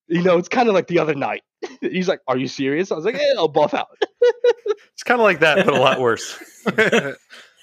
[0.09, 1.43] you know, it's kind of like the other night.
[1.81, 2.93] He's like, are you serious?
[2.93, 3.89] I was like, yeah, I'll buff out.
[4.93, 6.39] It's kind of like that, but a lot worse.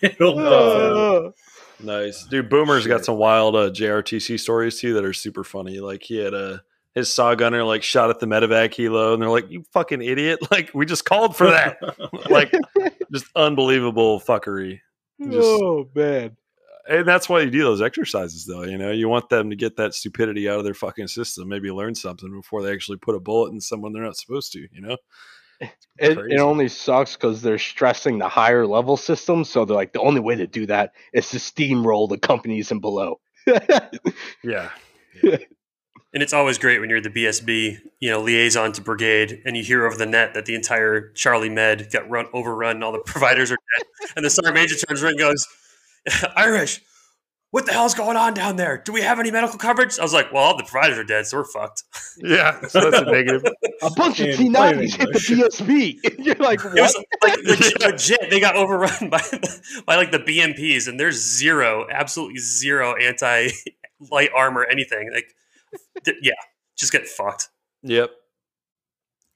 [0.03, 1.25] It'll buff out.
[1.25, 1.31] Uh,
[1.79, 2.47] nice, dude.
[2.47, 5.79] Boomer's got some wild uh, JRTC stories too that are super funny.
[5.79, 6.61] Like he had a
[6.93, 10.39] his saw gunner like shot at the medevac helo, and they're like, "You fucking idiot!
[10.51, 11.77] Like we just called for that."
[12.29, 12.53] like
[13.11, 14.79] just unbelievable fuckery.
[15.19, 16.37] Just- oh, man.
[16.87, 18.63] And that's why you do those exercises, though.
[18.63, 21.71] You know, you want them to get that stupidity out of their fucking system, maybe
[21.71, 24.67] learn something before they actually put a bullet in someone they're not supposed to.
[24.71, 24.97] You know?
[25.61, 25.67] Eh,
[25.99, 29.49] it, it only sucks because they're stressing the higher level systems.
[29.49, 32.81] So they're like, the only way to do that is to steamroll the companies and
[32.81, 33.19] below.
[34.43, 34.69] Yeah.
[36.13, 39.63] And it's always great when you're the BSB, you know, liaison to brigade, and you
[39.63, 42.99] hear over the net that the entire Charlie Med got run overrun, and all the
[43.05, 45.47] providers are dead, and the sergeant major turns around and goes,
[46.35, 46.81] "Irish,
[47.51, 48.81] what the hell's going on down there?
[48.83, 51.27] Do we have any medical coverage?" I was like, "Well, all the providers are dead,
[51.27, 51.83] so we're fucked."
[52.17, 52.59] Yeah.
[52.67, 53.43] So that's a negative.
[53.81, 56.17] A bunch of T90s hit the English.
[56.25, 58.29] You're like, It was like legit, legit.
[58.29, 59.21] They got overrun by
[59.85, 63.49] by like the BMPs, and there's zero, absolutely zero anti
[64.11, 65.11] light armor anything.
[65.13, 65.33] Like,
[66.03, 66.33] th- yeah,
[66.77, 67.49] just get fucked.
[67.83, 68.11] Yep.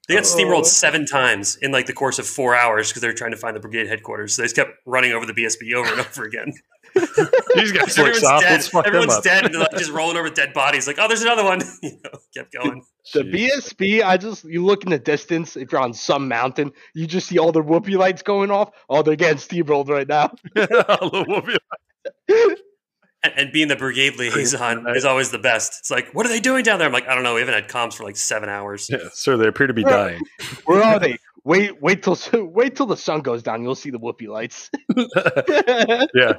[0.08, 0.36] They got Oh.
[0.36, 3.36] steamrolled seven times in like the course of four hours because they were trying to
[3.36, 4.34] find the brigade headquarters.
[4.34, 6.52] So they just kept running over the BSB over and over again.
[7.54, 8.42] These guys look Everyone's soft.
[8.44, 8.52] dead.
[8.52, 9.22] Let's fuck them Everyone's up.
[9.22, 10.86] dead, and they're like just rolling over dead bodies.
[10.86, 11.60] Like, oh, there's another one.
[11.82, 12.82] you know, kept going.
[13.12, 13.74] The Jeez.
[13.74, 15.56] BSB, I just you look in the distance.
[15.56, 18.70] If you're on some mountain, you just see all the whoopee lights going off.
[18.88, 20.32] Oh, they're getting steamrolled right now.
[20.54, 22.56] The whoopee-
[23.22, 25.80] And, and being the brigade liaison is always the best.
[25.80, 26.86] It's like, what are they doing down there?
[26.86, 27.34] I'm like, I don't know.
[27.34, 28.88] We haven't had comms for like seven hours.
[28.88, 30.20] yeah, sir, they appear to be dying.
[30.66, 31.18] Where are they?
[31.44, 33.62] Wait, wait till wait till the sun goes down.
[33.62, 34.70] You'll see the whoopee lights.
[36.14, 36.34] yeah.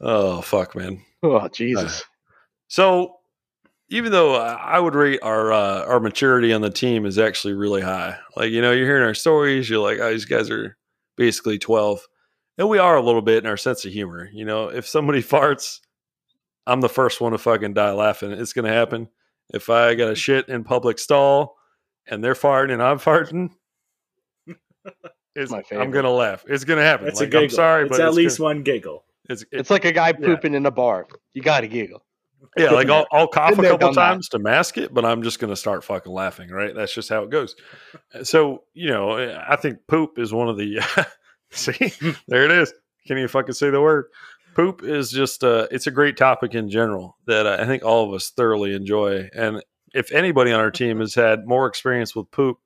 [0.00, 1.00] Oh fuck, man.
[1.22, 2.02] oh Jesus!
[2.66, 3.18] So,
[3.88, 7.54] even though I I would rate our uh, our maturity on the team is actually
[7.54, 10.76] really high, like you know, you're hearing our stories, you're like, oh, these guys are
[11.16, 12.00] basically twelve,
[12.58, 14.28] and we are a little bit in our sense of humor.
[14.32, 15.80] You know, if somebody farts,
[16.66, 18.32] I'm the first one to fucking die laughing.
[18.32, 19.08] It's gonna happen.
[19.52, 21.56] If I got a shit in public stall
[22.06, 23.50] and they're farting and I'm farting,
[25.34, 26.44] it's, My I'm gonna laugh.
[26.48, 27.06] It's gonna happen.
[27.06, 27.44] That's like, a giggle.
[27.44, 29.04] I'm sorry, it's but at it's least gonna- one giggle.
[29.28, 30.26] it's, it- It's like a guy Yeah.
[30.26, 31.06] pooping in a bar.
[31.34, 32.04] You got to giggle.
[32.56, 34.00] Yeah, like I'll, I'll cough a couple done that.
[34.08, 36.74] times to mask it, but I'm just going to start fucking laughing, right?
[36.74, 37.54] That's just how it goes.
[38.24, 39.12] So, you know,
[39.46, 40.80] I think poop is one of the.
[41.56, 41.92] see,
[42.28, 42.72] there it is.
[43.06, 44.06] Can you fucking say the word.
[44.54, 48.12] Poop is just, uh, it's a great topic in general that I think all of
[48.14, 49.28] us thoroughly enjoy.
[49.34, 49.62] And
[49.94, 52.58] if anybody on our team has had more experience with poop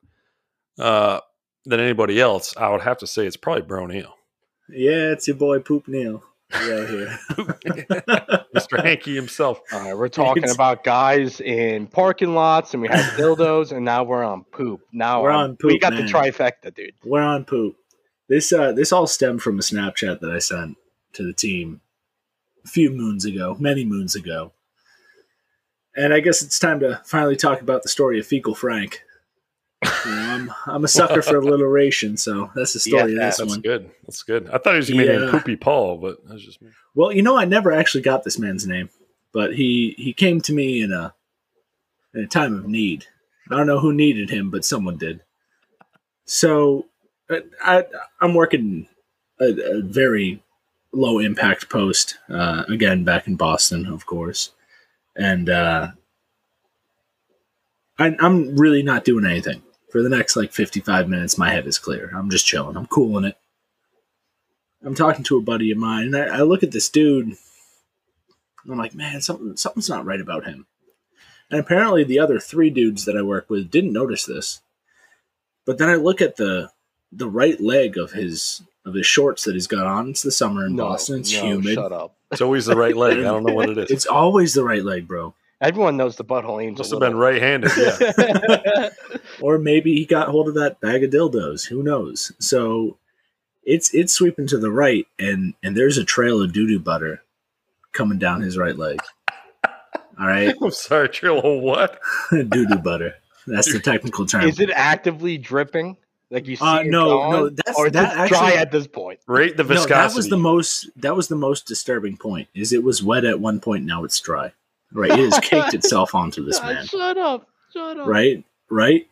[0.78, 1.20] uh,
[1.66, 4.14] than anybody else, I would have to say it's probably Bro Neal.
[4.70, 6.22] Yeah, it's your boy Poop Neil.
[6.52, 7.18] Yeah, here.
[8.56, 8.82] Mr.
[8.82, 9.60] Hanky himself.
[9.72, 13.84] All right, we're talking It's- about guys in parking lots, and we have dildos, and
[13.84, 14.80] now we're on poop.
[14.92, 16.06] Now We're I'm- on We got man.
[16.06, 16.94] the trifecta, dude.
[17.04, 17.76] We're on poop.
[18.28, 20.76] This uh this all stemmed from a Snapchat that I sent
[21.14, 21.80] to the team
[22.64, 24.52] a few moons ago, many moons ago.
[25.96, 29.02] And I guess it's time to finally talk about the story of Fecal Frank.
[29.84, 33.38] You know, I'm I'm a sucker for alliteration, so that's the story Yeah, of this
[33.38, 33.60] That's one.
[33.60, 33.90] good.
[34.06, 34.48] That's good.
[34.48, 35.30] I thought he was gonna be named.
[35.30, 36.70] Poopy Paul, but that's just me.
[36.94, 38.88] Well, you know, I never actually got this man's name,
[39.32, 41.14] but he he came to me in a
[42.14, 43.06] in a time of need.
[43.50, 45.20] I don't know who needed him, but someone did.
[46.24, 46.86] So
[47.30, 47.84] I,
[48.20, 48.88] I'm working
[49.40, 50.42] a, a very
[50.92, 54.50] low impact post uh, again back in Boston, of course,
[55.16, 55.88] and uh,
[57.98, 61.38] I, I'm really not doing anything for the next like 55 minutes.
[61.38, 62.10] My head is clear.
[62.14, 62.76] I'm just chilling.
[62.76, 63.38] I'm cooling it.
[64.84, 67.36] I'm talking to a buddy of mine, and I, I look at this dude.
[68.68, 70.66] I'm like, man, something something's not right about him.
[71.50, 74.60] And apparently, the other three dudes that I work with didn't notice this.
[75.64, 76.70] But then I look at the
[77.16, 80.10] the right leg of his of his shorts that he's got on.
[80.10, 81.20] It's the summer in No, Boston.
[81.20, 81.74] It's no, humid.
[81.74, 82.14] Shut up.
[82.30, 83.18] It's always the right leg.
[83.18, 83.90] I don't know what it is.
[83.90, 85.34] It's always the right leg, bro.
[85.60, 86.82] Everyone knows the butthole angel.
[86.82, 87.70] Must have been right-handed.
[87.76, 88.12] Yeah.
[88.18, 88.90] Yeah.
[89.40, 91.66] Or maybe he got hold of that bag of dildos.
[91.66, 92.30] Who knows?
[92.38, 92.98] So
[93.64, 97.22] it's it's sweeping to the right, and and there's a trail of doo doo butter
[97.92, 99.00] coming down his right leg.
[100.20, 101.60] All right, I'm sorry, Trill.
[101.60, 101.98] What?
[102.30, 103.14] doo doo butter.
[103.46, 104.48] That's the technical term.
[104.48, 105.96] Is it actively dripping?
[106.30, 107.30] Like you see Uh, no, gone?
[107.32, 109.20] no, that's- or that it dry actually- at this point.
[109.26, 109.94] Rate the viscosity.
[109.94, 112.48] no, that was the most that was the most disturbing point.
[112.54, 114.52] Is it was wet at one point, now it's dry.
[114.92, 116.86] Right, it has caked itself onto this man.
[116.86, 117.48] Shut up.
[117.72, 118.06] Shut up.
[118.06, 119.08] Right, right.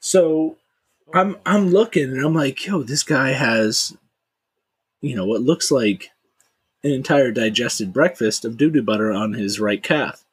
[0.00, 0.56] So
[1.14, 3.96] I'm I'm looking and I'm like, yo, this guy has,
[5.00, 6.10] you know, what looks like
[6.84, 10.24] an entire digested breakfast of doo doo butter on his right calf.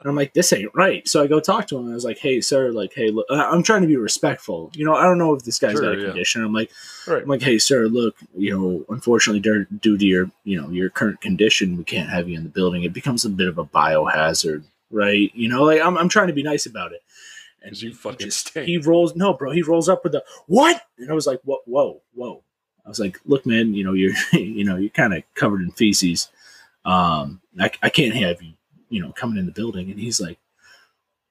[0.00, 1.06] And I'm like, this ain't right.
[1.08, 1.84] So I go talk to him.
[1.84, 4.70] And I was like, hey, sir, like, hey, look, I'm trying to be respectful.
[4.74, 6.06] You know, I don't know if this guy's Sure, got a yeah.
[6.08, 6.44] condition.
[6.44, 6.70] I'm like,
[7.08, 7.22] Right.
[7.22, 9.40] I'm like, hey, sir, look, you know, unfortunately,
[9.80, 12.84] due to your, you know, your current condition, we can't have you in the building.
[12.84, 14.62] It becomes a bit of a biohazard,
[14.92, 15.32] right?
[15.34, 17.02] You know, like I'm, I'm trying to be nice about it.
[17.62, 18.66] And you he fucking just- stink.
[18.68, 20.80] He rolls, no, bro, he rolls up with the what?
[20.98, 22.44] And I was like, whoa, whoa, whoa.
[22.86, 25.72] I was like, look, man, you know, you're, you know, you're kind of covered in
[25.72, 26.28] feces.
[26.84, 28.52] Um, I, I can't have you,
[28.90, 29.90] you know, coming in the building.
[29.90, 30.38] And he's like,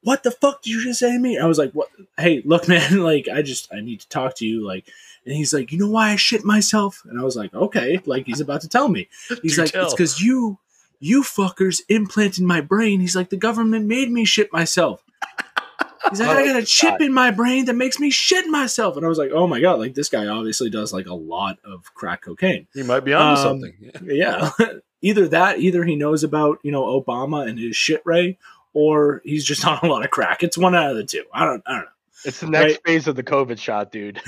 [0.04, 1.38] what the fuck did you just say to me?
[1.38, 1.90] I was like, what?
[2.18, 4.66] Hey, look, man, like, I just, I need to talk to you.
[4.66, 4.86] Like,
[5.26, 7.02] and he's like, you know why I shit myself?
[7.10, 9.10] And I was like, okay, like he's about to tell me.
[9.42, 9.84] He's Do like, tell.
[9.86, 10.58] it's because you,
[11.00, 13.02] you fuckers implanted my brain.
[13.02, 15.04] He's like, the government made me shit myself.
[16.10, 18.96] He's like, I got a chip in my brain that makes me shit myself.
[18.96, 21.58] And I was like, oh my God, like this guy obviously does like a lot
[21.66, 22.66] of crack cocaine.
[22.74, 23.74] He might be onto Um, something.
[24.08, 24.52] Yeah.
[24.60, 24.68] Yeah.
[25.02, 28.38] Either that, either he knows about, you know, Obama and his shit ray,
[28.74, 30.44] or he's just on a lot of crack.
[30.44, 31.24] It's one out of the two.
[31.34, 31.88] I don't I don't know.
[32.26, 32.82] It's the next Right.
[32.86, 34.20] phase of the COVID shot, dude.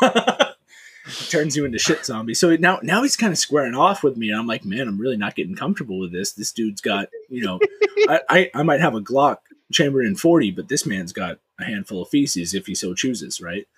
[1.28, 2.32] turns you into shit zombie.
[2.34, 4.30] So now now he's kind of squaring off with me.
[4.30, 6.32] And I'm like, man, I'm really not getting comfortable with this.
[6.32, 7.60] This dude's got, you know,
[8.08, 9.38] I, I, I might have a Glock
[9.70, 13.40] chamber in 40, but this man's got a handful of feces if he so chooses,
[13.40, 13.68] right?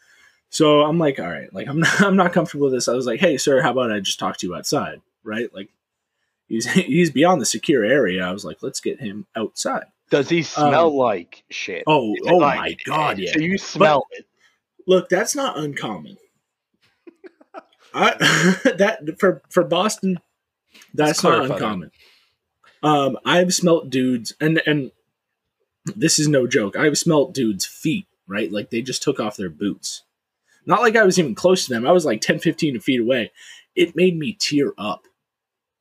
[0.50, 2.86] So I'm like, all right, like I'm not, I'm not comfortable with this.
[2.88, 5.52] I was like, hey, sir, how about I just talk to you outside, right?
[5.52, 5.70] Like
[6.48, 8.24] he's he's beyond the secure area.
[8.26, 9.84] I was like, let's get him outside.
[10.10, 11.82] Does he smell Um, like shit?
[11.86, 13.32] Oh, it oh like- my god, yeah.
[13.32, 14.26] So you smell it.
[14.86, 16.16] Look, that's not uncommon.
[17.94, 18.10] I
[18.78, 20.18] that for for Boston,
[20.94, 21.54] that's Let's not clarify that.
[21.64, 21.90] uncommon.
[22.82, 24.90] Um, I've smelt dudes, and and
[25.84, 26.76] this is no joke.
[26.76, 28.52] I've smelt dudes' feet, right?
[28.52, 30.02] Like they just took off their boots.
[30.66, 31.86] Not like I was even close to them.
[31.86, 33.30] I was like 10, 15 feet away.
[33.76, 35.06] It made me tear up.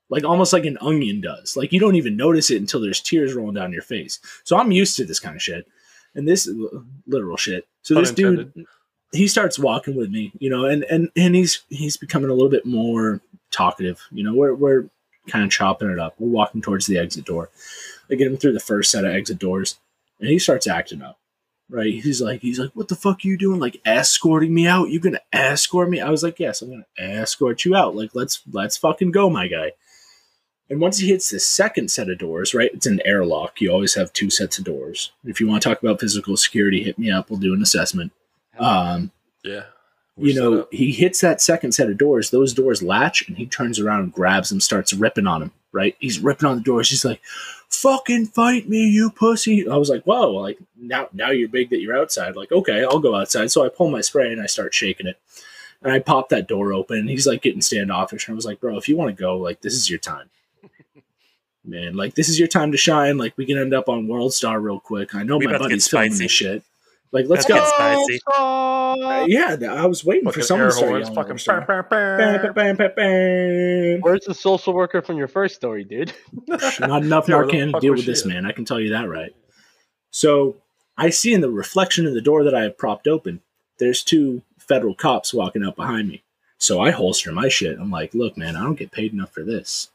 [0.10, 1.57] Like almost like an onion does.
[1.57, 4.19] Like you don't even notice it until there's tears rolling down your face.
[4.44, 5.68] So I'm used to this kind of shit.
[6.14, 6.49] And this
[7.07, 7.68] literal shit.
[7.82, 8.68] So Pun this dude
[9.15, 12.49] he starts walking with me, you know, and and and he's he's becoming a little
[12.49, 13.22] bit more
[13.52, 14.02] talkative.
[14.11, 14.90] You know, we're we're
[15.27, 16.15] kind of chopping it up.
[16.19, 17.49] We're walking towards the exit door.
[18.10, 19.77] I get him through the first set of exit doors,
[20.19, 21.19] and he starts acting up.
[21.68, 21.94] Right?
[21.94, 23.60] He's like, he's like, what the fuck are you doing?
[23.60, 24.90] Like escorting me out?
[24.90, 25.99] You gonna escort me?
[25.99, 27.95] I was like, yes, I'm gonna escort you out.
[27.95, 29.72] Like let's let's fucking go, my guy.
[30.69, 32.71] And once he hits the second set of doors, right?
[32.73, 33.61] It's an airlock.
[33.61, 35.11] You always have two sets of doors.
[35.23, 37.29] If you want to talk about physical security, hit me up.
[37.29, 38.11] We'll do an assessment.
[38.57, 39.11] Um,
[39.43, 39.65] Yeah.
[40.17, 42.29] We're you know, he hits that second set of doors.
[42.29, 45.51] Those doors latch, and he turns around and grabs them, starts ripping on him.
[45.73, 45.97] Right?
[45.99, 46.89] He's ripping on the doors.
[46.89, 47.19] He's like,
[47.67, 51.81] "Fucking fight me, you pussy!" I was like, "Whoa!" Like now, now you're big that
[51.81, 52.37] you're outside.
[52.37, 53.51] Like, okay, I'll go outside.
[53.51, 55.19] So I pull my spray and I start shaking it,
[55.83, 56.99] and I pop that door open.
[56.99, 59.37] And he's like getting standoffish, and I was like, "Bro, if you want to go,
[59.37, 60.29] like, this is your time."
[61.67, 63.17] Man, like this is your time to shine.
[63.17, 65.15] Like we can end up on World Star real quick.
[65.15, 66.63] I know We my about to get buddy's filming this shit.
[67.11, 67.75] Like, let's Let's go.
[67.77, 68.19] spicy.
[68.35, 71.01] Uh, yeah, I was waiting for Fucking someone to start horns.
[71.03, 71.15] yelling.
[71.15, 71.29] Fucking.
[71.29, 71.61] World Star.
[71.61, 76.11] brr, brr, Bam, bam, bam, bam, Where's the social worker from your first story, dude?
[76.47, 78.27] Not enough Yeah, where the Narcan to deal with this at?
[78.27, 78.45] man.
[78.45, 79.33] I can tell you that right.
[80.11, 80.57] So
[80.97, 83.41] I see in the reflection of the door that I have propped open,
[83.77, 86.21] there's two federal cops walking up behind me.
[86.57, 87.77] So I holster my shit.
[87.79, 89.89] I'm like, look, man, I don't get paid enough for this.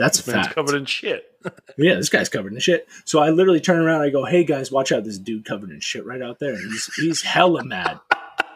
[0.00, 1.26] That's a Man's covered in shit.
[1.78, 2.86] Yeah, this guy's covered in shit.
[3.06, 4.02] So I literally turn around.
[4.02, 5.04] I go, "Hey guys, watch out!
[5.04, 7.98] This dude covered in shit right out there." And he's he's hella mad.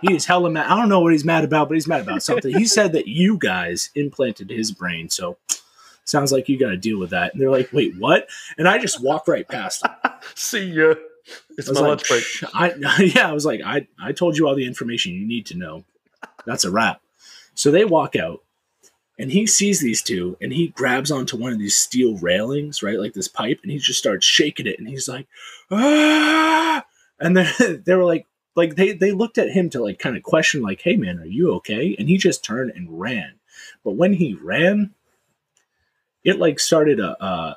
[0.03, 0.67] He is hella mad.
[0.67, 2.55] I don't know what he's mad about, but he's mad about something.
[2.55, 5.09] He said that you guys implanted his brain.
[5.09, 5.39] So
[6.05, 7.33] sounds like you got to deal with that.
[7.33, 9.93] And they're like, "Wait, what?" And I just walk right past him.
[10.35, 10.95] See ya.
[11.57, 12.25] It's my like, lunch break.
[12.53, 12.75] I
[13.15, 15.85] yeah, I was like, I I told you all the information you need to know.
[16.45, 17.01] That's a wrap.
[17.55, 18.43] So they walk out,
[19.19, 22.99] and he sees these two, and he grabs onto one of these steel railings, right,
[22.99, 25.27] like this pipe, and he just starts shaking it, and he's like,
[25.71, 26.85] ah!
[27.21, 28.27] And then they were like,
[28.57, 31.27] like they they looked at him to like kind of question, like, hey man, are
[31.27, 31.97] you okay?
[31.99, 33.35] And he just turned and ran.
[33.85, 34.95] But when he ran,
[36.25, 37.23] it like started a.
[37.23, 37.55] Uh,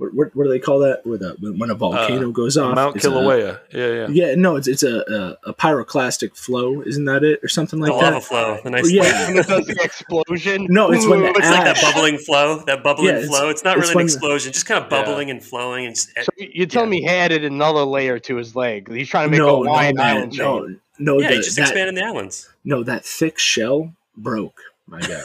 [0.00, 1.04] what, what, what do they call that?
[1.06, 2.74] Where the when a volcano uh, goes off?
[2.74, 3.60] Mount It's a- Kilauea.
[3.72, 4.08] Yeah, yeah.
[4.08, 7.90] yeah, no, it's it's a, a a pyroclastic flow, isn't that it, or something like
[7.92, 8.24] the lava that?
[8.24, 8.90] flow, the nice.
[8.90, 9.28] Yeah.
[9.28, 10.66] When it does the explosion.
[10.70, 13.50] No, it's when the It's like that bubbling flow, that bubbling Yeah, it's- flow.
[13.50, 15.04] It's not it's really an when- explosion, just kind of Yeah.
[15.04, 15.84] bubbling and flowing.
[15.86, 18.90] And just, So you- you're telling me he added another layer to his leg?
[18.90, 20.46] He's trying to make no, a no, Hawaiian man, island chain.
[20.46, 22.48] no, no, yeah, the- he just that, expanded the islands.
[22.64, 24.60] no, that thick shell broke.
[24.90, 25.22] My God,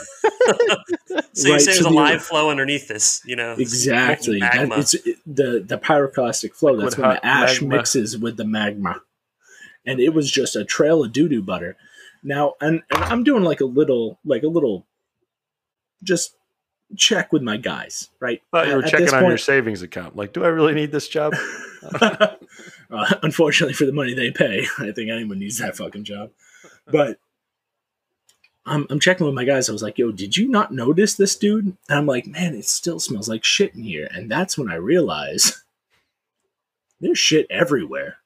[1.34, 3.56] So you say there's a the- live flow underneath this, you know?
[3.56, 4.40] this exactly.
[4.40, 4.78] That, magma.
[4.78, 6.78] it's it, the the pyroclastic flow.
[6.78, 7.78] That's when the ash magma.
[7.78, 9.02] mixes with the magma,
[9.84, 11.78] and it was just a trail of doo doo butter.
[12.24, 14.86] Now, and, and I'm doing like a little, like a little,
[16.04, 16.36] just
[16.96, 18.42] check with my guys, right?
[18.54, 20.16] I you were At- at checking this on your savings account.
[20.16, 21.34] Like, do I really need this job?
[22.02, 22.36] uh,
[23.24, 26.32] unfortunately, for the money they pay, I think anyone needs that fucking job.
[26.88, 27.20] But
[28.66, 29.70] I'm, I'm checking with my guys.
[29.70, 31.66] I was like, yo, did you not notice this dude?
[31.66, 34.08] And I'm like, man, it still smells like shit in here.
[34.12, 35.64] And that's when I realize
[37.00, 38.18] there's shit everywhere.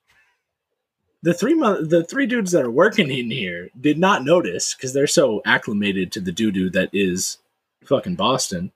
[1.21, 4.93] The three mo- the three dudes that are working in here did not notice because
[4.93, 7.39] they're so acclimated to the doo doo that is
[7.83, 8.71] fucking Boston.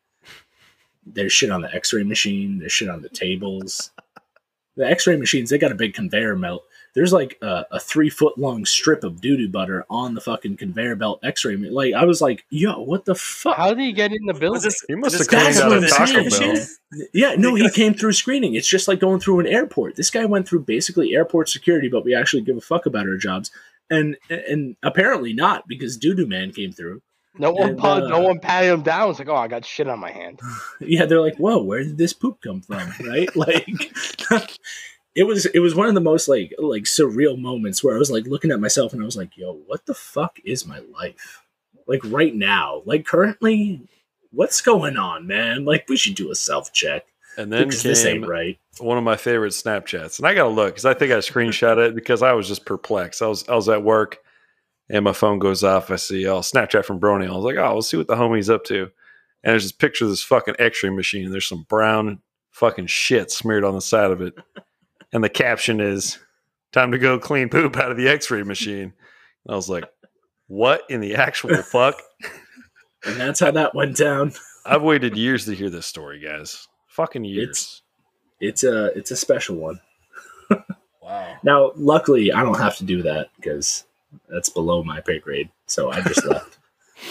[1.06, 2.60] There's shit on the X-ray machine.
[2.60, 3.92] There's shit on the tables
[4.76, 6.64] the x-ray machines they got a big conveyor belt
[6.96, 10.96] there's like a, a three foot long strip of doo-doo butter on the fucking conveyor
[10.96, 14.26] belt x-ray like i was like yo what the fuck How did he get in
[14.26, 14.62] the building?
[14.62, 16.66] this, He must have cleaned guy out go a to Taco Bell.
[17.14, 20.26] yeah no he came through screening it's just like going through an airport this guy
[20.26, 23.52] went through basically airport security but we actually give a fuck about our jobs
[23.90, 27.02] and and apparently not because doo-doo man came through
[27.38, 29.10] No one, And, uh, no one patted him down.
[29.10, 30.40] It's like, oh, I got shit on my hand.
[30.80, 33.68] yeah they're like whoa where did this poop come from right like
[35.16, 38.12] it was it was one of the most like like surreal moments where i was
[38.12, 41.44] like looking at myself and i was like yo what the fuck is my life
[41.88, 43.82] like right now like currently
[44.32, 47.06] what's going on man like we should do a self check
[47.38, 50.50] And then because this ain't right one of my favorite Snapchats, and I got to
[50.50, 53.22] look because I think I screenshot it because I was just perplexed.
[53.22, 54.18] I was I was at work,
[54.90, 55.92] and my phone goes off.
[55.92, 57.28] I see oh Snapchat from Brony.
[57.28, 58.90] I was like, oh, let's see what the homie's up to.
[59.44, 61.26] And there's this picture of this fucking X-ray machine.
[61.26, 62.22] and There's some brown
[62.52, 64.34] fucking shit smeared on the side of it,
[65.14, 66.20] and the caption is,
[66.74, 68.94] "Time to go clean poop out of the X-ray machine."
[69.46, 69.86] And I was like,
[70.48, 72.02] what in the actual fuck?
[73.06, 74.34] and that's how that went down
[74.66, 76.68] I've waited years to hear this story, guys.
[76.88, 77.82] Fucking years.
[78.40, 79.80] it's a it's a special one
[81.02, 81.38] wow.
[81.44, 83.86] now luckily i don't have to do that because
[84.30, 86.60] that's below my pay grade so i just left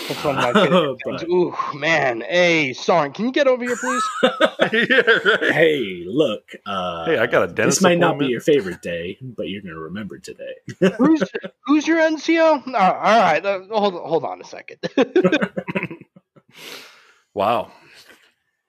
[0.08, 2.20] That's one of my favorite But- Ooh, man.
[2.22, 4.02] Hey, Soren, can you get over here, please?
[4.22, 5.52] yeah, right.
[5.52, 6.44] hey, look.
[6.64, 9.60] Uh, Hey, I got a dentist This might not be your favorite day, but you're
[9.62, 10.54] going to remember today.
[10.98, 11.22] who's
[11.66, 12.66] who's your NCO?
[12.68, 14.78] Uh, all right, uh, hold hold on a second.
[17.34, 17.72] Wow.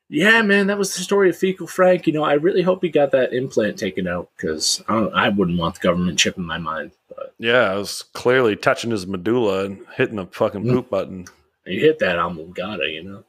[0.09, 2.07] yeah, man, that was the story of Fecal Frank.
[2.07, 5.59] You know, I really hope he got that implant taken out because I, I wouldn't
[5.59, 6.91] want the government chipping my mind.
[7.15, 10.71] But Yeah, I was clearly touching his medulla and hitting the fucking Mm.
[10.71, 11.25] poop button.
[11.65, 13.23] you hit that Amulgata, you know.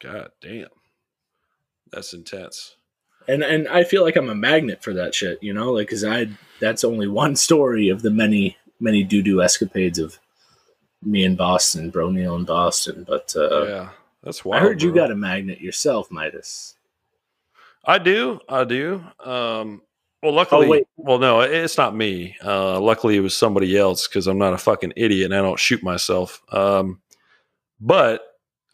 [0.00, 0.68] God damn.
[1.90, 2.76] That's intense.
[3.26, 6.04] And and I feel like I'm a magnet for that shit, you know, like because
[6.04, 6.28] I
[6.60, 10.18] that's only one story of the many many doo doo escapades of
[11.02, 13.04] me in Boston, Bro Neil in Boston.
[13.06, 13.88] But uh, yeah.
[14.22, 14.62] That's wild.
[14.62, 16.74] I heard you got a magnet yourself, Midas.
[17.84, 18.40] I do.
[18.48, 19.02] I do.
[19.24, 19.80] Um,
[20.22, 22.36] well, luckily, Oh, well, no, it's not me.
[22.44, 25.58] Uh, luckily, it was somebody else because I'm not a fucking idiot and I don't
[25.58, 26.40] shoot myself.
[26.52, 27.00] Um,
[27.80, 28.22] but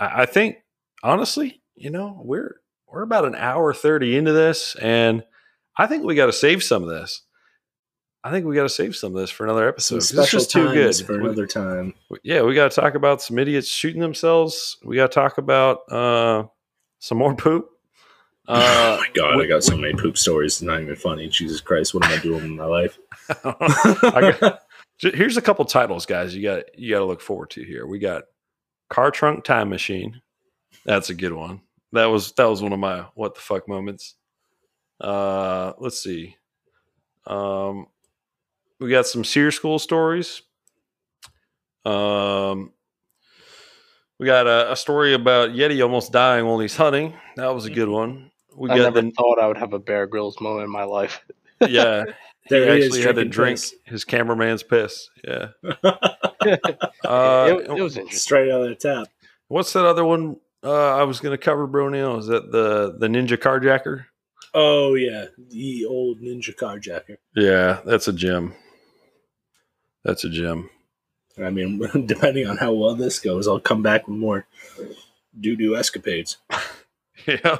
[0.00, 0.56] I, I think,
[1.02, 2.56] honestly, you know, we're
[2.88, 5.24] we're about an hour thirty into this, and
[5.76, 7.22] I think we got to save some of this.
[8.22, 9.96] I think we got to save some of this for another episode.
[9.96, 10.16] episode.
[10.16, 11.06] 'cause special It's just too good.
[11.06, 11.92] for We- another time.
[12.22, 14.78] yeah, we got to talk about some idiots shooting themselves.
[14.82, 16.44] We got to talk about uh,
[17.00, 17.68] some more poop,
[18.46, 20.54] Uh, oh my god, I got so many poop stories.
[20.54, 21.28] It's not even funny.
[21.28, 22.98] Jesus Christ, what am I doing in my life?
[23.42, 24.60] got,
[24.98, 26.34] here's a couple titles, guys.
[26.34, 27.86] You got you got to look forward to here.
[27.86, 28.24] We got
[28.90, 30.20] car trunk time machine.
[30.84, 31.62] That's a good one.
[31.92, 34.14] That was that was one of my what the fuck moments.
[35.00, 36.36] Uh, let's see.
[37.26, 37.86] Um,
[38.78, 40.42] we got some SERE School stories.
[41.84, 42.72] Um,
[44.18, 47.14] we got a, a, story about Yeti almost dying while he's hunting.
[47.36, 48.30] That was a good one.
[48.56, 51.20] We I never the, thought I would have a Bear Grylls moment in my life.
[51.60, 52.04] yeah,
[52.48, 53.74] he actually had to drink piss.
[53.84, 55.10] his cameraman's piss.
[55.22, 55.48] Yeah,
[55.84, 59.08] uh, it, it, was straight out of the tap.
[59.48, 63.08] What's that other one uh, I was going to cover, Bro Is that the the
[63.08, 64.06] Ninja Carjacker?
[64.54, 67.16] Oh yeah, the old Ninja Carjacker.
[67.36, 68.54] Yeah, that's a gem.
[70.04, 70.70] That's a gem.
[71.42, 74.46] I mean, depending on how well this goes, I'll come back with more
[75.38, 76.38] doo doo escapades.
[77.44, 77.58] yeah,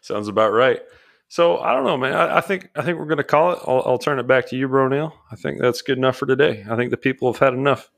[0.00, 0.80] sounds about right.
[1.28, 2.14] So I don't know, man.
[2.14, 3.58] I, I think I think we're going to call it.
[3.66, 6.64] I'll, I'll, turn it back to you, Bro I think that's good enough for today.
[6.68, 7.90] I think the people have had enough.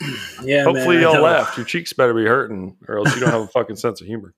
[0.42, 0.64] Yeah.
[0.64, 1.56] Hopefully man, y'all laughed.
[1.56, 4.34] Your cheeks better be hurting, or else you don't have a fucking sense of humor.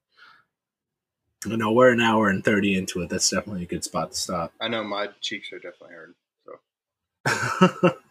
[1.47, 3.09] I know we're an hour and thirty into it.
[3.09, 4.53] That's definitely a good spot to stop.
[4.61, 6.15] I know my cheeks are definitely hurting.
[7.81, 7.91] So.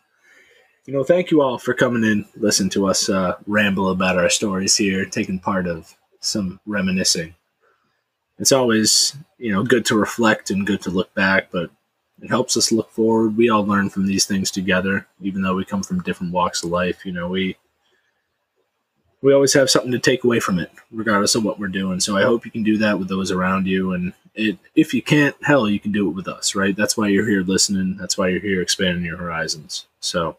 [0.86, 4.30] you know, thank you all for coming in, listen to us uh, ramble about our
[4.30, 7.36] stories here, taking part of some reminiscing.
[8.39, 11.69] It's always, you know, good to reflect and good to look back, but
[12.22, 13.38] it helps us look forward.
[13.38, 16.69] We all learn from these things together, even though we come from different walks of
[16.72, 17.05] life.
[17.05, 17.57] You know, we
[19.23, 22.01] we always have something to take away from it, regardless of what we're doing.
[22.01, 23.93] So I hope you can do that with those around you.
[23.93, 26.76] And it, if you can't, hell, you can do it with us, right?
[26.76, 27.95] That's why you're here listening.
[27.97, 29.88] That's why you're here expanding your horizons.
[30.01, 30.38] So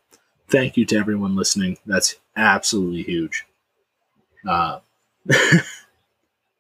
[0.49, 1.79] thank you to everyone listening.
[1.87, 3.47] That's absolutely huge.
[4.47, 4.81] Uh,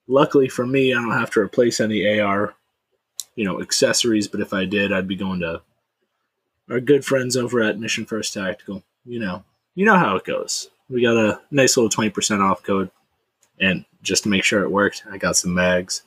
[0.06, 2.54] luckily for me, I don't have to replace any AR,
[3.36, 4.28] you know, accessories.
[4.28, 5.62] But if I did, I'd be going to
[6.70, 8.82] our good friends over at Mission First Tactical.
[9.04, 9.44] You know,
[9.74, 10.70] you know how it goes.
[10.88, 12.90] We got a nice little twenty percent off code,
[13.60, 16.02] and just to make sure it worked, I got some mags.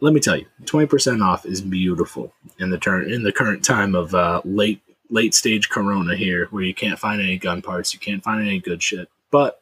[0.00, 3.64] Let me tell you, twenty percent off is beautiful in the turn in the current
[3.64, 4.80] time of uh, late
[5.10, 8.58] late stage Corona here, where you can't find any gun parts, you can't find any
[8.58, 9.08] good shit.
[9.30, 9.60] But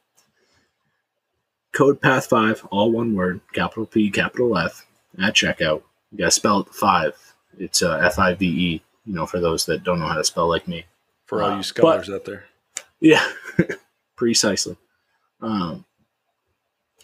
[1.75, 4.87] code path five, all one word, capital P, capital F
[5.19, 5.83] at checkout.
[6.11, 7.15] You gotta spell it five.
[7.59, 8.83] It's uh, F I V E.
[9.05, 10.87] You know, for those that don't know how to spell like me.
[11.27, 12.45] For all uh, you scholars but, out there.
[13.01, 13.27] Yeah,
[14.17, 14.77] precisely.
[15.43, 15.85] Um,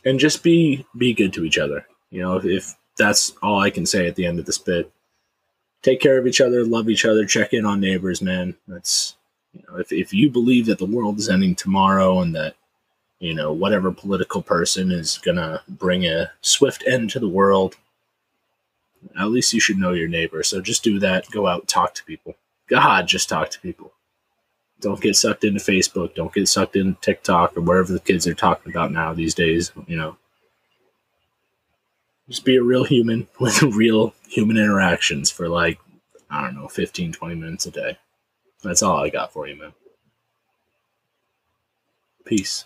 [0.04, 1.86] and just be be good to each other.
[2.10, 4.90] You know, if, if that's all I can say at the end of this bit,
[5.82, 8.56] take care of each other, love each other, check in on neighbors, man.
[8.66, 9.16] That's
[9.52, 12.54] you know, if if you believe that the world is ending tomorrow and that
[13.20, 17.76] you know whatever political person is gonna bring a swift end to the world,
[19.18, 20.42] at least you should know your neighbor.
[20.42, 21.30] So just do that.
[21.30, 22.34] Go out, talk to people.
[22.68, 23.92] God, just talk to people.
[24.80, 26.14] Don't get sucked into Facebook.
[26.14, 29.72] Don't get sucked into TikTok or wherever the kids are talking about now these days.
[29.86, 30.16] You know,
[32.28, 35.78] just be a real human with real human interactions for like,
[36.30, 37.98] I don't know, 15, 20 minutes a day.
[38.62, 39.72] That's all I got for you, man.
[42.24, 42.64] Peace.